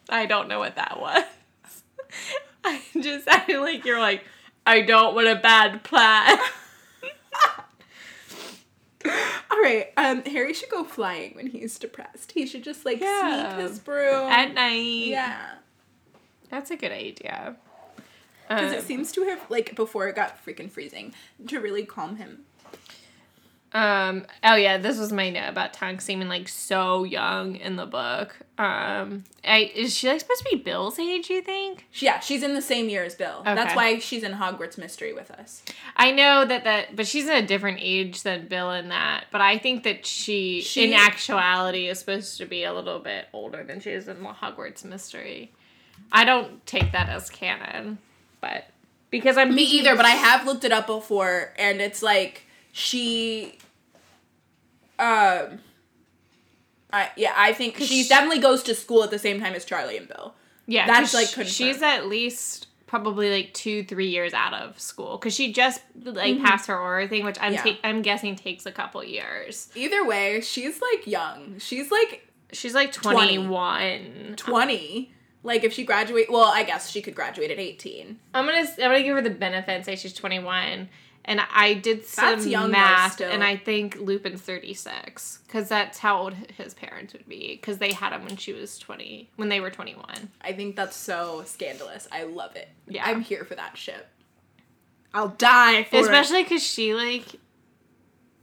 I 0.10 0.26
don't 0.26 0.50
know 0.50 0.60
what 0.60 0.76
that 0.76 1.00
was. 1.00 1.24
I 2.66 2.82
just 3.00 3.26
sounded 3.26 3.60
like 3.62 3.86
you're 3.86 4.00
like, 4.00 4.24
I 4.66 4.82
don't 4.82 5.16
want 5.16 5.28
a 5.28 5.36
bad 5.36 5.84
plan. 5.84 6.38
All 9.04 9.60
right, 9.62 9.88
um, 9.98 10.22
Harry 10.26 10.54
should 10.54 10.70
go 10.70 10.84
flying 10.84 11.34
when 11.36 11.48
he's 11.48 11.80
depressed. 11.80 12.34
He 12.34 12.46
should 12.46 12.64
just 12.64 12.86
like 12.86 13.00
Yeah. 13.00 13.56
sneak 13.56 13.68
his 13.70 13.80
broom. 13.80 14.30
At 14.30 14.54
night. 14.54 15.08
yeah. 15.08 15.56
That's 16.52 16.70
a 16.70 16.76
good 16.78 16.92
idea. 16.92 17.56
Because 18.48 18.74
Um, 18.74 18.78
it 18.78 18.84
seems 18.84 19.12
to 19.14 19.24
have, 19.24 19.50
like, 19.50 19.76
before 19.76 20.08
it 20.10 20.16
got 20.16 20.46
freaking 20.46 20.70
freezing, 20.70 21.14
to 21.48 21.60
really 21.60 21.86
calm 21.86 22.18
him. 22.18 22.46
Um. 23.74 24.26
Oh 24.44 24.56
yeah, 24.56 24.78
this 24.78 24.98
was 25.00 25.14
my 25.14 25.30
note 25.30 25.48
about 25.48 25.72
Tonks 25.74 26.04
seeming 26.04 26.28
like 26.28 26.50
so 26.50 27.06
young 27.06 27.56
in 27.56 27.78
the 27.78 27.86
book. 27.86 28.36
Um. 28.58 29.24
I 29.46 29.72
is 29.74 29.96
she 29.96 30.10
like 30.10 30.20
supposed 30.20 30.44
to 30.44 30.50
be 30.52 30.62
Bill's 30.62 31.00
age? 31.00 31.30
You 31.30 31.42
think? 31.42 31.88
Yeah, 31.94 32.20
she's 32.20 32.44
in 32.44 32.54
the 32.54 32.62
same 32.62 32.90
year 32.90 33.06
as 33.06 33.16
Bill. 33.16 33.44
That's 33.46 33.74
why 33.74 34.00
she's 34.00 34.24
in 34.24 34.34
Hogwarts 34.34 34.78
Mystery 34.78 35.14
with 35.14 35.32
us. 35.32 35.64
I 35.96 36.12
know 36.12 36.44
that 36.44 36.66
that, 36.66 36.98
but 36.98 37.08
she's 37.08 37.30
in 37.30 37.38
a 37.42 37.48
different 37.48 37.78
age 37.80 38.24
than 38.24 38.48
Bill 38.50 38.72
in 38.72 38.90
that. 38.90 39.28
But 39.32 39.40
I 39.40 39.58
think 39.58 39.84
that 39.84 40.06
she, 40.06 40.60
She- 40.60 40.92
in 40.92 40.94
actuality, 40.94 41.88
is 41.88 41.98
supposed 42.00 42.38
to 42.40 42.46
be 42.46 42.66
a 42.66 42.74
little 42.74 43.00
bit 43.00 43.28
older 43.32 43.64
than 43.64 43.80
she 43.80 43.92
is 43.92 44.10
in 44.10 44.22
the 44.22 44.30
Hogwarts 44.32 44.84
Mystery. 44.84 45.54
I 46.12 46.26
don't 46.26 46.66
take 46.66 46.92
that 46.92 47.10
as 47.10 47.30
canon, 47.30 47.98
but 48.42 48.66
because 49.10 49.38
I'm 49.38 49.54
Me 49.56 49.64
either, 49.64 49.96
but 49.96 50.06
I 50.06 50.12
have 50.12 50.46
looked 50.46 50.64
it 50.64 50.72
up 50.72 50.88
before, 50.88 51.54
and 51.58 51.82
it's 51.82 52.02
like 52.04 52.46
she. 52.72 53.58
Um. 55.00 55.60
I, 56.94 57.10
yeah, 57.16 57.34
I 57.38 57.54
think 57.54 57.78
she 57.78 57.86
she- 58.04 58.10
definitely 58.10 58.40
goes 58.42 58.64
to 58.64 58.76
school 58.76 59.02
at 59.04 59.12
the 59.12 59.20
same 59.20 59.40
time 59.40 59.54
as 59.54 59.64
Charlie 59.64 59.96
and 59.98 60.08
Bill. 60.10 60.36
Yeah, 60.68 60.86
that's 60.88 61.14
like, 61.14 61.28
confirmed. 61.28 61.50
she's 61.50 61.82
at 61.82 62.08
least 62.08 62.68
probably 62.86 63.32
like 63.32 63.54
two, 63.54 63.84
three 63.86 64.10
years 64.10 64.34
out 64.34 64.54
of 64.54 64.78
school 64.78 65.18
because 65.18 65.34
she 65.34 65.54
just 65.54 65.82
like 66.04 66.36
Mhm. 66.36 66.44
passed 66.44 66.68
her 66.68 66.76
Auror 66.76 67.08
thing, 67.08 67.24
which 67.24 67.38
I'm 67.40 67.54
Yeah. 67.54 67.64
ta- 67.64 67.78
I'm 67.86 68.02
guessing 68.02 68.36
takes 68.36 68.66
a 68.66 68.72
couple 68.74 69.02
years. 69.06 69.70
Either 69.74 70.04
way, 70.06 70.42
she's 70.42 70.82
like 70.82 71.08
young. 71.08 71.60
She's 71.60 71.90
like 71.92 72.28
She's 72.52 72.76
like 72.76 72.92
20. 72.92 73.16
twenty 73.18 73.38
one. 73.38 74.34
20. 74.36 75.14
Like 75.44 75.64
if 75.64 75.74
she 75.74 75.84
graduate, 75.84 76.32
well, 76.32 76.52
I 76.54 76.64
guess 76.64 76.90
she 76.90 77.02
could 77.02 77.16
graduate 77.16 77.52
at 77.52 77.60
18. 77.60 78.20
I'm 78.34 78.46
gonna 78.46 78.60
I'm 78.60 78.76
gonna 78.78 79.04
give 79.04 79.16
her 79.16 79.22
the 79.22 79.30
benefit 79.30 79.72
and 79.72 79.86
say 79.86 79.96
she's 79.96 80.14
21. 80.14 80.90
And 81.24 81.40
I 81.54 81.76
did 81.76 82.04
some 82.06 82.72
math, 82.72 83.14
still. 83.14 83.30
and 83.30 83.44
I 83.44 83.56
think 83.56 83.96
Lupin's 84.00 84.42
36 84.42 85.40
because 85.46 85.70
that's 85.70 86.00
how 86.00 86.20
old 86.20 86.34
his 86.34 86.74
parents 86.74 87.14
would 87.14 87.28
be 87.30 87.58
because 87.62 87.78
they 87.78 87.92
had 87.92 88.12
him 88.12 88.26
when 88.26 88.38
she 88.38 88.54
was 88.54 88.80
20 88.80 89.30
when 89.36 89.50
they 89.50 89.60
were 89.60 89.70
21. 89.70 90.32
I 90.42 90.54
think 90.54 90.76
that's 90.76 90.96
so 90.96 91.44
scandalous. 91.46 92.08
I 92.12 92.24
love 92.24 92.56
it. 92.56 92.70
Yeah. 92.88 93.06
I'm 93.06 93.22
here 93.22 93.44
for 93.46 93.54
that 93.54 93.78
shit. 93.78 94.08
I'll 95.14 95.28
die 95.30 95.84
for. 95.84 95.98
Especially 96.00 96.42
because 96.44 96.64
she 96.64 96.96
like 96.96 97.26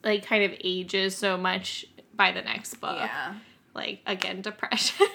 like 0.05 0.25
kind 0.25 0.45
of 0.45 0.53
ages 0.63 1.17
so 1.17 1.37
much 1.37 1.85
by 2.15 2.31
the 2.33 2.43
next 2.43 2.75
book. 2.77 2.97
Yeah. 2.99 3.35
Like 3.79 4.01
again, 4.07 4.43
depression. 4.51 5.07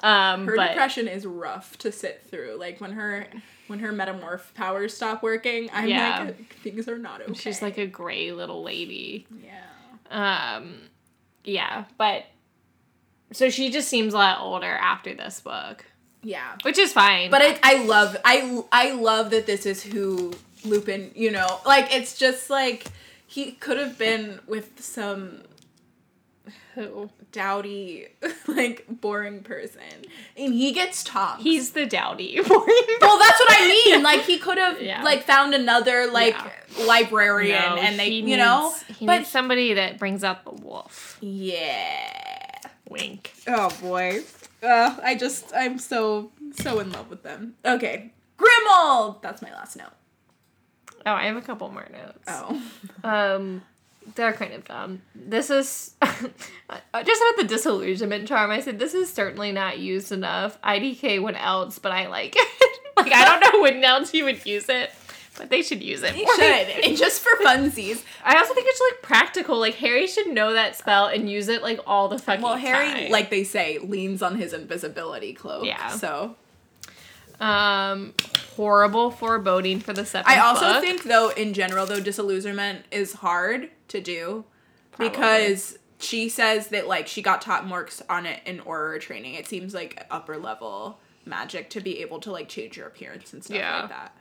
um, 0.00 0.46
Her 0.46 0.56
but 0.56 0.68
depression 0.68 1.06
is 1.06 1.26
rough 1.26 1.76
to 1.78 1.92
sit 1.92 2.22
through. 2.30 2.56
Like 2.58 2.80
when 2.80 2.92
her 2.92 3.26
when 3.66 3.78
her 3.80 3.92
metamorph 3.92 4.52
powers 4.54 4.96
stop 4.96 5.22
working, 5.22 5.68
I'm 5.72 5.88
Yeah. 5.88 6.24
like 6.24 6.54
things 6.56 6.88
are 6.88 6.98
not 6.98 7.20
okay. 7.22 7.34
she's 7.34 7.60
like 7.62 7.78
a 7.78 7.86
gray 7.86 8.32
little 8.32 8.62
lady. 8.62 9.26
yeah. 9.44 10.56
Um, 10.56 10.74
yeah, 11.44 11.84
but 11.98 12.24
so 13.32 13.48
she 13.50 13.70
just 13.70 13.88
seems 13.88 14.12
a 14.12 14.16
lot 14.16 14.40
older 14.40 14.66
after 14.66 15.14
this 15.14 15.40
book, 15.40 15.84
Yeah. 16.22 16.56
which 16.62 16.78
is 16.78 16.92
fine. 16.92 17.30
But 17.30 17.42
I, 17.42 17.58
I 17.62 17.84
love 17.84 18.16
I 18.24 18.62
I 18.72 18.92
love 18.92 19.30
that 19.30 19.46
this 19.46 19.66
is 19.66 19.82
who 19.82 20.32
Lupin, 20.64 21.12
you 21.14 21.30
know, 21.30 21.60
like 21.64 21.94
it's 21.94 22.18
just 22.18 22.50
like 22.50 22.86
he 23.26 23.52
could 23.52 23.78
have 23.78 23.96
been 23.96 24.40
with 24.48 24.82
some 24.82 25.42
who 26.74 27.10
dowdy, 27.32 28.08
like 28.48 28.84
boring 28.88 29.42
person, 29.42 29.82
and 30.36 30.54
he 30.54 30.72
gets 30.72 31.04
Tonks. 31.04 31.42
he's 31.42 31.72
the 31.72 31.86
dowdy. 31.86 32.36
well, 32.40 32.58
that's 32.66 33.40
what 33.40 33.48
I 33.50 33.82
mean. 33.86 34.02
Like 34.02 34.22
he 34.22 34.38
could 34.38 34.58
have 34.58 34.80
Yeah. 34.80 35.02
like 35.02 35.22
found 35.24 35.54
another 35.54 36.06
like 36.10 36.34
Yeah. 36.34 36.86
librarian, 36.86 37.60
No, 37.60 37.76
and 37.76 37.98
they, 37.98 38.10
he 38.10 38.20
you 38.30 38.36
know, 38.36 38.68
needs- 38.88 38.98
he 38.98 39.06
but 39.06 39.26
somebody 39.26 39.74
that 39.74 39.98
brings 39.98 40.24
out 40.24 40.44
the 40.44 40.52
wolf. 40.52 41.18
yeah. 41.20 42.06
Wink. 42.88 43.32
Oh 43.46 43.70
boy. 43.80 44.22
Uh, 44.62 44.96
I 45.02 45.14
just 45.14 45.52
I'm 45.54 45.78
so 45.78 46.32
so 46.54 46.80
in 46.80 46.90
love 46.90 47.08
with 47.08 47.22
them. 47.22 47.54
Okay. 47.64 48.12
Grimmauld! 48.36 49.22
That's 49.22 49.42
my 49.42 49.52
last 49.52 49.76
note. 49.76 49.92
Oh, 51.06 51.12
I 51.12 51.24
have 51.26 51.36
a 51.36 51.40
couple 51.40 51.70
more 51.70 51.86
notes. 51.92 52.24
Oh. 52.28 52.60
Um, 53.04 53.62
they're 54.14 54.32
kind 54.32 54.52
of 54.52 54.64
dumb. 54.64 55.02
This 55.14 55.50
is 55.50 55.94
uh, 56.02 56.12
just 57.04 57.22
about 57.22 57.36
the 57.38 57.44
disillusionment 57.48 58.28
charm. 58.28 58.50
I 58.50 58.60
said 58.60 58.78
this 58.78 58.94
is 58.94 59.12
certainly 59.12 59.52
not 59.52 59.78
used 59.78 60.12
enough. 60.12 60.60
IDK 60.62 61.22
when 61.22 61.36
else, 61.36 61.78
but 61.78 61.92
I 61.92 62.06
like 62.08 62.34
it. 62.36 62.80
like 62.96 63.12
I 63.12 63.24
don't 63.24 63.52
know 63.52 63.60
when 63.62 63.82
else 63.84 64.12
you 64.14 64.24
would 64.24 64.44
use 64.46 64.68
it, 64.68 64.90
but 65.36 65.50
they 65.50 65.62
should 65.62 65.82
use 65.82 66.02
it. 66.02 66.14
More. 66.16 66.34
should. 66.36 66.84
And 66.84 66.96
just 66.96 67.20
for 67.22 67.30
funsies. 67.44 68.02
I 68.24 68.36
also 68.38 68.54
think 68.54 68.66
it's 68.68 68.80
like 68.92 69.02
practical. 69.02 69.58
Like 69.58 69.74
Harry 69.76 70.06
should 70.06 70.28
know 70.28 70.52
that 70.52 70.76
spell 70.76 71.06
and 71.06 71.30
use 71.30 71.48
it 71.48 71.62
like 71.62 71.80
all 71.86 72.08
the 72.08 72.18
fucking 72.18 72.42
Well, 72.42 72.56
Harry, 72.56 72.88
time. 73.04 73.10
like 73.10 73.30
they 73.30 73.44
say, 73.44 73.78
leans 73.78 74.22
on 74.22 74.36
his 74.36 74.52
invisibility 74.52 75.32
cloak. 75.32 75.64
Yeah. 75.66 75.88
So 75.90 76.36
um 77.40 78.14
horrible 78.56 79.10
foreboding 79.10 79.80
for 79.80 79.92
the 79.92 80.04
seventh. 80.04 80.28
I 80.28 80.38
also 80.40 80.72
book. 80.74 80.82
think 80.82 81.02
though, 81.04 81.30
in 81.30 81.54
general, 81.54 81.86
though, 81.86 82.00
disillusionment 82.00 82.84
is 82.90 83.14
hard 83.14 83.70
to 83.88 84.00
do 84.00 84.44
because 84.98 85.78
she 85.98 86.28
says 86.28 86.68
that 86.68 86.86
like 86.86 87.06
she 87.06 87.22
got 87.22 87.40
top 87.42 87.64
marks 87.64 88.02
on 88.08 88.26
it 88.26 88.40
in 88.46 88.58
Auror 88.60 89.00
training. 89.00 89.34
It 89.34 89.46
seems 89.46 89.72
like 89.74 90.04
upper 90.10 90.36
level 90.36 90.98
magic 91.26 91.70
to 91.70 91.80
be 91.80 92.00
able 92.00 92.18
to 92.20 92.32
like 92.32 92.48
change 92.48 92.76
your 92.76 92.86
appearance 92.86 93.32
and 93.32 93.42
stuff 93.44 93.56
Yeah. 93.56 93.80
like 93.80 93.88
that. 93.90 94.12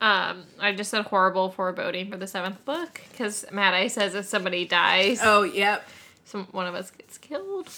um 0.00 0.44
I 0.60 0.72
just 0.74 0.90
said 0.90 1.04
horrible 1.06 1.50
foreboding 1.50 2.10
for 2.10 2.16
the 2.16 2.26
seventh 2.26 2.64
book 2.64 3.00
because 3.10 3.44
Mad 3.52 3.74
Eye 3.74 3.86
says 3.88 4.14
if 4.14 4.26
somebody 4.26 4.64
dies, 4.66 5.20
Oh, 5.22 5.42
yep. 5.44 5.88
some 6.24 6.46
one 6.50 6.66
of 6.66 6.74
us 6.74 6.90
gets 6.90 7.18
killed. 7.18 7.68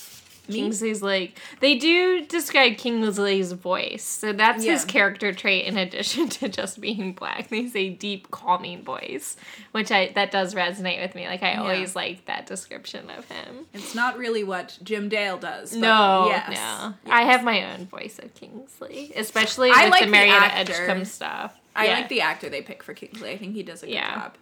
Kingsley's 0.46 1.02
like 1.02 1.38
they 1.60 1.76
do 1.76 2.24
describe 2.26 2.76
Kingsley's 2.76 3.52
voice, 3.52 4.02
so 4.04 4.32
that's 4.32 4.64
his 4.64 4.84
character 4.84 5.32
trait 5.32 5.66
in 5.66 5.76
addition 5.86 6.28
to 6.30 6.48
just 6.48 6.80
being 6.80 7.12
black. 7.12 7.48
They 7.48 7.68
say 7.68 7.90
deep, 7.90 8.30
calming 8.30 8.82
voice, 8.82 9.36
which 9.72 9.90
I 9.92 10.12
that 10.14 10.30
does 10.30 10.54
resonate 10.54 11.00
with 11.02 11.14
me. 11.14 11.26
Like 11.26 11.42
I 11.42 11.54
always 11.56 11.94
like 11.96 12.26
that 12.26 12.46
description 12.46 13.10
of 13.10 13.24
him. 13.28 13.66
It's 13.74 13.94
not 13.94 14.18
really 14.18 14.44
what 14.44 14.78
Jim 14.82 15.08
Dale 15.08 15.38
does. 15.38 15.72
But 15.72 15.80
No, 15.80 16.26
yes. 16.28 16.50
no, 16.50 16.94
I 17.12 17.22
have 17.22 17.44
my 17.44 17.72
own 17.74 17.86
voice 17.86 18.18
of 18.18 18.34
Kingsley, 18.34 19.12
especially 19.16 19.70
I 19.74 19.84
with 19.84 19.90
like 19.92 20.04
the 20.04 20.10
Marietta. 20.10 20.54
Edgecombe 20.56 21.04
stuff. 21.04 21.58
I 21.74 21.86
Yeah. 21.86 21.94
like 21.94 22.08
the 22.08 22.22
actor 22.22 22.48
they 22.48 22.62
pick 22.62 22.82
for 22.82 22.94
Kingsley. 22.94 23.30
I 23.32 23.36
think 23.36 23.54
he 23.54 23.62
does 23.62 23.82
a 23.82 23.86
good 23.86 23.94
Yeah. 23.94 24.14
job. 24.14 24.36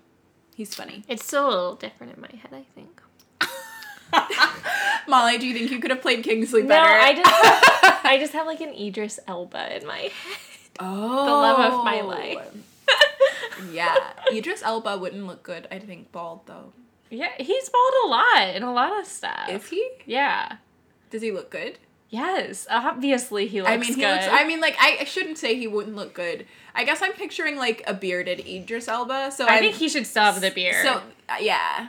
He's 0.55 0.73
funny. 0.75 1.03
It's 1.09 1.25
still 1.25 1.49
a 1.49 1.51
little 1.51 1.75
different 1.75 2.15
in 2.15 2.21
my 2.21 2.29
head, 2.31 2.53
I 2.53 2.65
think. 2.77 3.03
Molly, 5.09 5.39
do 5.39 5.47
you 5.47 5.55
think 5.55 5.71
you 5.71 5.79
could 5.81 5.91
have 5.91 6.01
played 6.03 6.23
Kingsley 6.25 6.63
No, 6.63 6.69
better? 6.69 6.87
I 6.89 7.15
just 7.15 8.05
I 8.07 8.19
just 8.19 8.33
have 8.33 8.47
like 8.47 8.61
an 8.61 8.73
Idris 8.75 9.19
Elba 9.27 9.77
in 9.81 9.87
my 9.87 9.99
head. 9.99 10.13
Oh, 10.81 11.25
The 11.27 11.31
love 11.33 11.73
of 11.73 11.85
my 11.85 12.01
life. 12.01 12.39
yeah, 13.73 13.95
Idris 14.33 14.63
Elba 14.63 14.99
wouldn't 14.99 15.27
look 15.27 15.43
good. 15.43 15.69
I 15.71 15.79
think 15.79 16.11
bald 16.13 16.47
though. 16.47 16.73
Yeah, 17.11 17.31
he's 17.39 17.69
bald 17.69 17.93
a 18.05 18.09
lot 18.09 18.55
in 18.57 18.63
a 18.63 18.73
lot 18.73 18.99
of 18.99 19.07
stuff. 19.07 19.49
Is 19.49 19.69
he? 19.69 19.89
Yeah. 20.07 20.57
Does 21.11 21.23
he 21.23 21.31
look 21.31 21.51
good? 21.51 21.79
Yes, 22.11 22.67
obviously 22.71 23.47
he 23.47 23.61
looks 23.61 23.71
I 23.73 23.77
mean, 23.77 23.95
he 23.95 24.01
good. 24.01 24.11
looks. 24.11 24.27
I 24.29 24.45
mean, 24.45 24.61
like 24.61 24.77
I, 24.81 24.99
I 25.01 25.05
shouldn't 25.05 25.39
say 25.39 25.57
he 25.57 25.67
wouldn't 25.67 25.97
look 25.97 26.15
good. 26.15 26.47
I 26.75 26.85
guess 26.85 27.03
I'm 27.03 27.13
picturing 27.13 27.57
like 27.57 27.83
a 27.87 27.95
bearded 27.95 28.41
Idris 28.47 28.89
Elba. 28.89 29.31
So 29.33 29.45
I 29.47 29.55
I'm- 29.55 29.63
think 29.63 29.77
he 29.77 29.89
should 29.89 30.07
still 30.07 30.25
have 30.25 30.41
the 30.41 30.51
beard. 30.51 30.85
So 30.85 31.03
uh, 31.29 31.37
yeah, 31.41 31.89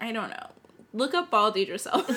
I 0.00 0.10
don't 0.12 0.30
know. 0.30 0.46
Look 0.94 1.12
up 1.12 1.30
bald 1.30 1.56
Idris 1.56 1.86
Elba. 1.86 2.16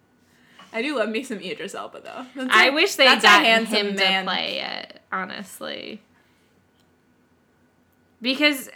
I 0.72 0.80
do 0.80 0.96
love 0.96 1.08
me 1.08 1.22
some 1.24 1.38
Idris 1.40 1.74
Elba 1.74 2.00
though. 2.00 2.26
That's 2.34 2.50
I 2.54 2.70
wish 2.70 2.94
they 2.94 3.04
got 3.04 3.44
him 3.44 3.94
man. 3.96 4.24
to 4.24 4.30
play 4.30 4.60
it, 4.60 5.00
honestly. 5.12 6.00
Because 8.22 8.70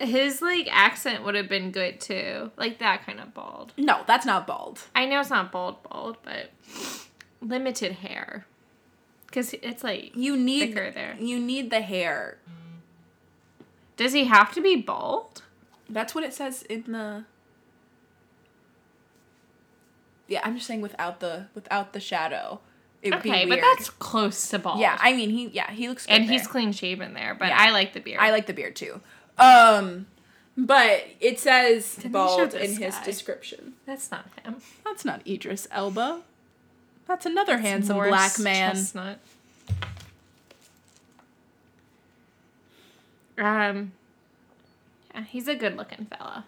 his 0.00 0.42
like 0.42 0.68
accent 0.70 1.24
would 1.24 1.34
have 1.34 1.48
been 1.48 1.70
good 1.70 2.00
too. 2.00 2.50
Like 2.56 2.78
that 2.78 3.04
kind 3.06 3.20
of 3.20 3.34
bald. 3.34 3.72
No, 3.76 4.02
that's 4.06 4.26
not 4.26 4.46
bald. 4.46 4.80
I 4.94 5.06
know 5.06 5.20
it's 5.20 5.30
not 5.30 5.50
bald 5.52 5.82
bald, 5.84 6.16
but 6.22 6.50
limited 7.40 7.92
hair. 7.92 8.46
Cuz 9.32 9.54
it's 9.62 9.82
like 9.84 10.12
You 10.14 10.36
need 10.36 10.74
thicker 10.74 10.90
there. 10.90 11.16
you 11.18 11.38
need 11.38 11.70
the 11.70 11.80
hair. 11.80 12.38
Does 13.96 14.12
he 14.12 14.24
have 14.24 14.52
to 14.54 14.60
be 14.60 14.76
bald? 14.76 15.42
That's 15.88 16.14
what 16.14 16.24
it 16.24 16.34
says 16.34 16.62
in 16.64 16.84
the. 16.92 17.24
Yeah, 20.28 20.40
I'm 20.44 20.54
just 20.56 20.66
saying 20.66 20.80
without 20.80 21.20
the 21.20 21.46
without 21.54 21.92
the 21.92 22.00
shadow, 22.00 22.60
it 23.02 23.10
would 23.10 23.20
Okay, 23.20 23.44
be 23.44 23.50
but 23.50 23.60
that's 23.60 23.90
close 23.90 24.48
to 24.48 24.58
bald. 24.58 24.80
yeah. 24.80 24.96
I 25.00 25.12
mean, 25.14 25.30
he 25.30 25.48
yeah 25.48 25.70
he 25.70 25.88
looks 25.88 26.06
good 26.06 26.14
and 26.14 26.24
he's 26.24 26.46
clean 26.46 26.72
shaven 26.72 27.14
there, 27.14 27.34
but 27.34 27.48
Yeah. 27.48 27.56
I 27.58 27.70
like 27.70 27.92
the 27.92 28.00
beard. 28.00 28.18
I 28.20 28.30
like 28.30 28.46
the 28.46 28.52
beard 28.54 28.74
too. 28.76 29.00
Um, 29.38 30.06
but 30.56 31.04
it 31.20 31.38
says 31.38 31.96
Didn't 31.96 32.12
bald 32.12 32.50
this 32.52 32.70
in 32.76 32.82
his 32.82 32.94
guy? 32.94 33.04
description. 33.04 33.74
That's 33.86 34.10
not 34.10 34.26
him. 34.44 34.56
That's 34.84 35.04
not 35.04 35.26
Idris 35.26 35.68
Elba. 35.70 36.22
That's 37.06 37.24
another 37.26 37.58
handsome 37.58 37.94
Morris 37.96 38.10
black 38.10 38.38
man. 38.40 38.72
Chestnut. 38.74 39.18
Um, 43.38 43.92
yeah, 45.14 45.24
he's 45.24 45.46
a 45.48 45.54
good-looking 45.54 46.06
fella. 46.06 46.44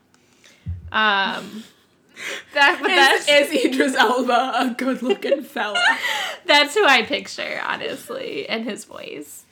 Um, 0.90 1.64
that 2.54 2.78
but 2.80 2.90
Is, 2.90 3.26
that's 3.26 3.52
is 3.52 3.64
Idris 3.64 3.94
Elba 3.94 4.52
a 4.56 4.74
good-looking 4.76 5.42
fella? 5.42 5.82
that's 6.46 6.74
who 6.74 6.84
I 6.84 7.02
picture, 7.02 7.60
honestly, 7.66 8.48
and 8.48 8.64
his 8.64 8.84
voice. 8.84 9.44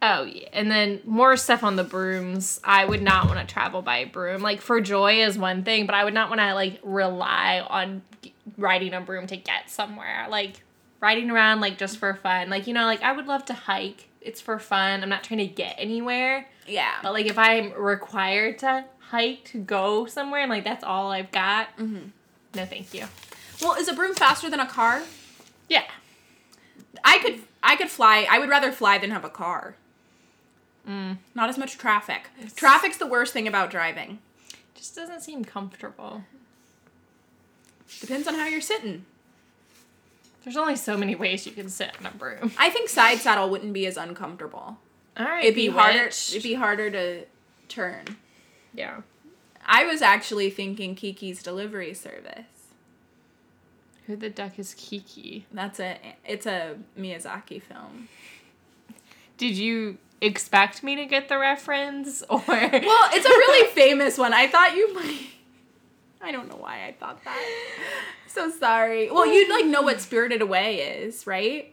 Oh 0.00 0.22
yeah, 0.22 0.48
and 0.52 0.70
then 0.70 1.00
more 1.04 1.36
stuff 1.36 1.64
on 1.64 1.74
the 1.76 1.84
brooms. 1.84 2.60
I 2.62 2.84
would 2.84 3.02
not 3.02 3.26
want 3.26 3.40
to 3.46 3.52
travel 3.52 3.82
by 3.82 4.04
broom. 4.04 4.42
Like 4.42 4.60
for 4.60 4.80
joy 4.80 5.22
is 5.24 5.36
one 5.36 5.64
thing, 5.64 5.86
but 5.86 5.94
I 5.94 6.04
would 6.04 6.14
not 6.14 6.28
want 6.28 6.40
to 6.40 6.54
like 6.54 6.78
rely 6.84 7.60
on 7.68 8.02
riding 8.56 8.94
a 8.94 9.00
broom 9.00 9.26
to 9.26 9.36
get 9.36 9.70
somewhere. 9.70 10.26
Like 10.30 10.62
riding 11.00 11.30
around 11.30 11.60
like 11.60 11.78
just 11.78 11.98
for 11.98 12.14
fun. 12.14 12.48
Like 12.48 12.68
you 12.68 12.74
know, 12.74 12.84
like 12.84 13.02
I 13.02 13.12
would 13.12 13.26
love 13.26 13.44
to 13.46 13.54
hike. 13.54 14.08
It's 14.20 14.40
for 14.40 14.58
fun. 14.60 15.02
I'm 15.02 15.08
not 15.08 15.24
trying 15.24 15.38
to 15.38 15.46
get 15.46 15.74
anywhere. 15.78 16.48
yeah. 16.66 16.94
But 17.02 17.12
like 17.12 17.26
if 17.26 17.38
I'm 17.38 17.72
required 17.72 18.58
to 18.58 18.84
hike 19.10 19.44
to 19.46 19.58
go 19.58 20.06
somewhere 20.06 20.40
and 20.40 20.50
like 20.50 20.64
that's 20.64 20.84
all 20.84 21.10
I've 21.10 21.30
got, 21.32 21.68
Mm-hmm. 21.78 22.08
no 22.54 22.64
thank 22.66 22.92
you. 22.94 23.06
Well, 23.60 23.74
is 23.74 23.88
a 23.88 23.92
broom 23.92 24.14
faster 24.14 24.48
than 24.50 24.60
a 24.60 24.66
car? 24.66 25.02
Yeah. 25.68 25.84
I 27.04 27.18
could 27.18 27.40
I 27.62 27.76
could 27.76 27.90
fly. 27.90 28.26
I 28.30 28.38
would 28.38 28.48
rather 28.48 28.70
fly 28.72 28.98
than 28.98 29.10
have 29.10 29.24
a 29.24 29.28
car. 29.30 29.74
Mm. 30.88 31.18
Not 31.34 31.48
as 31.50 31.58
much 31.58 31.76
traffic. 31.76 32.28
Traffic's 32.56 32.96
the 32.96 33.06
worst 33.06 33.32
thing 33.32 33.46
about 33.48 33.70
driving. 33.70 34.20
Just 34.74 34.94
doesn't 34.96 35.20
seem 35.22 35.44
comfortable. 35.44 36.22
Depends 38.00 38.28
on 38.28 38.34
how 38.34 38.46
you're 38.46 38.60
sitting. 38.60 39.04
There's 40.44 40.56
only 40.56 40.76
so 40.76 40.96
many 40.96 41.14
ways 41.14 41.44
you 41.46 41.52
can 41.52 41.68
sit 41.68 41.90
in 42.00 42.06
a 42.06 42.10
broom. 42.10 42.52
I 42.58 42.70
think 42.70 42.88
side 42.88 43.18
saddle 43.18 43.50
wouldn't 43.50 43.72
be 43.72 43.86
as 43.86 43.96
uncomfortable. 43.96 44.78
All 45.16 45.24
right, 45.26 45.44
It'd 45.44 45.56
be 45.56 45.66
harder. 45.68 46.06
It'd 46.06 46.42
be 46.42 46.54
harder 46.54 46.90
to 46.90 47.24
turn. 47.68 48.04
Yeah. 48.74 49.00
I 49.66 49.84
was 49.84 50.00
actually 50.02 50.50
thinking 50.50 50.94
Kiki's 50.94 51.42
delivery 51.42 51.94
service. 51.94 52.44
Who 54.06 54.16
the 54.16 54.30
duck 54.30 54.58
is 54.58 54.74
Kiki? 54.74 55.46
That's 55.52 55.78
a. 55.80 55.98
It's 56.24 56.46
a 56.46 56.76
Miyazaki 56.98 57.60
film. 57.62 58.08
Did 59.36 59.56
you 59.56 59.98
expect 60.20 60.82
me 60.82 60.96
to 60.96 61.04
get 61.04 61.28
the 61.28 61.38
reference 61.38 62.22
or? 62.30 62.42
Well, 62.46 63.08
it's 63.12 63.26
a 63.26 63.28
really 63.28 63.70
famous 63.74 64.16
one. 64.16 64.32
I 64.32 64.46
thought 64.46 64.74
you 64.74 64.94
might. 64.94 65.26
I 66.22 66.32
don't 66.32 66.48
know 66.48 66.56
why 66.56 66.86
I 66.86 66.92
thought 66.98 67.22
that. 67.24 67.38
So 68.26 68.50
sorry. 68.50 69.10
Well, 69.10 69.26
you'd 69.26 69.50
like 69.50 69.66
know 69.66 69.82
what 69.82 70.00
Spirited 70.00 70.40
Away 70.40 70.76
is, 70.76 71.26
right? 71.26 71.72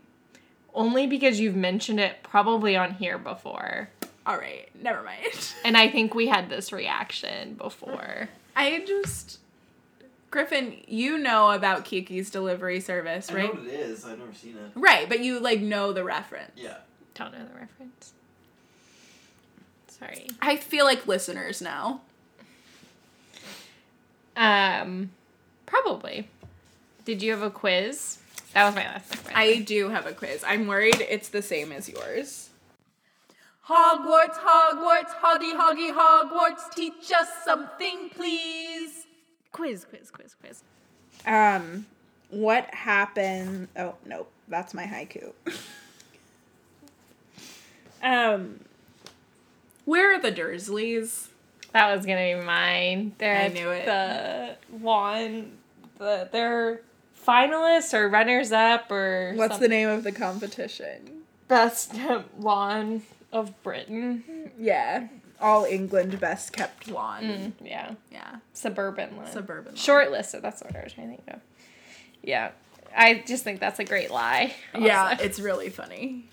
only 0.75 1.07
because 1.07 1.39
you've 1.39 1.55
mentioned 1.55 1.99
it 1.99 2.17
probably 2.21 2.75
on 2.75 2.93
here 2.95 3.17
before, 3.17 3.89
All 4.25 4.37
right, 4.37 4.69
never 4.81 5.03
mind. 5.03 5.53
and 5.65 5.77
I 5.77 5.89
think 5.89 6.15
we 6.15 6.27
had 6.27 6.49
this 6.49 6.71
reaction 6.71 7.55
before. 7.55 8.29
I 8.55 8.83
just 8.85 9.39
Griffin, 10.35 10.75
you 10.87 11.17
know 11.17 11.51
about 11.51 11.85
Kiki's 11.85 12.29
delivery 12.29 12.81
service, 12.81 13.31
right? 13.31 13.45
I 13.45 13.47
right? 13.47 13.55
know 13.55 13.61
what 13.61 13.69
it 13.69 13.79
is. 13.79 14.03
I've 14.05 14.19
never 14.19 14.33
seen 14.33 14.57
it. 14.57 14.71
Right, 14.77 15.07
but 15.07 15.21
you 15.21 15.39
like 15.39 15.61
know 15.61 15.93
the 15.93 16.03
reference. 16.03 16.51
Yeah. 16.57 16.77
Don't 17.13 17.31
know 17.31 17.45
the 17.45 17.57
reference. 17.57 18.11
Sorry. 19.87 20.27
I 20.41 20.57
feel 20.57 20.83
like 20.83 21.07
listeners 21.07 21.61
now. 21.61 22.01
Um, 24.35 25.11
probably. 25.65 26.27
Did 27.05 27.21
you 27.21 27.31
have 27.31 27.41
a 27.41 27.49
quiz? 27.49 28.17
That 28.53 28.65
was 28.65 28.75
my 28.75 28.83
last 28.83 29.23
one. 29.23 29.33
I 29.35 29.59
do 29.59 29.87
have 29.87 30.05
a 30.05 30.11
quiz. 30.11 30.43
I'm 30.45 30.67
worried 30.67 30.99
it's 30.99 31.29
the 31.29 31.41
same 31.41 31.71
as 31.71 31.87
yours. 31.87 32.49
Hogwarts, 33.67 34.35
Hogwarts, 34.35 35.09
Hoggy, 35.21 35.55
Hoggy, 35.55 35.91
Hogwarts, 35.91 36.73
teach 36.75 37.11
us 37.11 37.27
something, 37.43 38.09
please. 38.09 39.07
quiz, 39.51 39.85
quiz, 39.85 40.11
quiz, 40.11 40.35
quiz. 40.35 40.63
Um, 41.25 41.87
what 42.29 42.71
happened? 42.73 43.69
Oh, 43.75 43.95
nope, 44.05 44.31
that's 44.47 44.75
my 44.75 44.83
haiku. 44.83 45.33
um, 48.03 48.59
where 49.85 50.13
are 50.13 50.19
the 50.19 50.31
Dursleys? 50.31 51.29
That 51.71 51.95
was 51.95 52.05
gonna 52.05 52.37
be 52.37 52.45
mine. 52.45 53.13
They're 53.17 53.35
I 53.35 53.47
knew 53.47 53.69
it. 53.69 53.85
The 53.85 54.55
one, 54.69 55.57
the 55.97 56.29
they're 56.31 56.81
finalists 57.27 57.93
or 57.93 58.09
runners 58.09 58.51
up 58.51 58.91
or 58.91 59.33
What's 59.35 59.57
the 59.57 59.67
name 59.67 59.89
of 59.89 60.03
the 60.03 60.11
competition? 60.11 61.23
best 61.47 61.93
lawn 62.39 63.03
of 63.31 63.61
Britain? 63.63 64.51
Yeah. 64.57 65.07
All 65.41 65.65
England 65.65 66.19
best 66.19 66.53
kept 66.53 66.87
lawn. 66.87 67.23
Mm, 67.23 67.51
yeah, 67.61 67.91
Yeah. 68.11 68.37
suburban 68.53 69.17
lawn. 69.17 69.27
Suburban 69.31 69.73
lawn. 69.73 69.75
Shortlisted. 69.75 70.41
That's 70.41 70.63
what 70.63 70.75
I 70.75 70.83
was 70.83 70.93
trying 70.93 71.09
to 71.11 71.15
think 71.17 71.27
of. 71.29 71.41
Yeah, 72.23 72.51
I 72.95 73.23
just 73.27 73.43
think 73.43 73.59
that's 73.59 73.79
a 73.79 73.83
great 73.83 74.11
lie. 74.11 74.53
Yeah, 74.79 75.17
it's 75.19 75.39
really 75.39 75.69
funny. 75.69 76.25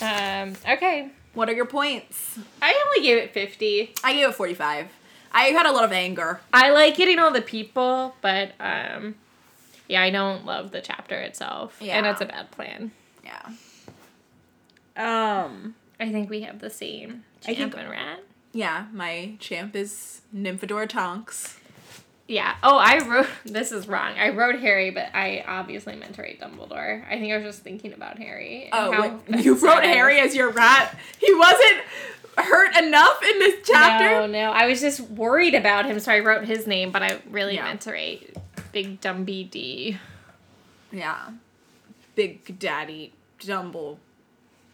Um. 0.00 0.54
Okay. 0.68 1.10
What 1.34 1.48
are 1.50 1.52
your 1.54 1.66
points? 1.66 2.38
I 2.62 2.82
only 2.86 3.06
gave 3.06 3.18
it 3.18 3.32
fifty. 3.34 3.92
I 4.02 4.14
gave 4.14 4.28
it 4.28 4.34
45. 4.34 4.88
I 5.32 5.42
had 5.48 5.66
a 5.66 5.72
lot 5.72 5.84
of 5.84 5.92
anger. 5.92 6.40
I 6.52 6.70
like 6.70 6.96
getting 6.96 7.18
all 7.18 7.30
the 7.30 7.42
people, 7.42 8.16
but 8.22 8.52
um, 8.58 9.16
yeah, 9.86 10.00
I 10.02 10.08
don't 10.10 10.46
love 10.46 10.70
the 10.70 10.80
chapter 10.80 11.14
itself, 11.16 11.76
and 11.82 12.06
it's 12.06 12.22
a 12.22 12.26
bad 12.26 12.50
plan. 12.52 12.90
Yeah. 13.22 13.42
Um, 14.96 15.74
I 16.00 16.10
think 16.10 16.30
we 16.30 16.40
have 16.42 16.60
the 16.60 16.70
same 16.70 17.24
I 17.46 17.54
think- 17.54 17.74
and 17.76 17.90
rat. 17.90 18.20
yeah, 18.52 18.86
my 18.92 19.34
champ 19.38 19.76
is 19.76 20.22
Nymphadora 20.34 20.88
Tonks. 20.88 21.58
Yeah. 22.28 22.56
Oh, 22.62 22.76
I 22.76 22.98
wrote. 23.06 23.28
This 23.44 23.70
is 23.70 23.86
wrong. 23.86 24.14
I 24.18 24.30
wrote 24.30 24.58
Harry, 24.58 24.90
but 24.90 25.10
I 25.14 25.44
obviously 25.46 25.94
meant 25.94 26.16
to 26.16 26.22
write 26.22 26.40
Dumbledore. 26.40 27.06
I 27.06 27.18
think 27.20 27.32
I 27.32 27.36
was 27.36 27.44
just 27.44 27.62
thinking 27.62 27.92
about 27.92 28.18
Harry. 28.18 28.68
Oh, 28.72 29.20
wait, 29.28 29.44
you 29.44 29.54
wrote 29.54 29.84
Harry 29.84 30.18
as 30.18 30.34
your 30.34 30.50
rat. 30.50 30.96
He 31.20 31.32
wasn't 31.34 31.82
hurt 32.36 32.76
enough 32.76 33.22
in 33.22 33.38
this 33.38 33.66
chapter. 33.68 34.08
No, 34.08 34.26
no. 34.26 34.50
I 34.50 34.66
was 34.66 34.80
just 34.80 35.00
worried 35.02 35.54
about 35.54 35.86
him, 35.86 36.00
so 36.00 36.10
I 36.12 36.18
wrote 36.18 36.44
his 36.46 36.66
name, 36.66 36.90
but 36.90 37.02
I 37.02 37.20
really 37.30 37.54
Yeah. 37.54 37.64
meant 37.64 37.82
to 37.82 37.92
write 37.92 38.36
Big 38.72 39.00
Dumby 39.00 39.48
D. 39.48 39.96
Yeah. 40.90 41.28
Big 42.16 42.58
Daddy 42.58 43.12
Dumble. 43.38 43.98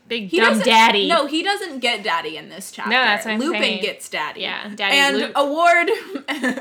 Big 0.09 0.29
He 0.29 0.39
Dumb 0.39 0.59
Daddy. 0.61 1.09
No, 1.09 1.27
he 1.27 1.43
doesn't 1.43 1.79
get 1.79 2.03
Daddy 2.03 2.37
in 2.37 2.49
this 2.49 2.71
chapter. 2.71 2.91
No, 2.91 3.03
that's 3.03 3.25
what 3.25 3.33
I'm 3.35 3.41
Lupin 3.41 3.61
saying. 3.63 3.83
gets 3.83 4.09
Daddy. 4.09 4.41
Yeah, 4.43 4.69
Daddy 4.75 4.97
And 4.97 5.17
Lu- 5.19 5.33
award 5.37 5.91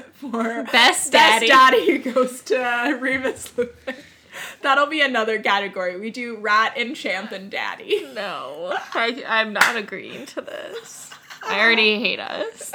for 0.13 0.63
Best 0.71 1.11
Best 1.11 1.11
Daddy. 1.11 1.47
Daddy 1.47 1.97
goes 2.11 2.41
to 2.43 2.61
uh, 2.63 2.91
Remus 2.99 3.57
Lupin. 3.57 3.95
That'll 4.61 4.85
be 4.87 5.01
another 5.01 5.41
category. 5.41 5.99
We 5.99 6.09
do 6.11 6.37
Rat 6.37 6.73
and 6.77 6.95
Champ 6.95 7.31
and 7.33 7.51
Daddy. 7.51 8.07
No, 8.13 8.69
I, 8.93 9.23
I'm 9.27 9.51
not 9.53 9.75
agreeing 9.75 10.25
to 10.27 10.41
this. 10.41 11.09
I 11.43 11.59
already 11.59 11.99
hate 11.99 12.19
us. 12.19 12.71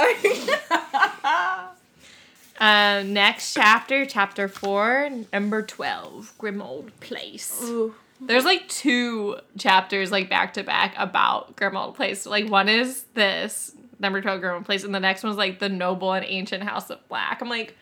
Uh, 2.58 3.02
next 3.06 3.52
chapter, 3.54 4.06
chapter 4.06 4.48
four, 4.48 5.10
number 5.32 5.62
twelve, 5.62 6.32
Grimmauld 6.38 6.90
Place. 7.00 7.60
Ooh. 7.64 7.94
There's 8.20 8.44
like 8.44 8.68
two 8.68 9.36
chapters 9.58 10.10
like 10.10 10.30
back 10.30 10.54
to 10.54 10.62
back 10.62 10.94
about 10.96 11.56
Grimmauld 11.56 11.94
Place. 11.94 12.26
Like 12.26 12.48
one 12.48 12.68
is 12.68 13.04
this 13.14 13.72
number 13.98 14.20
twelve 14.20 14.40
Grimmauld 14.40 14.64
Place, 14.64 14.84
and 14.84 14.94
the 14.94 15.00
next 15.00 15.22
one's 15.22 15.36
like 15.36 15.58
the 15.58 15.68
noble 15.68 16.12
and 16.12 16.24
ancient 16.24 16.62
House 16.64 16.90
of 16.90 17.06
Black. 17.08 17.40
I'm 17.42 17.48
like, 17.48 17.76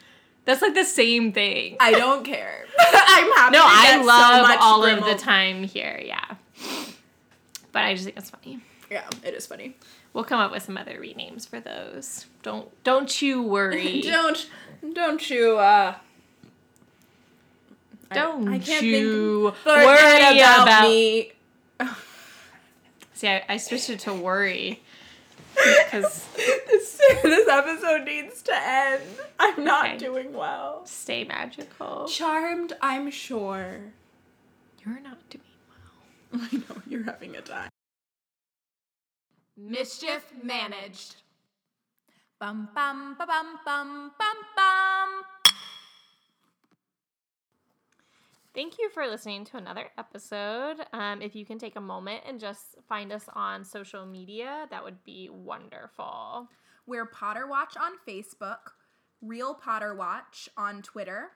that's 0.45 0.61
like 0.61 0.75
the 0.75 0.85
same 0.85 1.33
thing. 1.33 1.77
I 1.81 1.93
don't 1.93 2.25
care. 2.25 2.67
I'm 2.79 3.33
happy. 3.33 3.57
no, 3.57 3.63
I 3.65 3.99
so 4.01 4.07
love 4.07 4.43
much 4.43 4.59
all 4.61 4.85
of 4.85 5.05
the 5.05 5.15
time 5.15 5.63
here. 5.65 6.01
Yeah, 6.05 6.35
but 7.73 7.85
I 7.85 7.95
just 7.95 8.05
think 8.05 8.17
it's 8.17 8.31
funny. 8.31 8.61
Yeah, 8.91 9.09
it 9.25 9.35
is 9.35 9.47
funny. 9.47 9.77
We'll 10.13 10.25
come 10.25 10.41
up 10.41 10.53
with 10.53 10.63
some 10.63 10.77
other 10.77 10.99
renames 11.01 11.49
for 11.49 11.61
those. 11.61 12.27
Don't 12.43 12.69
don't 12.85 13.23
you 13.23 13.43
worry. 13.43 14.01
Don't 14.05 14.49
don't 14.93 15.31
you 15.31 15.59
uh 15.59 15.95
Don't 18.13 18.49
I 18.49 18.59
can't 18.59 18.85
you 18.85 19.53
think 19.65 19.67
worry 19.87 20.39
about, 20.39 20.63
about, 20.67 20.89
me. 20.89 21.33
See, 23.15 23.29
I, 23.29 23.45
I 23.49 23.57
switched 23.57 23.91
it 23.91 24.01
to 24.01 24.13
worry 24.15 24.83
because 25.55 26.27
this, 26.37 27.01
this 27.23 27.49
episode 27.49 28.05
needs 28.05 28.43
to 28.43 28.53
end. 28.55 29.03
I'm 29.39 29.65
not 29.65 29.87
Okay. 29.87 29.99
doing 29.99 30.33
well. 30.33 30.85
stay 30.87 31.25
magical. 31.25 32.07
Charmed, 32.09 32.73
I'm 32.83 33.11
sure. 33.11 33.81
You're 34.85 35.01
not 35.01 35.19
doing 35.31 35.45
well. 36.33 36.43
I 36.53 36.57
know 36.57 36.83
you're 36.89 37.05
having 37.05 37.37
a 37.37 37.41
time. 37.41 37.71
Mischief 39.57 40.25
managed. 40.43 41.17
Bum 42.41 42.69
bum 42.75 43.15
ba 43.17 43.25
bum 43.27 43.59
bum 43.65 44.11
bum 44.19 44.37
bum. 44.57 45.09
Thank 48.55 48.79
you 48.79 48.89
for 48.91 49.07
listening 49.09 49.45
to 49.47 49.57
another 49.57 49.87
episode. 49.99 50.77
Um, 50.93 51.21
if 51.21 51.35
you 51.35 51.45
can 51.45 51.59
take 51.59 51.75
a 51.75 51.81
moment 51.81 52.23
and 52.25 52.39
just 52.39 52.77
find 52.89 53.11
us 53.13 53.25
on 53.35 53.65
social 53.65 54.07
media, 54.07 54.67
that 54.71 54.85
would 54.85 55.03
be 55.03 55.29
wonderful. 55.29 56.49
We're 56.87 57.07
Potter 57.07 57.49
Watch 57.49 57.75
on 57.77 57.93
Facebook, 58.07 58.71
Real 59.21 59.55
Potter 59.55 59.93
Watch 59.93 60.49
on 60.57 60.83
Twitter, 60.83 61.31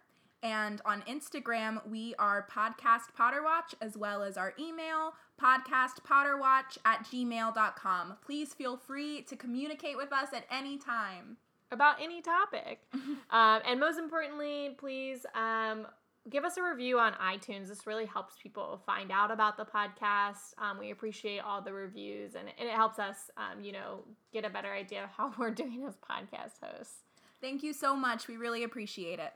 and 0.45 0.81
on 0.85 1.03
Instagram, 1.03 1.85
we 1.89 2.14
are 2.21 2.47
Podcast 2.49 3.12
Potter 3.16 3.43
Watch, 3.43 3.75
as 3.81 3.97
well 3.97 4.23
as 4.23 4.37
our 4.37 4.55
email, 4.57 5.14
podcastpotterwatch 5.43 6.79
at 6.85 7.05
gmail.com. 7.05 8.16
Please 8.25 8.55
feel 8.55 8.77
free 8.77 9.23
to 9.23 9.35
communicate 9.35 9.97
with 9.97 10.12
us 10.12 10.29
at 10.33 10.45
any 10.53 10.79
time. 10.79 11.37
about 11.73 12.01
any 12.01 12.23
topic. 12.23 12.81
um, 13.31 13.61
and 13.66 13.81
most 13.81 13.99
importantly, 13.99 14.77
please 14.79 15.27
um, 15.35 15.87
give 16.31 16.45
us 16.45 16.57
a 16.57 16.62
review 16.62 16.99
on 16.99 17.12
iTunes. 17.14 17.68
This 17.68 17.87
really 17.87 18.07
helps 18.07 18.35
people 18.43 18.81
find 18.85 19.11
out 19.11 19.31
about 19.31 19.57
the 19.57 19.64
podcast. 19.64 20.55
Um, 20.59 20.79
we 20.79 20.91
appreciate 20.91 21.41
all 21.41 21.62
the 21.62 21.72
reviews, 21.72 22.35
and, 22.35 22.49
and 22.59 22.68
it 22.68 22.74
helps 22.74 22.99
us, 22.99 23.31
um, 23.37 23.62
you 23.62 23.72
know, 23.72 24.05
get 24.33 24.45
a 24.45 24.51
better 24.51 24.72
idea 24.72 25.05
of 25.05 25.11
how 25.11 25.33
we're 25.39 25.51
doing 25.51 25.85
as 25.87 25.97
podcast 25.97 26.61
hosts. 26.62 27.03
Thank 27.41 27.62
you 27.62 27.72
so 27.72 27.95
much. 27.95 28.29
We 28.29 28.37
really 28.37 28.64
appreciate 28.64 29.18
it. 29.18 29.33